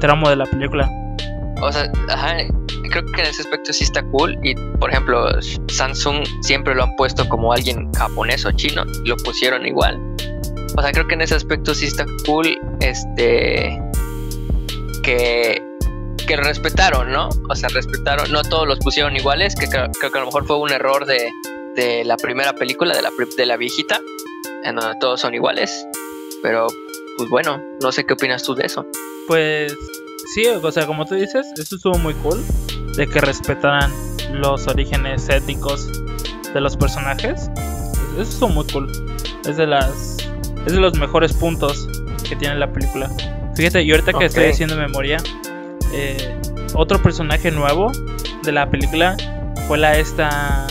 tramo 0.00 0.28
de 0.28 0.36
la 0.36 0.46
película. 0.46 0.88
O 1.62 1.72
sea, 1.72 1.90
ajá, 2.08 2.36
creo 2.90 3.04
que 3.06 3.20
en 3.22 3.26
ese 3.28 3.42
aspecto 3.42 3.72
sí 3.72 3.84
está 3.84 4.02
cool. 4.10 4.36
Y 4.42 4.54
por 4.78 4.90
ejemplo, 4.90 5.28
Samsung 5.68 6.24
siempre 6.42 6.74
lo 6.74 6.82
han 6.82 6.94
puesto 6.96 7.28
como 7.28 7.52
alguien 7.52 7.92
japonés 7.94 8.44
o 8.44 8.52
chino. 8.52 8.84
y 9.04 9.08
Lo 9.08 9.16
pusieron 9.18 9.64
igual. 9.66 10.00
O 10.76 10.82
sea, 10.82 10.90
creo 10.92 11.06
que 11.06 11.14
en 11.14 11.22
ese 11.22 11.34
aspecto 11.36 11.74
sí 11.74 11.86
está 11.86 12.04
cool. 12.26 12.58
Este. 12.80 13.80
Que. 15.06 15.62
Respetaron, 16.28 17.12
¿no? 17.12 17.28
O 17.48 17.54
sea, 17.54 17.68
respetaron. 17.68 18.32
No 18.32 18.42
todos 18.42 18.66
los 18.66 18.80
pusieron 18.80 19.14
iguales. 19.14 19.54
Que 19.54 19.68
creo, 19.68 19.88
que 19.92 20.06
a 20.06 20.20
lo 20.20 20.26
mejor 20.26 20.44
fue 20.44 20.58
un 20.58 20.72
error 20.72 21.06
de, 21.06 21.30
de 21.76 22.04
la 22.04 22.16
primera 22.16 22.52
película, 22.54 22.94
de 22.94 23.02
la, 23.02 23.10
de 23.36 23.46
la 23.46 23.56
viejita. 23.56 24.00
En 24.64 24.74
donde 24.74 24.96
todos 24.98 25.20
son 25.20 25.34
iguales. 25.34 25.86
Pero, 26.42 26.66
pues 27.16 27.30
bueno, 27.30 27.62
no 27.80 27.92
sé 27.92 28.04
qué 28.04 28.14
opinas 28.14 28.42
tú 28.42 28.56
de 28.56 28.66
eso. 28.66 28.84
Pues 29.28 29.72
sí, 30.34 30.48
o 30.48 30.72
sea, 30.72 30.86
como 30.86 31.06
tú 31.06 31.14
dices, 31.14 31.46
eso 31.56 31.76
estuvo 31.76 31.96
muy 31.98 32.14
cool. 32.14 32.44
De 32.96 33.06
que 33.06 33.20
respetaran 33.20 33.92
los 34.32 34.66
orígenes 34.66 35.28
étnicos 35.28 35.88
de 36.52 36.60
los 36.60 36.76
personajes. 36.76 37.48
Eso 38.14 38.22
estuvo 38.22 38.48
muy 38.48 38.66
cool. 38.72 38.90
Es 39.48 39.56
de 39.56 39.68
las. 39.68 40.16
Es 40.66 40.72
de 40.72 40.80
los 40.80 40.98
mejores 40.98 41.32
puntos 41.32 41.88
que 42.28 42.34
tiene 42.34 42.56
la 42.56 42.72
película. 42.72 43.08
Fíjate, 43.56 43.82
y 43.82 43.90
ahorita 43.90 44.12
que 44.12 44.26
estoy 44.26 44.44
haciendo 44.52 44.76
memoria, 44.76 45.16
eh, 45.92 46.36
otro 46.74 47.00
personaje 47.02 47.50
nuevo 47.50 47.90
de 48.42 48.52
la 48.52 48.68
película 48.70 49.16
fue 49.66 49.78
la 49.78 49.96
esta. 49.98 50.66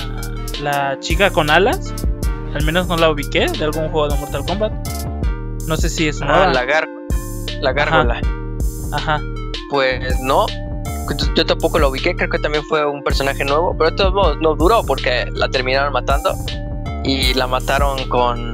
La 0.61 0.97
chica 1.01 1.31
con 1.31 1.49
alas. 1.49 1.93
Al 2.53 2.63
menos 2.63 2.87
no 2.87 2.95
la 2.95 3.09
ubiqué 3.09 3.47
de 3.47 3.65
algún 3.65 3.89
juego 3.89 4.07
de 4.07 4.15
Mortal 4.17 4.45
Kombat. 4.45 4.71
No 5.67 5.75
sé 5.75 5.89
si 5.89 6.07
es 6.07 6.21
nueva. 6.21 6.45
Ah, 6.45 6.53
la, 6.53 6.63
gar 6.63 6.87
la 7.59 7.73
gárgola. 7.73 8.21
Ajá. 8.93 9.19
Pues 9.69 10.19
no. 10.21 10.45
Yo- 10.47 11.33
Yo 11.35 11.45
tampoco 11.45 11.77
lo 11.79 11.89
ubiqué, 11.89 12.15
creo 12.15 12.29
que 12.29 12.39
también 12.39 12.63
fue 12.63 12.85
un 12.85 13.03
personaje 13.03 13.43
nuevo, 13.43 13.75
pero 13.77 13.91
de 13.91 13.97
todos 13.97 14.13
modos 14.13 14.37
no 14.41 14.55
duró 14.55 14.83
porque 14.85 15.25
la 15.33 15.49
terminaron 15.49 15.91
matando 15.91 16.33
y 17.03 17.33
la 17.33 17.45
mataron 17.47 18.07
con 18.07 18.53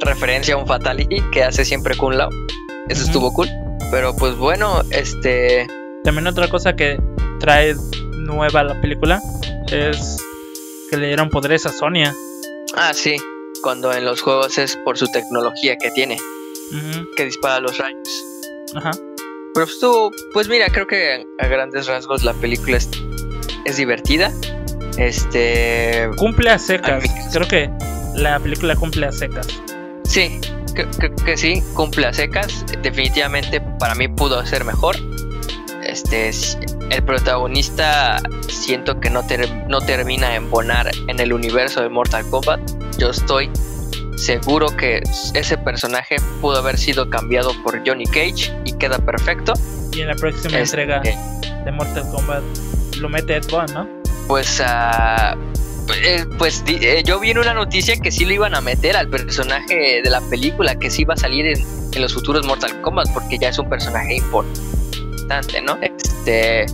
referencia 0.00 0.54
a 0.54 0.56
un 0.58 0.66
fatality 0.66 1.20
que 1.32 1.42
hace 1.44 1.64
siempre 1.64 1.96
Kun 1.96 2.16
Lao. 2.16 2.30
Eso 2.88 3.02
estuvo 3.04 3.32
cool. 3.32 3.48
Pero 3.90 4.14
pues 4.14 4.36
bueno, 4.36 4.82
este 4.90 5.66
También 6.04 6.26
otra 6.26 6.48
cosa 6.48 6.74
que 6.74 6.98
trae 7.40 7.74
nueva 8.18 8.62
la 8.62 8.80
película 8.80 9.20
es 9.70 10.16
que 10.90 10.96
le 10.96 11.08
dieron 11.08 11.30
poderes 11.30 11.66
a 11.66 11.72
Sonia. 11.72 12.14
ah 12.74 12.92
sí, 12.94 13.16
cuando 13.62 13.92
en 13.92 14.04
los 14.04 14.20
juegos 14.20 14.58
es 14.58 14.76
por 14.84 14.98
su 14.98 15.06
tecnología 15.06 15.76
que 15.76 15.90
tiene, 15.90 16.18
que 17.16 17.24
dispara 17.24 17.60
los 17.60 17.78
rayos. 17.78 18.24
Ajá. 18.74 18.90
Pero 19.54 19.66
pues, 19.66 19.78
pues 20.32 20.48
mira, 20.48 20.68
creo 20.68 20.86
que 20.86 21.26
a 21.38 21.46
grandes 21.46 21.86
rasgos 21.86 22.22
la 22.22 22.34
película 22.34 22.76
es, 22.76 22.88
es 23.64 23.76
divertida. 23.76 24.32
Este 24.96 26.08
Cumple 26.16 26.50
a 26.50 26.58
secas. 26.58 27.04
A 27.04 27.30
Creo 27.32 27.48
que 27.48 27.70
la 28.14 28.38
película 28.38 28.76
cumple 28.76 29.06
a 29.06 29.12
secas. 29.12 29.48
Sí, 30.04 30.40
creo 30.74 31.14
que 31.24 31.36
sí, 31.36 31.62
cumple 31.74 32.06
a 32.06 32.12
secas. 32.12 32.64
Definitivamente 32.82 33.60
para 33.78 33.94
mí 33.94 34.08
pudo 34.08 34.44
ser 34.46 34.64
mejor. 34.64 34.96
Este, 35.82 36.30
el 36.90 37.02
protagonista 37.04 38.18
siento 38.48 39.00
que 39.00 39.10
no, 39.10 39.26
ter- 39.26 39.50
no 39.68 39.80
termina 39.80 40.30
de 40.30 40.36
embonar 40.36 40.90
en 41.08 41.18
el 41.20 41.32
universo 41.32 41.80
de 41.82 41.88
Mortal 41.88 42.24
Kombat. 42.30 42.60
Yo 42.98 43.10
estoy 43.10 43.50
seguro 44.16 44.68
que 44.76 45.02
ese 45.34 45.56
personaje 45.58 46.16
pudo 46.40 46.58
haber 46.58 46.78
sido 46.78 47.08
cambiado 47.10 47.52
por 47.62 47.82
Johnny 47.86 48.04
Cage 48.04 48.52
y 48.64 48.72
queda 48.74 48.98
perfecto. 48.98 49.54
Y 49.92 50.02
en 50.02 50.08
la 50.08 50.14
próxima 50.14 50.58
Este, 50.58 50.82
entrega 50.82 51.00
de 51.64 51.72
Mortal 51.72 52.04
Kombat 52.12 52.42
lo 52.98 53.08
mete 53.08 53.36
Ed 53.36 53.46
Boon, 53.50 53.66
¿no? 53.72 53.88
Pues, 54.28 54.62
ah, 54.64 55.34
eh, 55.92 56.24
pues 56.38 56.62
eh, 56.66 57.02
yo 57.04 57.18
vi 57.20 57.30
en 57.30 57.38
una 57.38 57.54
noticia 57.54 57.96
que 57.96 58.10
sí 58.10 58.24
lo 58.24 58.32
iban 58.32 58.54
a 58.54 58.60
meter 58.60 58.96
al 58.96 59.08
personaje 59.08 60.00
de 60.02 60.10
la 60.10 60.20
película, 60.20 60.78
que 60.78 60.90
sí 60.90 61.02
iba 61.02 61.14
a 61.14 61.16
salir 61.16 61.46
en, 61.46 61.64
en 61.92 62.02
los 62.02 62.14
futuros 62.14 62.46
Mortal 62.46 62.80
Kombat, 62.80 63.08
porque 63.12 63.38
ya 63.38 63.48
es 63.50 63.58
un 63.58 63.68
personaje 63.68 64.16
importante, 64.16 65.60
¿no? 65.62 65.78
Este, 65.82 66.66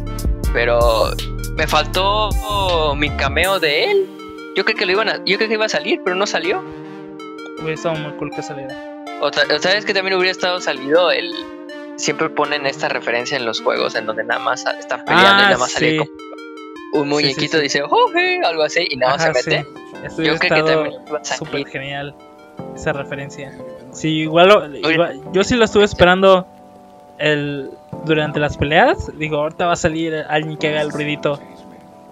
pero 0.53 1.11
me 1.57 1.67
faltó 1.67 2.95
mi 2.97 3.11
cameo 3.11 3.59
de 3.61 3.85
él. 3.85 4.07
Yo 4.57 4.65
creo 4.65 4.77
que 4.77 4.87
lo 4.87 4.93
iban 4.93 5.09
a, 5.09 5.17
yo 5.25 5.37
creo 5.37 5.49
que 5.49 5.55
iba 5.55 5.67
a 5.67 5.69
salir, 5.69 6.01
pero 6.05 6.17
no 6.17 6.27
salió. 6.27 6.63
Hubiera 7.59 7.75
estado 7.75 7.95
muy 7.97 8.13
cool 8.13 8.31
que 8.35 8.43
saliera. 8.43 8.75
O, 9.21 9.31
ta- 9.31 9.45
o 9.55 9.59
sabes 9.59 9.85
que 9.85 9.95
también 9.95 10.17
hubiera 10.17 10.31
estado 10.31 10.61
salido 10.61 11.11
el 11.11 11.33
siempre 11.97 12.29
ponen 12.29 12.67
esta 12.67 12.89
referencia 12.91 13.39
en 13.39 13.47
los 13.47 13.63
juegos 13.63 13.95
en 13.95 14.05
donde 14.05 14.23
nada 14.25 14.39
más 14.41 14.65
están 14.79 15.03
peleando 15.07 15.43
y 15.43 15.47
Ah, 15.47 15.49
nada 15.51 15.59
más 15.59 15.73
sale 15.73 15.91
sí. 15.93 15.97
como 15.97 16.11
un 16.93 17.09
muñequito 17.09 17.57
sí. 17.59 17.63
dice 17.65 17.83
"Oh, 17.83 18.07
hey", 18.15 18.39
algo 18.45 18.63
así 18.63 18.87
y 18.91 18.97
nada 18.97 19.13
más 19.17 19.25
Ajá, 19.25 19.35
se 19.35 19.51
mete. 19.51 19.69
Yo 20.09 20.15
creo 20.17 20.39
que 20.39 20.49
también 20.49 20.93
súper 21.23 21.67
genial 21.67 22.15
esa 22.75 22.93
referencia. 22.93 23.53
Sí, 23.93 24.09
igual, 24.21 24.49
lo- 24.49 24.77
igual- 24.91 25.21
yo 25.33 25.43
sí 25.45 25.57
lo 25.57 25.65
estuve 25.65 25.85
esperando 25.85 26.47
el 27.19 27.71
durante 28.05 28.39
las 28.41 28.57
peleas. 28.57 29.11
Digo, 29.19 29.39
ahorita 29.39 29.67
va 29.67 29.73
a 29.73 29.77
salir 29.77 30.15
alguien 30.29 30.57
que 30.59 30.69
haga 30.69 30.83
el 30.83 30.91
ruidito 30.93 31.41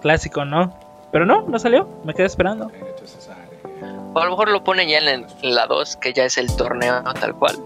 clásico, 0.01 0.45
¿no? 0.45 0.73
Pero 1.11 1.25
no, 1.25 1.43
no 1.47 1.59
salió. 1.59 1.87
Me 2.03 2.13
quedé 2.13 2.25
esperando. 2.25 2.71
O 4.13 4.19
a 4.19 4.23
lo 4.25 4.31
mejor 4.31 4.49
lo 4.49 4.63
ponen 4.63 4.87
ya 4.89 4.97
en, 4.99 5.25
en 5.41 5.55
la 5.55 5.67
2, 5.67 5.97
que 5.97 6.13
ya 6.13 6.25
es 6.25 6.37
el 6.37 6.53
torneo 6.55 7.03
tal 7.19 7.35
cual. 7.35 7.57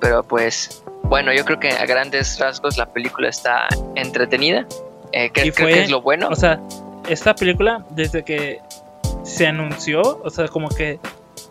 Pero 0.00 0.22
pues, 0.22 0.82
bueno, 1.04 1.32
yo 1.32 1.44
creo 1.44 1.58
que 1.58 1.70
a 1.70 1.84
grandes 1.86 2.38
rasgos 2.38 2.76
la 2.76 2.86
película 2.86 3.28
está 3.28 3.66
entretenida. 3.94 4.66
Eh, 5.14 5.30
que- 5.30 5.46
Y 5.46 5.52
creo 5.52 5.66
fue- 5.68 5.72
que 5.74 5.82
es 5.84 5.90
lo 5.90 6.02
bueno. 6.02 6.28
O 6.30 6.36
sea, 6.36 6.60
esta 7.08 7.34
película, 7.34 7.84
desde 7.90 8.24
que 8.24 8.60
se 9.22 9.46
anunció, 9.46 10.00
o 10.22 10.30
sea, 10.30 10.48
como 10.48 10.68
que 10.68 10.98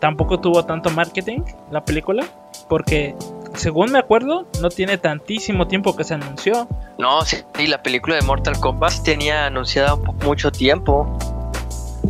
tampoco 0.00 0.40
tuvo 0.40 0.64
tanto 0.64 0.90
marketing 0.90 1.40
la 1.70 1.84
película, 1.84 2.24
porque 2.68 3.14
según 3.54 3.90
me 3.92 3.98
acuerdo, 3.98 4.46
no 4.60 4.68
tiene 4.68 4.98
tantísimo 4.98 5.66
tiempo 5.66 5.96
que 5.96 6.04
se 6.04 6.14
anunció. 6.14 6.68
No, 6.98 7.22
sí, 7.24 7.38
la 7.66 7.82
película 7.82 8.16
de 8.16 8.22
Mortal 8.22 8.58
Kombat 8.60 9.02
tenía 9.02 9.46
anunciada 9.46 9.96
mucho 10.24 10.50
tiempo. 10.52 11.16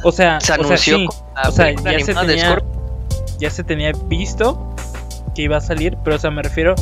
O 0.03 0.11
sea, 0.11 0.41
se 0.41 0.53
anunció 0.55 0.97
o 1.49 1.51
sea, 1.53 1.71
ya, 1.73 1.99
se 2.05 2.15
tenía, 2.15 2.63
ya 3.39 3.51
se 3.51 3.65
tenía 3.65 3.93
visto 4.07 4.75
que 5.35 5.43
iba 5.43 5.57
a 5.57 5.61
salir, 5.61 5.97
pero 6.03 6.17
o 6.17 6.19
sea, 6.19 6.31
me 6.31 6.43
refiero 6.43 6.75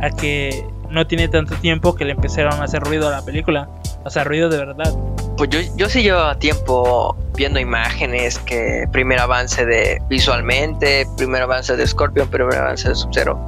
a 0.00 0.10
que 0.10 0.66
no 0.90 1.06
tiene 1.06 1.28
tanto 1.28 1.54
tiempo 1.56 1.94
que 1.94 2.04
le 2.04 2.12
empezaron 2.12 2.54
a 2.60 2.64
hacer 2.64 2.82
ruido 2.82 3.08
a 3.08 3.10
la 3.10 3.22
película. 3.24 3.68
O 4.04 4.10
sea, 4.10 4.24
ruido 4.24 4.48
de 4.48 4.58
verdad. 4.58 4.94
Pues 5.36 5.50
yo, 5.50 5.60
yo 5.76 5.88
sí 5.88 6.02
llevaba 6.02 6.38
tiempo 6.38 7.16
viendo 7.34 7.60
imágenes, 7.60 8.38
que 8.40 8.88
primer 8.90 9.20
avance 9.20 9.64
de 9.64 10.02
visualmente, 10.08 11.06
primer 11.16 11.42
avance 11.42 11.76
de 11.76 11.86
Scorpion, 11.86 12.28
primer 12.28 12.56
avance 12.56 12.88
de 12.88 12.94
Sub-Zero. 12.94 13.38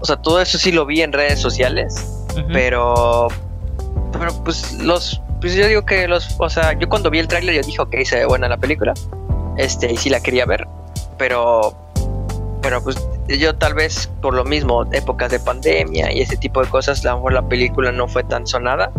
O 0.00 0.04
sea, 0.04 0.16
todo 0.16 0.40
eso 0.40 0.58
sí 0.58 0.72
lo 0.72 0.84
vi 0.84 1.00
en 1.00 1.12
redes 1.12 1.40
sociales, 1.40 2.24
pero, 2.52 3.28
pero 4.12 4.44
pues 4.44 4.74
los, 4.74 5.22
pues 5.40 5.54
yo 5.54 5.66
digo 5.66 5.84
que 5.86 6.06
los, 6.06 6.36
o 6.38 6.50
sea, 6.50 6.74
yo 6.74 6.88
cuando 6.88 7.10
vi 7.10 7.18
el 7.18 7.28
tráiler 7.28 7.54
yo 7.54 7.62
dije, 7.62 7.80
ok, 7.80 7.96
se 8.04 8.16
ve 8.16 8.26
buena 8.26 8.48
la 8.48 8.58
película, 8.58 8.92
este, 9.56 9.90
y 9.90 9.96
sí 9.96 10.10
la 10.10 10.20
quería 10.20 10.44
ver, 10.44 10.68
pero, 11.16 11.74
pero 12.60 12.82
pues 12.82 12.96
yo 13.26 13.56
tal 13.56 13.74
vez 13.74 14.10
por 14.20 14.34
lo 14.34 14.44
mismo, 14.44 14.84
épocas 14.92 15.30
de 15.30 15.40
pandemia 15.40 16.12
y 16.12 16.20
ese 16.20 16.36
tipo 16.36 16.62
de 16.62 16.68
cosas, 16.68 17.04
a 17.04 17.10
lo 17.10 17.16
mejor 17.16 17.32
la 17.32 17.48
película 17.48 17.90
no 17.90 18.06
fue 18.06 18.22
tan 18.22 18.46
sonada, 18.46 18.92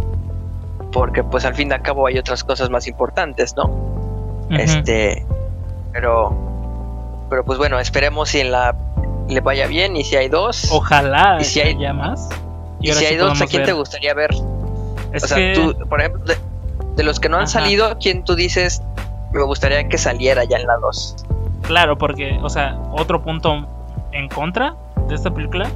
porque 0.98 1.24
pues 1.24 1.46
al 1.46 1.54
fin 1.54 1.70
y 1.70 1.74
al 1.76 1.84
cabo 1.84 2.08
hay 2.08 2.18
otras 2.18 2.44
cosas 2.44 2.72
más 2.72 2.88
importantes, 2.88 3.56
¿no? 3.56 3.70
Este, 4.50 5.24
pero, 5.94 6.36
pero 7.30 7.46
pues 7.46 7.60
bueno, 7.60 7.80
esperemos 7.80 8.30
si 8.30 8.40
en 8.40 8.52
la 8.52 8.76
le 9.30 9.40
vaya 9.42 9.68
bien 9.68 9.96
y 9.96 10.04
si 10.04 10.16
hay 10.16 10.28
dos. 10.28 10.70
Ojalá. 10.72 11.38
Y 11.40 11.44
si 11.44 11.62
hay 11.62 11.78
ya 11.78 11.94
más. 11.94 12.28
Y, 12.80 12.92
si 12.94 13.06
hay 13.06 13.16
dos, 13.16 13.40
¿a 13.40 13.46
quién 13.46 13.64
te 13.64 13.74
gustaría 13.74 14.16
ver? 14.16 14.32
o 14.34 15.20
sea, 15.20 15.54
tú, 15.54 15.78
por 15.88 16.00
ejemplo, 16.00 16.34
de, 16.96 17.04
los 17.04 17.20
que 17.20 17.30
no 17.30 17.38
han 17.38 17.48
salido, 17.48 17.96
¿quién 18.00 18.24
tú 18.24 18.34
dices 18.34 18.82
me 19.32 19.44
gustaría 19.44 19.88
que 19.88 20.00
saliera 20.00 20.46
ya 20.46 20.58
en 20.58 20.66
la 20.66 20.78
dos? 20.78 21.16
Claro, 21.62 22.00
porque, 22.00 22.40
o 22.42 22.50
sea, 22.50 22.76
otro 22.92 23.22
punto 23.22 23.68
en 24.14 24.30
contra 24.30 24.74
de 25.08 25.14
esta 25.14 25.32
película 25.32 25.70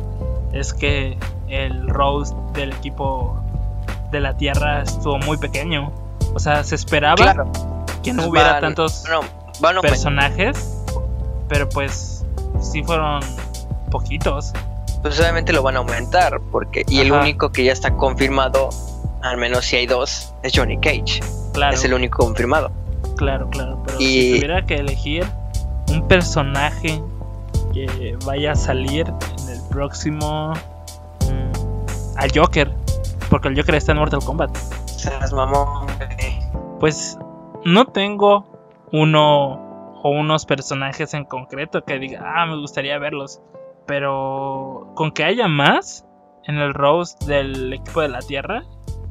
es 0.51 0.73
que 0.73 1.15
el 1.47 1.89
Rose 1.89 2.33
del 2.55 2.71
equipo 2.73 3.37
de 4.11 4.19
la 4.19 4.35
Tierra 4.37 4.83
estuvo 4.83 5.17
muy 5.19 5.37
pequeño. 5.37 5.91
O 6.33 6.39
sea, 6.39 6.63
se 6.63 6.75
esperaba 6.75 7.45
que 8.03 8.13
no 8.13 8.27
hubiera 8.27 8.59
tantos 8.59 9.03
personajes, 9.81 10.83
pero 11.47 11.67
pues 11.69 12.25
sí 12.59 12.83
fueron 12.83 13.21
poquitos. 13.89 14.53
Pues 15.01 15.19
obviamente 15.19 15.51
lo 15.51 15.63
van 15.63 15.75
a 15.75 15.79
aumentar, 15.79 16.39
porque 16.51 16.85
y 16.87 16.99
el 16.99 17.11
único 17.11 17.51
que 17.51 17.63
ya 17.63 17.73
está 17.73 17.95
confirmado, 17.95 18.69
al 19.23 19.37
menos 19.37 19.65
si 19.65 19.77
hay 19.77 19.87
dos, 19.87 20.33
es 20.43 20.53
Johnny 20.55 20.77
Cage. 20.79 21.21
Claro. 21.53 21.73
Es 21.73 21.83
el 21.83 21.93
único 21.93 22.23
confirmado. 22.23 22.71
Claro, 23.17 23.49
claro, 23.49 23.81
pero 23.85 23.97
si 23.97 24.35
tuviera 24.35 24.65
que 24.65 24.75
elegir 24.75 25.25
un 25.89 26.07
personaje 26.07 27.01
que 27.73 28.17
vaya 28.25 28.53
a 28.53 28.55
salir 28.55 29.11
en 29.43 29.49
el 29.49 29.61
próximo 29.69 30.53
mm, 31.21 32.17
al 32.17 32.31
Joker, 32.33 32.71
porque 33.31 33.47
el 33.47 33.55
Joker 33.55 33.75
está 33.75 33.93
en 33.93 33.99
Mortal 33.99 34.19
Kombat. 34.23 34.55
Pues 36.81 37.17
no 37.63 37.85
tengo 37.85 38.45
uno 38.91 39.53
o 40.03 40.09
unos 40.09 40.45
personajes 40.45 41.13
en 41.13 41.23
concreto 41.23 41.83
que 41.85 41.97
diga, 41.97 42.21
ah, 42.23 42.45
me 42.45 42.57
gustaría 42.57 42.99
verlos. 42.99 43.41
Pero 43.87 44.91
con 44.95 45.11
que 45.11 45.23
haya 45.23 45.47
más 45.47 46.05
en 46.45 46.57
el 46.57 46.73
roast 46.73 47.23
del 47.23 47.71
equipo 47.71 48.01
de 48.01 48.09
la 48.09 48.19
Tierra, 48.19 48.63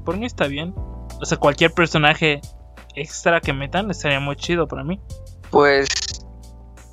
por 0.04 0.18
mí 0.18 0.26
está 0.26 0.46
bien. 0.46 0.74
O 1.18 1.24
sea, 1.24 1.38
cualquier 1.38 1.72
personaje 1.72 2.42
extra 2.94 3.40
que 3.40 3.54
metan 3.54 3.90
estaría 3.90 4.20
muy 4.20 4.36
chido 4.36 4.68
para 4.68 4.84
mí. 4.84 5.00
Pues 5.50 5.88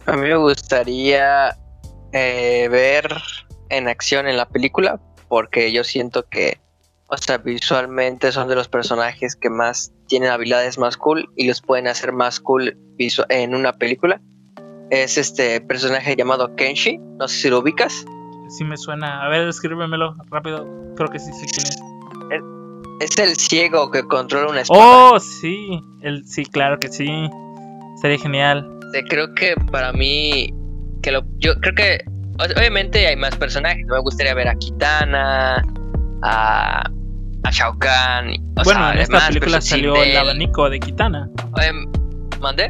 a 0.05 0.13
mí 0.13 0.21
me 0.21 0.37
gustaría 0.37 1.57
eh, 2.13 2.69
ver 2.71 3.09
en 3.69 3.89
acción 3.89 4.29
en 4.29 4.37
la 4.37 4.47
película, 4.47 5.01
porque 5.27 5.73
yo 5.73 5.83
siento 5.83 6.23
que 6.29 6.57
o 7.09 7.17
sea, 7.17 7.37
visualmente 7.37 8.31
son 8.31 8.49
de 8.49 8.55
los 8.55 8.67
personajes 8.67 9.35
que 9.35 9.49
más 9.49 9.93
tienen 10.07 10.29
habilidades 10.29 10.77
más 10.77 10.97
cool 10.97 11.29
y 11.35 11.47
los 11.47 11.61
pueden 11.61 11.87
hacer 11.87 12.11
más 12.11 12.39
cool 12.39 12.77
en 13.29 13.55
una 13.55 13.73
película. 13.73 14.21
Es 14.89 15.17
este 15.17 15.61
personaje 15.61 16.15
llamado 16.15 16.55
Kenshi, 16.55 16.97
no 16.97 17.27
sé 17.27 17.37
si 17.37 17.49
lo 17.49 17.59
ubicas. 17.59 18.05
Sí 18.49 18.63
me 18.63 18.77
suena, 18.77 19.25
a 19.25 19.29
ver, 19.29 19.47
escríbemelo 19.47 20.15
rápido, 20.29 20.67
creo 20.95 21.09
que 21.09 21.19
sí 21.19 21.31
sé 21.33 21.45
quién 21.45 21.67
es. 21.67 21.77
Es 22.99 23.17
el 23.19 23.35
ciego 23.35 23.91
que 23.91 24.03
controla 24.03 24.49
una 24.49 24.61
espada. 24.61 25.11
Oh, 25.11 25.19
sí, 25.19 25.79
el, 26.01 26.25
sí, 26.25 26.45
claro 26.45 26.79
que 26.79 26.87
sí. 26.89 27.29
Sería 28.01 28.17
genial. 28.17 28.67
creo 29.07 29.33
que 29.35 29.55
para 29.71 29.93
mí, 29.93 30.53
que 31.03 31.11
lo, 31.11 31.21
yo 31.37 31.55
creo 31.61 31.75
que 31.75 31.99
obviamente 32.57 33.05
hay 33.05 33.15
más 33.15 33.35
personajes. 33.35 33.85
Me 33.85 33.99
gustaría 33.99 34.33
ver 34.33 34.47
a 34.47 34.55
Kitana, 34.55 35.63
a 36.23 36.89
a 37.47 37.51
Shao 37.51 37.77
Kahn. 37.79 38.33
bueno, 38.63 38.91
en 38.91 38.99
esta 38.99 39.27
película 39.27 39.61
salió 39.61 39.95
el 39.95 40.17
abanico 40.17 40.69
de 40.69 40.79
Kitana. 40.79 41.29
Em, 41.61 41.85
¿Mandé? 42.41 42.67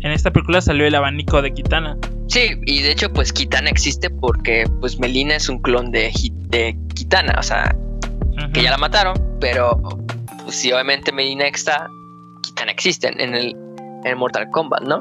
En 0.00 0.12
esta 0.12 0.30
película 0.32 0.60
salió 0.60 0.86
el 0.86 0.94
abanico 0.94 1.40
de 1.40 1.52
Kitana. 1.54 1.96
Sí, 2.26 2.58
y 2.66 2.82
de 2.82 2.90
hecho, 2.90 3.10
pues 3.12 3.32
Kitana 3.32 3.70
existe 3.70 4.10
porque 4.10 4.64
pues 4.80 4.98
Melina 4.98 5.36
es 5.36 5.48
un 5.48 5.60
clon 5.62 5.90
de, 5.92 6.12
de 6.48 6.76
Kitana, 6.94 7.36
o 7.38 7.42
sea, 7.42 7.74
que 8.52 8.62
ya 8.62 8.70
la 8.70 8.78
mataron, 8.78 9.14
pero 9.40 9.80
pues 10.44 10.56
sí, 10.56 10.72
obviamente 10.72 11.12
Melina 11.12 11.46
está, 11.46 11.88
Kitana 12.42 12.72
existe 12.72 13.08
en 13.08 13.34
el, 13.34 13.56
en 14.04 14.18
Mortal 14.18 14.48
Kombat, 14.50 14.82
¿no? 14.82 15.00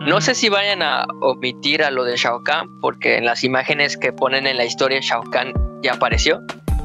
No 0.00 0.20
sé 0.20 0.34
si 0.34 0.48
vayan 0.48 0.82
a 0.82 1.06
omitir 1.20 1.82
a 1.82 1.90
lo 1.90 2.04
de 2.04 2.16
Shao 2.16 2.42
Kahn, 2.42 2.80
porque 2.80 3.16
en 3.16 3.24
las 3.24 3.42
imágenes 3.44 3.96
que 3.96 4.12
ponen 4.12 4.46
en 4.46 4.56
la 4.56 4.64
historia, 4.64 5.00
Shao 5.00 5.22
Kahn 5.22 5.52
ya 5.82 5.94
apareció 5.94 6.40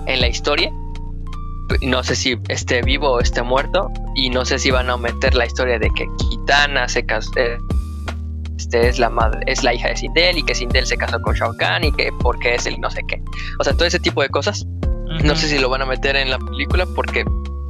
en 0.08 0.22
la 0.22 0.28
historia 0.28 0.72
no 1.82 2.04
sé 2.04 2.16
si 2.16 2.38
esté 2.50 2.82
vivo 2.82 3.12
o 3.12 3.20
esté 3.20 3.42
muerto 3.42 3.92
y 4.16 4.30
no 4.30 4.46
sé 4.46 4.60
si 4.60 4.72
van 4.72 4.90
a 4.90 4.98
meter 4.98 5.36
la 5.36 5.46
historia 5.46 5.80
de 5.80 5.90
que 5.92 6.08
Kitana 6.18 6.88
se 6.88 7.06
casó 7.06 7.32
eh, 7.38 7.58
este 8.58 8.88
es 8.88 9.00
la 9.00 9.10
madre 9.10 9.42
es 9.48 9.64
la 9.64 9.74
hija 9.74 9.90
de 9.90 9.98
Sindel 9.98 10.38
y 10.38 10.44
que 10.44 10.56
Sindel 10.56 10.86
se 10.86 10.98
casó 10.98 11.22
con 11.22 11.36
Shao 11.36 11.56
Kahn 11.58 11.84
y 11.84 11.92
que 11.92 12.12
porque 12.20 12.56
es 12.56 12.66
el 12.66 12.80
no 12.80 12.90
sé 12.90 13.02
qué. 13.08 13.22
O 13.60 13.64
sea 13.64 13.74
todo 13.74 13.86
ese 13.86 14.00
tipo 14.00 14.22
de 14.22 14.30
cosas. 14.30 14.66
No 15.24 15.36
sé 15.36 15.48
si 15.48 15.60
lo 15.60 15.70
van 15.70 15.82
a 15.82 15.86
meter 15.86 16.16
en 16.16 16.32
la 16.32 16.40
película 16.40 16.88
porque 16.96 17.24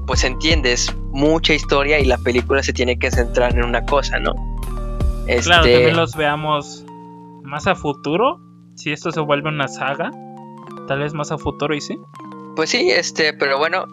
pues 0.05 0.23
entiendes 0.23 0.93
mucha 1.11 1.53
historia 1.53 1.99
y 1.99 2.05
la 2.05 2.17
película 2.17 2.63
se 2.63 2.73
tiene 2.73 2.97
que 2.97 3.11
centrar 3.11 3.53
en 3.53 3.63
una 3.63 3.85
cosa 3.85 4.19
no 4.19 4.33
este... 5.27 5.43
claro 5.43 5.63
también 5.63 5.95
los 5.95 6.15
veamos 6.15 6.85
más 7.43 7.67
a 7.67 7.75
futuro 7.75 8.39
si 8.75 8.91
esto 8.91 9.11
se 9.11 9.21
vuelve 9.21 9.49
una 9.49 9.67
saga 9.67 10.11
tal 10.87 10.99
vez 10.99 11.13
más 11.13 11.31
a 11.31 11.37
futuro 11.37 11.73
y 11.75 11.81
sí 11.81 11.97
pues 12.55 12.69
sí, 12.69 12.89
este, 12.91 13.33
pero 13.33 13.57
bueno, 13.57 13.85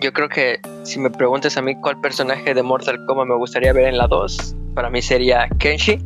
yo 0.00 0.12
creo 0.12 0.28
que 0.28 0.60
si 0.82 0.98
me 0.98 1.10
preguntas 1.10 1.56
a 1.56 1.62
mí 1.62 1.74
cuál 1.80 2.00
personaje 2.00 2.54
de 2.54 2.62
Mortal 2.62 2.98
Kombat 3.06 3.26
me 3.26 3.36
gustaría 3.36 3.72
ver 3.72 3.86
en 3.86 3.98
la 3.98 4.06
2, 4.06 4.56
para 4.74 4.90
mí 4.90 5.00
sería 5.00 5.48
Kenshi, 5.58 5.98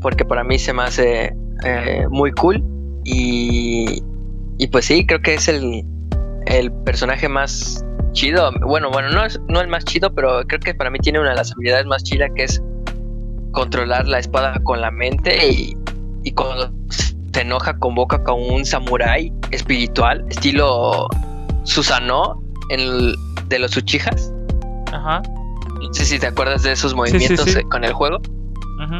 porque 0.00 0.24
para 0.24 0.44
mí 0.44 0.58
se 0.58 0.72
me 0.72 0.82
hace 0.82 1.34
eh, 1.64 2.06
muy 2.10 2.32
cool 2.32 2.62
y, 3.04 4.02
y 4.58 4.66
pues 4.68 4.86
sí, 4.86 5.06
creo 5.06 5.20
que 5.20 5.34
es 5.34 5.48
el, 5.48 5.84
el 6.46 6.72
personaje 6.84 7.28
más 7.28 7.84
chido. 8.12 8.50
Bueno, 8.66 8.90
bueno, 8.90 9.10
no 9.10 9.24
es 9.24 9.40
no 9.48 9.60
el 9.60 9.68
más 9.68 9.84
chido, 9.84 10.14
pero 10.14 10.42
creo 10.46 10.60
que 10.60 10.74
para 10.74 10.90
mí 10.90 10.98
tiene 10.98 11.20
una 11.20 11.30
de 11.30 11.36
las 11.36 11.52
habilidades 11.52 11.86
más 11.86 12.02
chidas 12.04 12.30
que 12.36 12.44
es 12.44 12.62
controlar 13.52 14.06
la 14.06 14.18
espada 14.18 14.58
con 14.64 14.80
la 14.80 14.90
mente 14.90 15.46
y, 15.46 15.76
y 16.24 16.32
cuando 16.32 16.72
se 16.88 17.40
enoja 17.40 17.76
convoca 17.78 18.22
con 18.22 18.42
un 18.50 18.64
samurái 18.64 19.32
espiritual, 19.50 20.24
estilo 20.28 21.08
Susano 21.64 22.42
en 22.68 23.14
de 23.48 23.58
los 23.58 23.76
Uchijas. 23.76 24.32
Ajá. 24.92 25.22
No 25.80 25.92
sé 25.92 26.04
si 26.04 26.18
te 26.18 26.26
acuerdas 26.26 26.62
de 26.62 26.72
esos 26.72 26.94
movimientos 26.94 27.56
con 27.70 27.84
el 27.84 27.92
juego. 27.92 28.20
Ajá. 28.80 28.98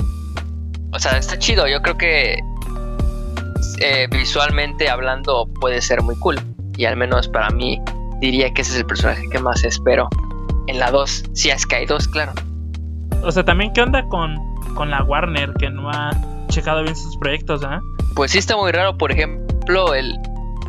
O 0.92 0.98
sea, 0.98 1.18
está 1.18 1.38
chido. 1.38 1.66
Yo 1.66 1.80
creo 1.80 1.96
que 1.96 2.38
eh, 3.78 4.06
visualmente 4.10 4.88
hablando 4.88 5.48
puede 5.60 5.80
ser 5.80 6.02
muy 6.02 6.16
cool. 6.16 6.40
Y 6.76 6.84
al 6.84 6.96
menos 6.96 7.28
para 7.28 7.50
mí 7.50 7.80
diría 8.20 8.52
que 8.52 8.62
ese 8.62 8.72
es 8.72 8.78
el 8.78 8.86
personaje 8.86 9.28
que 9.30 9.38
más 9.38 9.64
espero. 9.64 10.08
En 10.68 10.78
la 10.78 10.90
2, 10.90 11.24
si 11.32 11.50
es 11.50 11.66
que 11.66 11.76
hay 11.76 11.86
dos, 11.86 12.06
claro. 12.08 12.32
O 13.24 13.32
sea, 13.32 13.44
también, 13.44 13.72
¿qué 13.72 13.82
onda 13.82 14.06
con, 14.08 14.36
con 14.74 14.90
la 14.90 15.02
Warner 15.02 15.52
que 15.54 15.70
no 15.70 15.90
ha 15.90 16.10
checado 16.48 16.82
bien 16.82 16.94
sus 16.94 17.16
proyectos? 17.16 17.62
¿eh? 17.62 17.78
Pues 18.14 18.30
sí, 18.30 18.38
está 18.38 18.56
muy 18.56 18.70
raro. 18.72 18.96
Por 18.96 19.10
ejemplo, 19.10 19.94
el, 19.94 20.16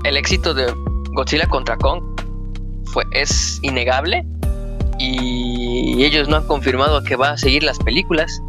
el 0.03 0.17
éxito 0.17 0.53
de 0.53 0.73
Godzilla 1.13 1.47
contra 1.47 1.77
Kong 1.77 2.01
fue, 2.85 3.03
es 3.11 3.59
innegable 3.63 4.25
y 4.99 6.03
ellos 6.03 6.27
no 6.29 6.37
han 6.37 6.47
confirmado 6.47 7.03
que 7.03 7.15
va 7.15 7.31
a 7.31 7.37
seguir 7.37 7.63
las 7.63 7.79
películas. 7.79 8.41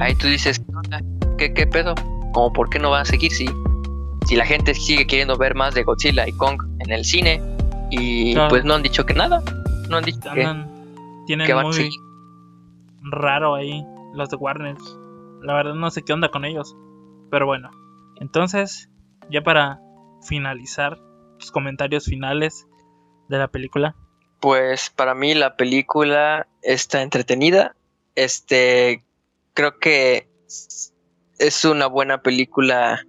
Ahí 0.00 0.14
tú 0.14 0.26
dices, 0.26 0.60
¿qué, 1.38 1.52
¿qué 1.54 1.66
pedo? 1.66 1.94
como 2.32 2.50
por 2.52 2.70
qué 2.70 2.78
no 2.78 2.90
va 2.90 3.00
a 3.02 3.04
seguir 3.04 3.30
si, 3.30 3.46
si 4.26 4.36
la 4.36 4.46
gente 4.46 4.74
sigue 4.74 5.06
queriendo 5.06 5.36
ver 5.36 5.54
más 5.54 5.74
de 5.74 5.82
Godzilla 5.82 6.26
y 6.26 6.32
Kong 6.32 6.62
en 6.80 6.90
el 6.90 7.04
cine 7.04 7.42
y 7.90 8.32
Claro. 8.32 8.48
pues 8.48 8.64
no 8.64 8.72
han 8.74 8.82
dicho 8.82 9.04
que 9.04 9.12
nada, 9.12 9.42
no 9.90 9.98
han 9.98 10.04
dicho 10.04 10.18
que, 10.32 10.48
tienen 11.26 11.46
que 11.46 11.52
van 11.52 11.64
a 11.66 11.68
muy 11.68 11.74
seguir. 11.76 12.00
raro 13.10 13.54
ahí 13.54 13.84
los 14.14 14.30
de 14.30 14.36
Warner. 14.36 14.76
La 15.42 15.52
verdad 15.54 15.74
no 15.74 15.90
sé 15.90 16.02
qué 16.02 16.14
onda 16.14 16.30
con 16.30 16.44
ellos. 16.46 16.74
Pero 17.30 17.44
bueno, 17.46 17.70
entonces, 18.20 18.88
ya 19.30 19.42
para 19.42 19.80
finalizar, 20.26 20.98
comentarios 21.50 22.04
finales 22.04 22.66
de 23.28 23.38
la 23.38 23.48
película. 23.48 23.96
Pues 24.40 24.90
para 24.90 25.14
mí 25.14 25.34
la 25.34 25.56
película 25.56 26.48
está 26.62 27.02
entretenida. 27.02 27.76
Este, 28.14 29.04
creo 29.54 29.78
que 29.78 30.28
es 31.38 31.64
una 31.64 31.86
buena 31.86 32.22
película 32.22 33.06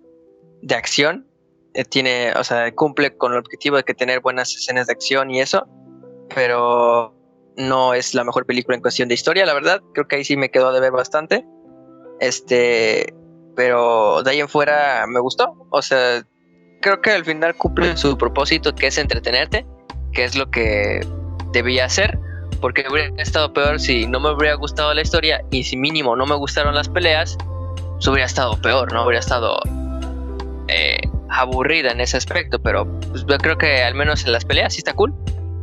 de 0.62 0.76
acción. 0.76 1.28
Eh, 1.74 1.86
Tiene, 1.86 2.34
o 2.34 2.44
sea, 2.44 2.74
cumple 2.74 3.18
con 3.18 3.34
el 3.34 3.40
objetivo 3.40 3.78
de 3.78 3.84
que 3.84 3.94
tener 3.94 4.20
buenas 4.22 4.54
escenas 4.56 4.88
de 4.88 4.94
acción 4.94 5.32
y 5.32 5.42
eso. 5.42 5.68
Pero 6.34 7.16
no 7.58 7.94
es 7.94 8.14
la 8.14 8.24
mejor 8.24 8.46
película 8.46 8.76
en 8.76 8.82
cuestión 8.82 9.08
de 9.10 9.16
historia, 9.16 9.46
la 9.46 9.54
verdad. 9.54 9.82
Creo 9.94 10.08
que 10.08 10.18
ahí 10.18 10.24
sí 10.24 10.38
me 10.38 10.52
quedó 10.52 10.72
de 10.72 10.80
ver 10.80 10.92
bastante. 10.92 11.46
Este, 12.20 13.14
pero 13.56 14.24
de 14.24 14.32
ahí 14.32 14.40
en 14.40 14.50
fuera 14.50 15.06
me 15.08 15.20
gustó. 15.20 15.68
O 15.70 15.82
sea, 15.82 16.24
creo 16.84 17.02
que 17.02 17.10
al 17.12 17.26
final 17.26 17.56
cumple 17.56 17.98
su 17.98 18.16
propósito, 18.18 18.76
que 18.76 18.88
es 18.88 18.98
entretenerte, 19.00 19.66
que 20.12 20.24
es 20.24 20.36
lo 20.36 20.52
que 20.52 21.00
debía 21.52 21.86
hacer. 21.86 22.20
Porque 22.62 22.86
hubiera 22.90 23.10
estado 23.22 23.52
peor 23.52 23.80
si 23.80 24.06
no 24.08 24.20
me 24.20 24.30
hubiera 24.32 24.54
gustado 24.56 24.94
la 24.94 25.02
historia 25.02 25.44
y 25.52 25.64
si 25.64 25.76
mínimo 25.76 26.16
no 26.16 26.26
me 26.26 26.36
gustaron 26.36 26.76
las 26.76 26.88
peleas, 26.88 27.36
pues 27.96 28.08
hubiera 28.08 28.26
estado 28.26 28.56
peor, 28.62 28.94
¿no? 28.94 29.04
Hubiera 29.06 29.20
estado 29.20 29.60
eh, 30.70 30.98
aburrida 31.30 31.92
en 31.92 32.00
ese 32.00 32.16
aspecto, 32.18 32.62
pero 32.62 32.86
pues, 33.12 33.26
yo 33.26 33.38
creo 33.40 33.58
que 33.58 33.84
al 33.84 33.96
menos 33.96 34.24
en 34.26 34.32
las 34.32 34.46
peleas 34.46 34.74
sí 34.74 34.80
está 34.80 34.94
cool. 34.94 35.14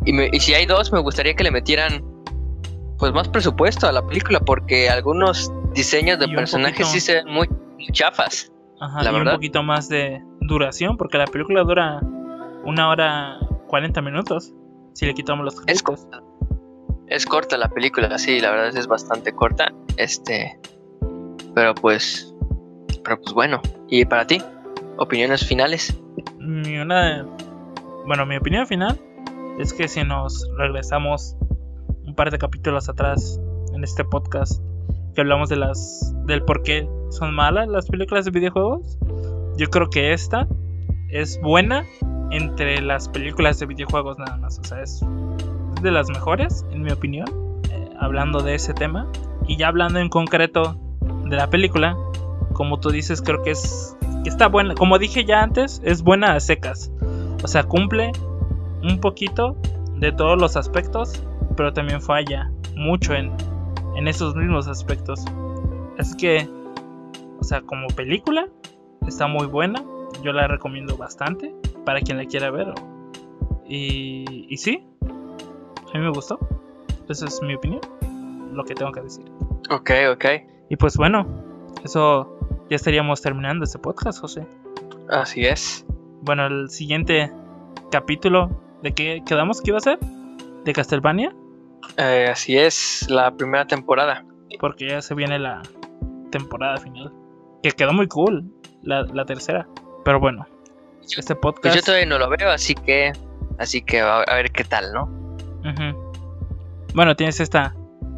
Y, 0.04 0.12
me- 0.12 0.28
y 0.32 0.40
si 0.40 0.52
hay 0.54 0.66
dos, 0.66 0.92
me 0.92 0.98
gustaría 0.98 1.34
que 1.34 1.44
le 1.44 1.50
metieran 1.50 2.04
pues 2.98 3.12
más 3.14 3.28
presupuesto 3.28 3.86
a 3.88 3.92
la 3.92 4.06
película, 4.06 4.40
porque 4.40 4.90
algunos 4.90 5.50
diseños 5.72 6.18
de 6.18 6.28
personajes 6.28 6.80
poquito- 6.86 6.92
sí 6.92 7.00
se 7.00 7.14
ven 7.14 7.26
muy, 7.28 7.48
muy 7.48 7.86
chafas. 7.92 8.52
Ajá, 8.78 9.02
La 9.02 9.10
y 9.10 9.14
verdad. 9.14 9.32
un 9.34 9.38
poquito 9.38 9.62
más 9.62 9.88
de 9.88 10.20
duración, 10.50 10.96
porque 10.96 11.18
la 11.18 11.26
película 11.26 11.62
dura 11.62 12.00
una 12.64 12.88
hora 12.88 13.38
40 13.68 14.02
minutos. 14.02 14.52
Si 14.92 15.06
le 15.06 15.14
quitamos 15.14 15.44
los 15.44 15.62
Es 15.66 15.82
corta. 15.82 16.22
Es 17.06 17.26
corta 17.26 17.56
la 17.56 17.68
película, 17.68 18.18
sí, 18.18 18.40
la 18.40 18.50
verdad 18.50 18.76
es 18.76 18.86
bastante 18.86 19.32
corta. 19.32 19.72
Este, 19.96 20.58
pero 21.54 21.74
pues, 21.74 22.34
pero 23.02 23.20
pues 23.20 23.34
bueno. 23.34 23.60
¿Y 23.88 24.04
para 24.04 24.26
ti? 24.26 24.42
¿Opiniones 24.98 25.46
finales? 25.46 25.98
Mi 26.38 26.78
una, 26.78 27.26
bueno, 28.06 28.26
mi 28.26 28.36
opinión 28.36 28.66
final 28.66 29.00
es 29.58 29.72
que 29.72 29.88
si 29.88 30.04
nos 30.04 30.48
regresamos 30.56 31.36
un 32.04 32.14
par 32.14 32.30
de 32.30 32.38
capítulos 32.38 32.88
atrás 32.88 33.40
en 33.74 33.82
este 33.84 34.04
podcast 34.04 34.62
que 35.14 35.20
hablamos 35.20 35.48
de 35.48 35.56
las 35.56 36.14
del 36.26 36.42
por 36.44 36.62
qué 36.62 36.88
son 37.10 37.34
malas 37.34 37.68
las 37.68 37.86
películas 37.86 38.24
de 38.24 38.30
videojuegos, 38.30 38.98
yo 39.60 39.68
creo 39.68 39.90
que 39.90 40.14
esta 40.14 40.48
es 41.10 41.38
buena 41.38 41.84
entre 42.30 42.80
las 42.80 43.10
películas 43.10 43.58
de 43.58 43.66
videojuegos 43.66 44.18
nada 44.18 44.38
más, 44.38 44.58
o 44.58 44.64
sea, 44.64 44.82
es 44.82 45.04
de 45.82 45.90
las 45.90 46.08
mejores 46.08 46.64
en 46.70 46.80
mi 46.80 46.90
opinión, 46.90 47.28
eh, 47.70 47.90
hablando 48.00 48.40
de 48.40 48.54
ese 48.54 48.72
tema 48.72 49.06
y 49.46 49.58
ya 49.58 49.68
hablando 49.68 49.98
en 49.98 50.08
concreto 50.08 50.80
de 51.26 51.36
la 51.36 51.50
película, 51.50 51.94
como 52.54 52.80
tú 52.80 52.88
dices, 52.88 53.20
creo 53.20 53.42
que 53.42 53.50
es 53.50 53.98
está 54.24 54.48
buena, 54.48 54.74
como 54.74 54.98
dije 54.98 55.26
ya 55.26 55.42
antes, 55.42 55.82
es 55.84 56.00
buena 56.00 56.32
a 56.32 56.40
secas. 56.40 56.90
O 57.42 57.48
sea, 57.48 57.64
cumple 57.64 58.12
un 58.82 58.98
poquito 58.98 59.58
de 59.94 60.10
todos 60.10 60.40
los 60.40 60.56
aspectos, 60.56 61.22
pero 61.54 61.74
también 61.74 62.00
falla 62.00 62.50
mucho 62.76 63.12
en, 63.12 63.30
en 63.94 64.08
esos 64.08 64.34
mismos 64.34 64.68
aspectos. 64.68 65.22
Así 65.98 66.16
que, 66.16 66.48
o 67.38 67.44
sea, 67.44 67.60
como 67.60 67.88
película, 67.88 68.46
está 69.06 69.26
muy 69.26 69.46
buena. 69.46 69.82
Yo 70.22 70.32
la 70.32 70.48
recomiendo 70.48 70.96
bastante 70.96 71.54
para 71.84 72.00
quien 72.00 72.18
la 72.18 72.24
quiera 72.24 72.50
ver. 72.50 72.72
Y, 73.66 74.46
y 74.48 74.56
sí, 74.56 74.84
a 75.02 75.98
mí 75.98 76.04
me 76.04 76.10
gustó. 76.10 76.38
Esa 77.08 77.26
es 77.26 77.40
mi 77.42 77.54
opinión, 77.54 77.80
lo 78.52 78.64
que 78.64 78.74
tengo 78.74 78.92
que 78.92 79.00
decir. 79.00 79.24
Ok, 79.70 79.90
ok. 80.12 80.24
Y 80.68 80.76
pues 80.76 80.96
bueno, 80.96 81.26
eso 81.84 82.38
ya 82.68 82.76
estaríamos 82.76 83.20
terminando 83.20 83.64
este 83.64 83.78
podcast, 83.78 84.20
José. 84.20 84.46
Así 85.08 85.44
es. 85.44 85.84
Bueno, 86.22 86.46
el 86.46 86.70
siguiente 86.70 87.32
capítulo, 87.90 88.50
¿de 88.82 88.92
qué 88.92 89.22
quedamos 89.26 89.60
que 89.60 89.70
iba 89.70 89.78
a 89.78 89.80
ser? 89.80 89.98
¿De 90.64 90.72
Castlevania? 90.72 91.34
Eh, 91.96 92.28
así 92.30 92.56
es, 92.56 93.08
la 93.10 93.32
primera 93.32 93.66
temporada. 93.66 94.24
Porque 94.60 94.88
ya 94.88 95.02
se 95.02 95.14
viene 95.14 95.38
la 95.38 95.62
temporada 96.30 96.76
final. 96.76 97.12
Que 97.62 97.72
quedó 97.72 97.92
muy 97.92 98.06
cool, 98.06 98.44
la, 98.82 99.02
la 99.02 99.24
tercera. 99.24 99.66
Pero 100.04 100.20
bueno, 100.20 100.46
este 101.02 101.34
Pues 101.34 101.54
podcast... 101.54 101.76
yo 101.76 101.82
todavía 101.82 102.06
no 102.06 102.18
lo 102.18 102.28
veo, 102.28 102.50
así 102.50 102.74
que, 102.74 103.12
así 103.58 103.82
que 103.82 104.00
a, 104.00 104.24
ver 104.26 104.50
qué 104.52 104.64
tal, 104.64 104.92
¿no? 104.92 105.08
Bueno, 106.94 107.14
tienes 107.16 107.40
esta 107.40 107.74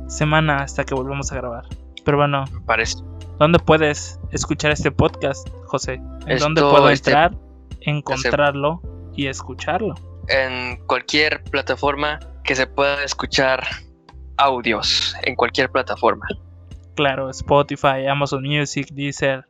semana 0.08 0.58
hasta 0.58 0.84
que 0.84 0.94
volvamos 0.94 1.32
a 1.32 1.36
grabar. 1.36 1.64
Pero 2.04 2.18
bueno, 2.18 2.44
Me 2.52 2.60
parece. 2.60 2.98
¿dónde 3.38 3.58
puedes 3.58 4.20
escuchar 4.30 4.72
este 4.72 4.90
podcast, 4.90 5.48
José? 5.66 5.94
¿En 5.94 6.32
Esto, 6.32 6.44
dónde 6.44 6.62
puedo 6.62 6.88
este, 6.90 7.10
entrar, 7.10 7.32
encontrarlo 7.80 8.82
y 9.14 9.26
escucharlo? 9.26 9.94
En 10.28 10.76
cualquier 10.86 11.42
plataforma 11.44 12.20
que 12.44 12.54
se 12.54 12.66
pueda 12.66 13.02
escuchar 13.04 13.64
audios, 14.36 15.14
en 15.22 15.34
cualquier 15.34 15.70
plataforma. 15.70 16.26
Claro, 16.94 17.30
Spotify, 17.30 18.06
Amazon 18.08 18.42
Music, 18.42 18.88
Deezer, 18.92 19.46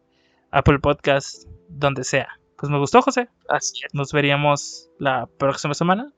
Apple 0.52 0.78
Podcast, 0.78 1.48
donde 1.68 2.04
sea. 2.04 2.28
Pues 2.56 2.70
me 2.70 2.78
gustó, 2.78 3.02
José. 3.02 3.28
Así 3.48 3.84
es. 3.84 3.92
Nos 3.94 4.12
veríamos 4.12 4.88
la 4.98 5.26
próxima 5.38 5.74
semana 5.74 6.12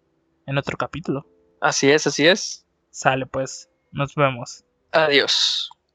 en 0.47 0.59
otro 0.59 0.77
capítulo. 0.77 1.27
Así 1.61 1.91
es, 1.91 2.07
así 2.07 2.27
es. 2.27 2.67
Sale 2.91 3.27
pues, 3.27 3.71
nos 3.93 4.15
vemos. 4.15 4.65
Adiós. 4.93 5.71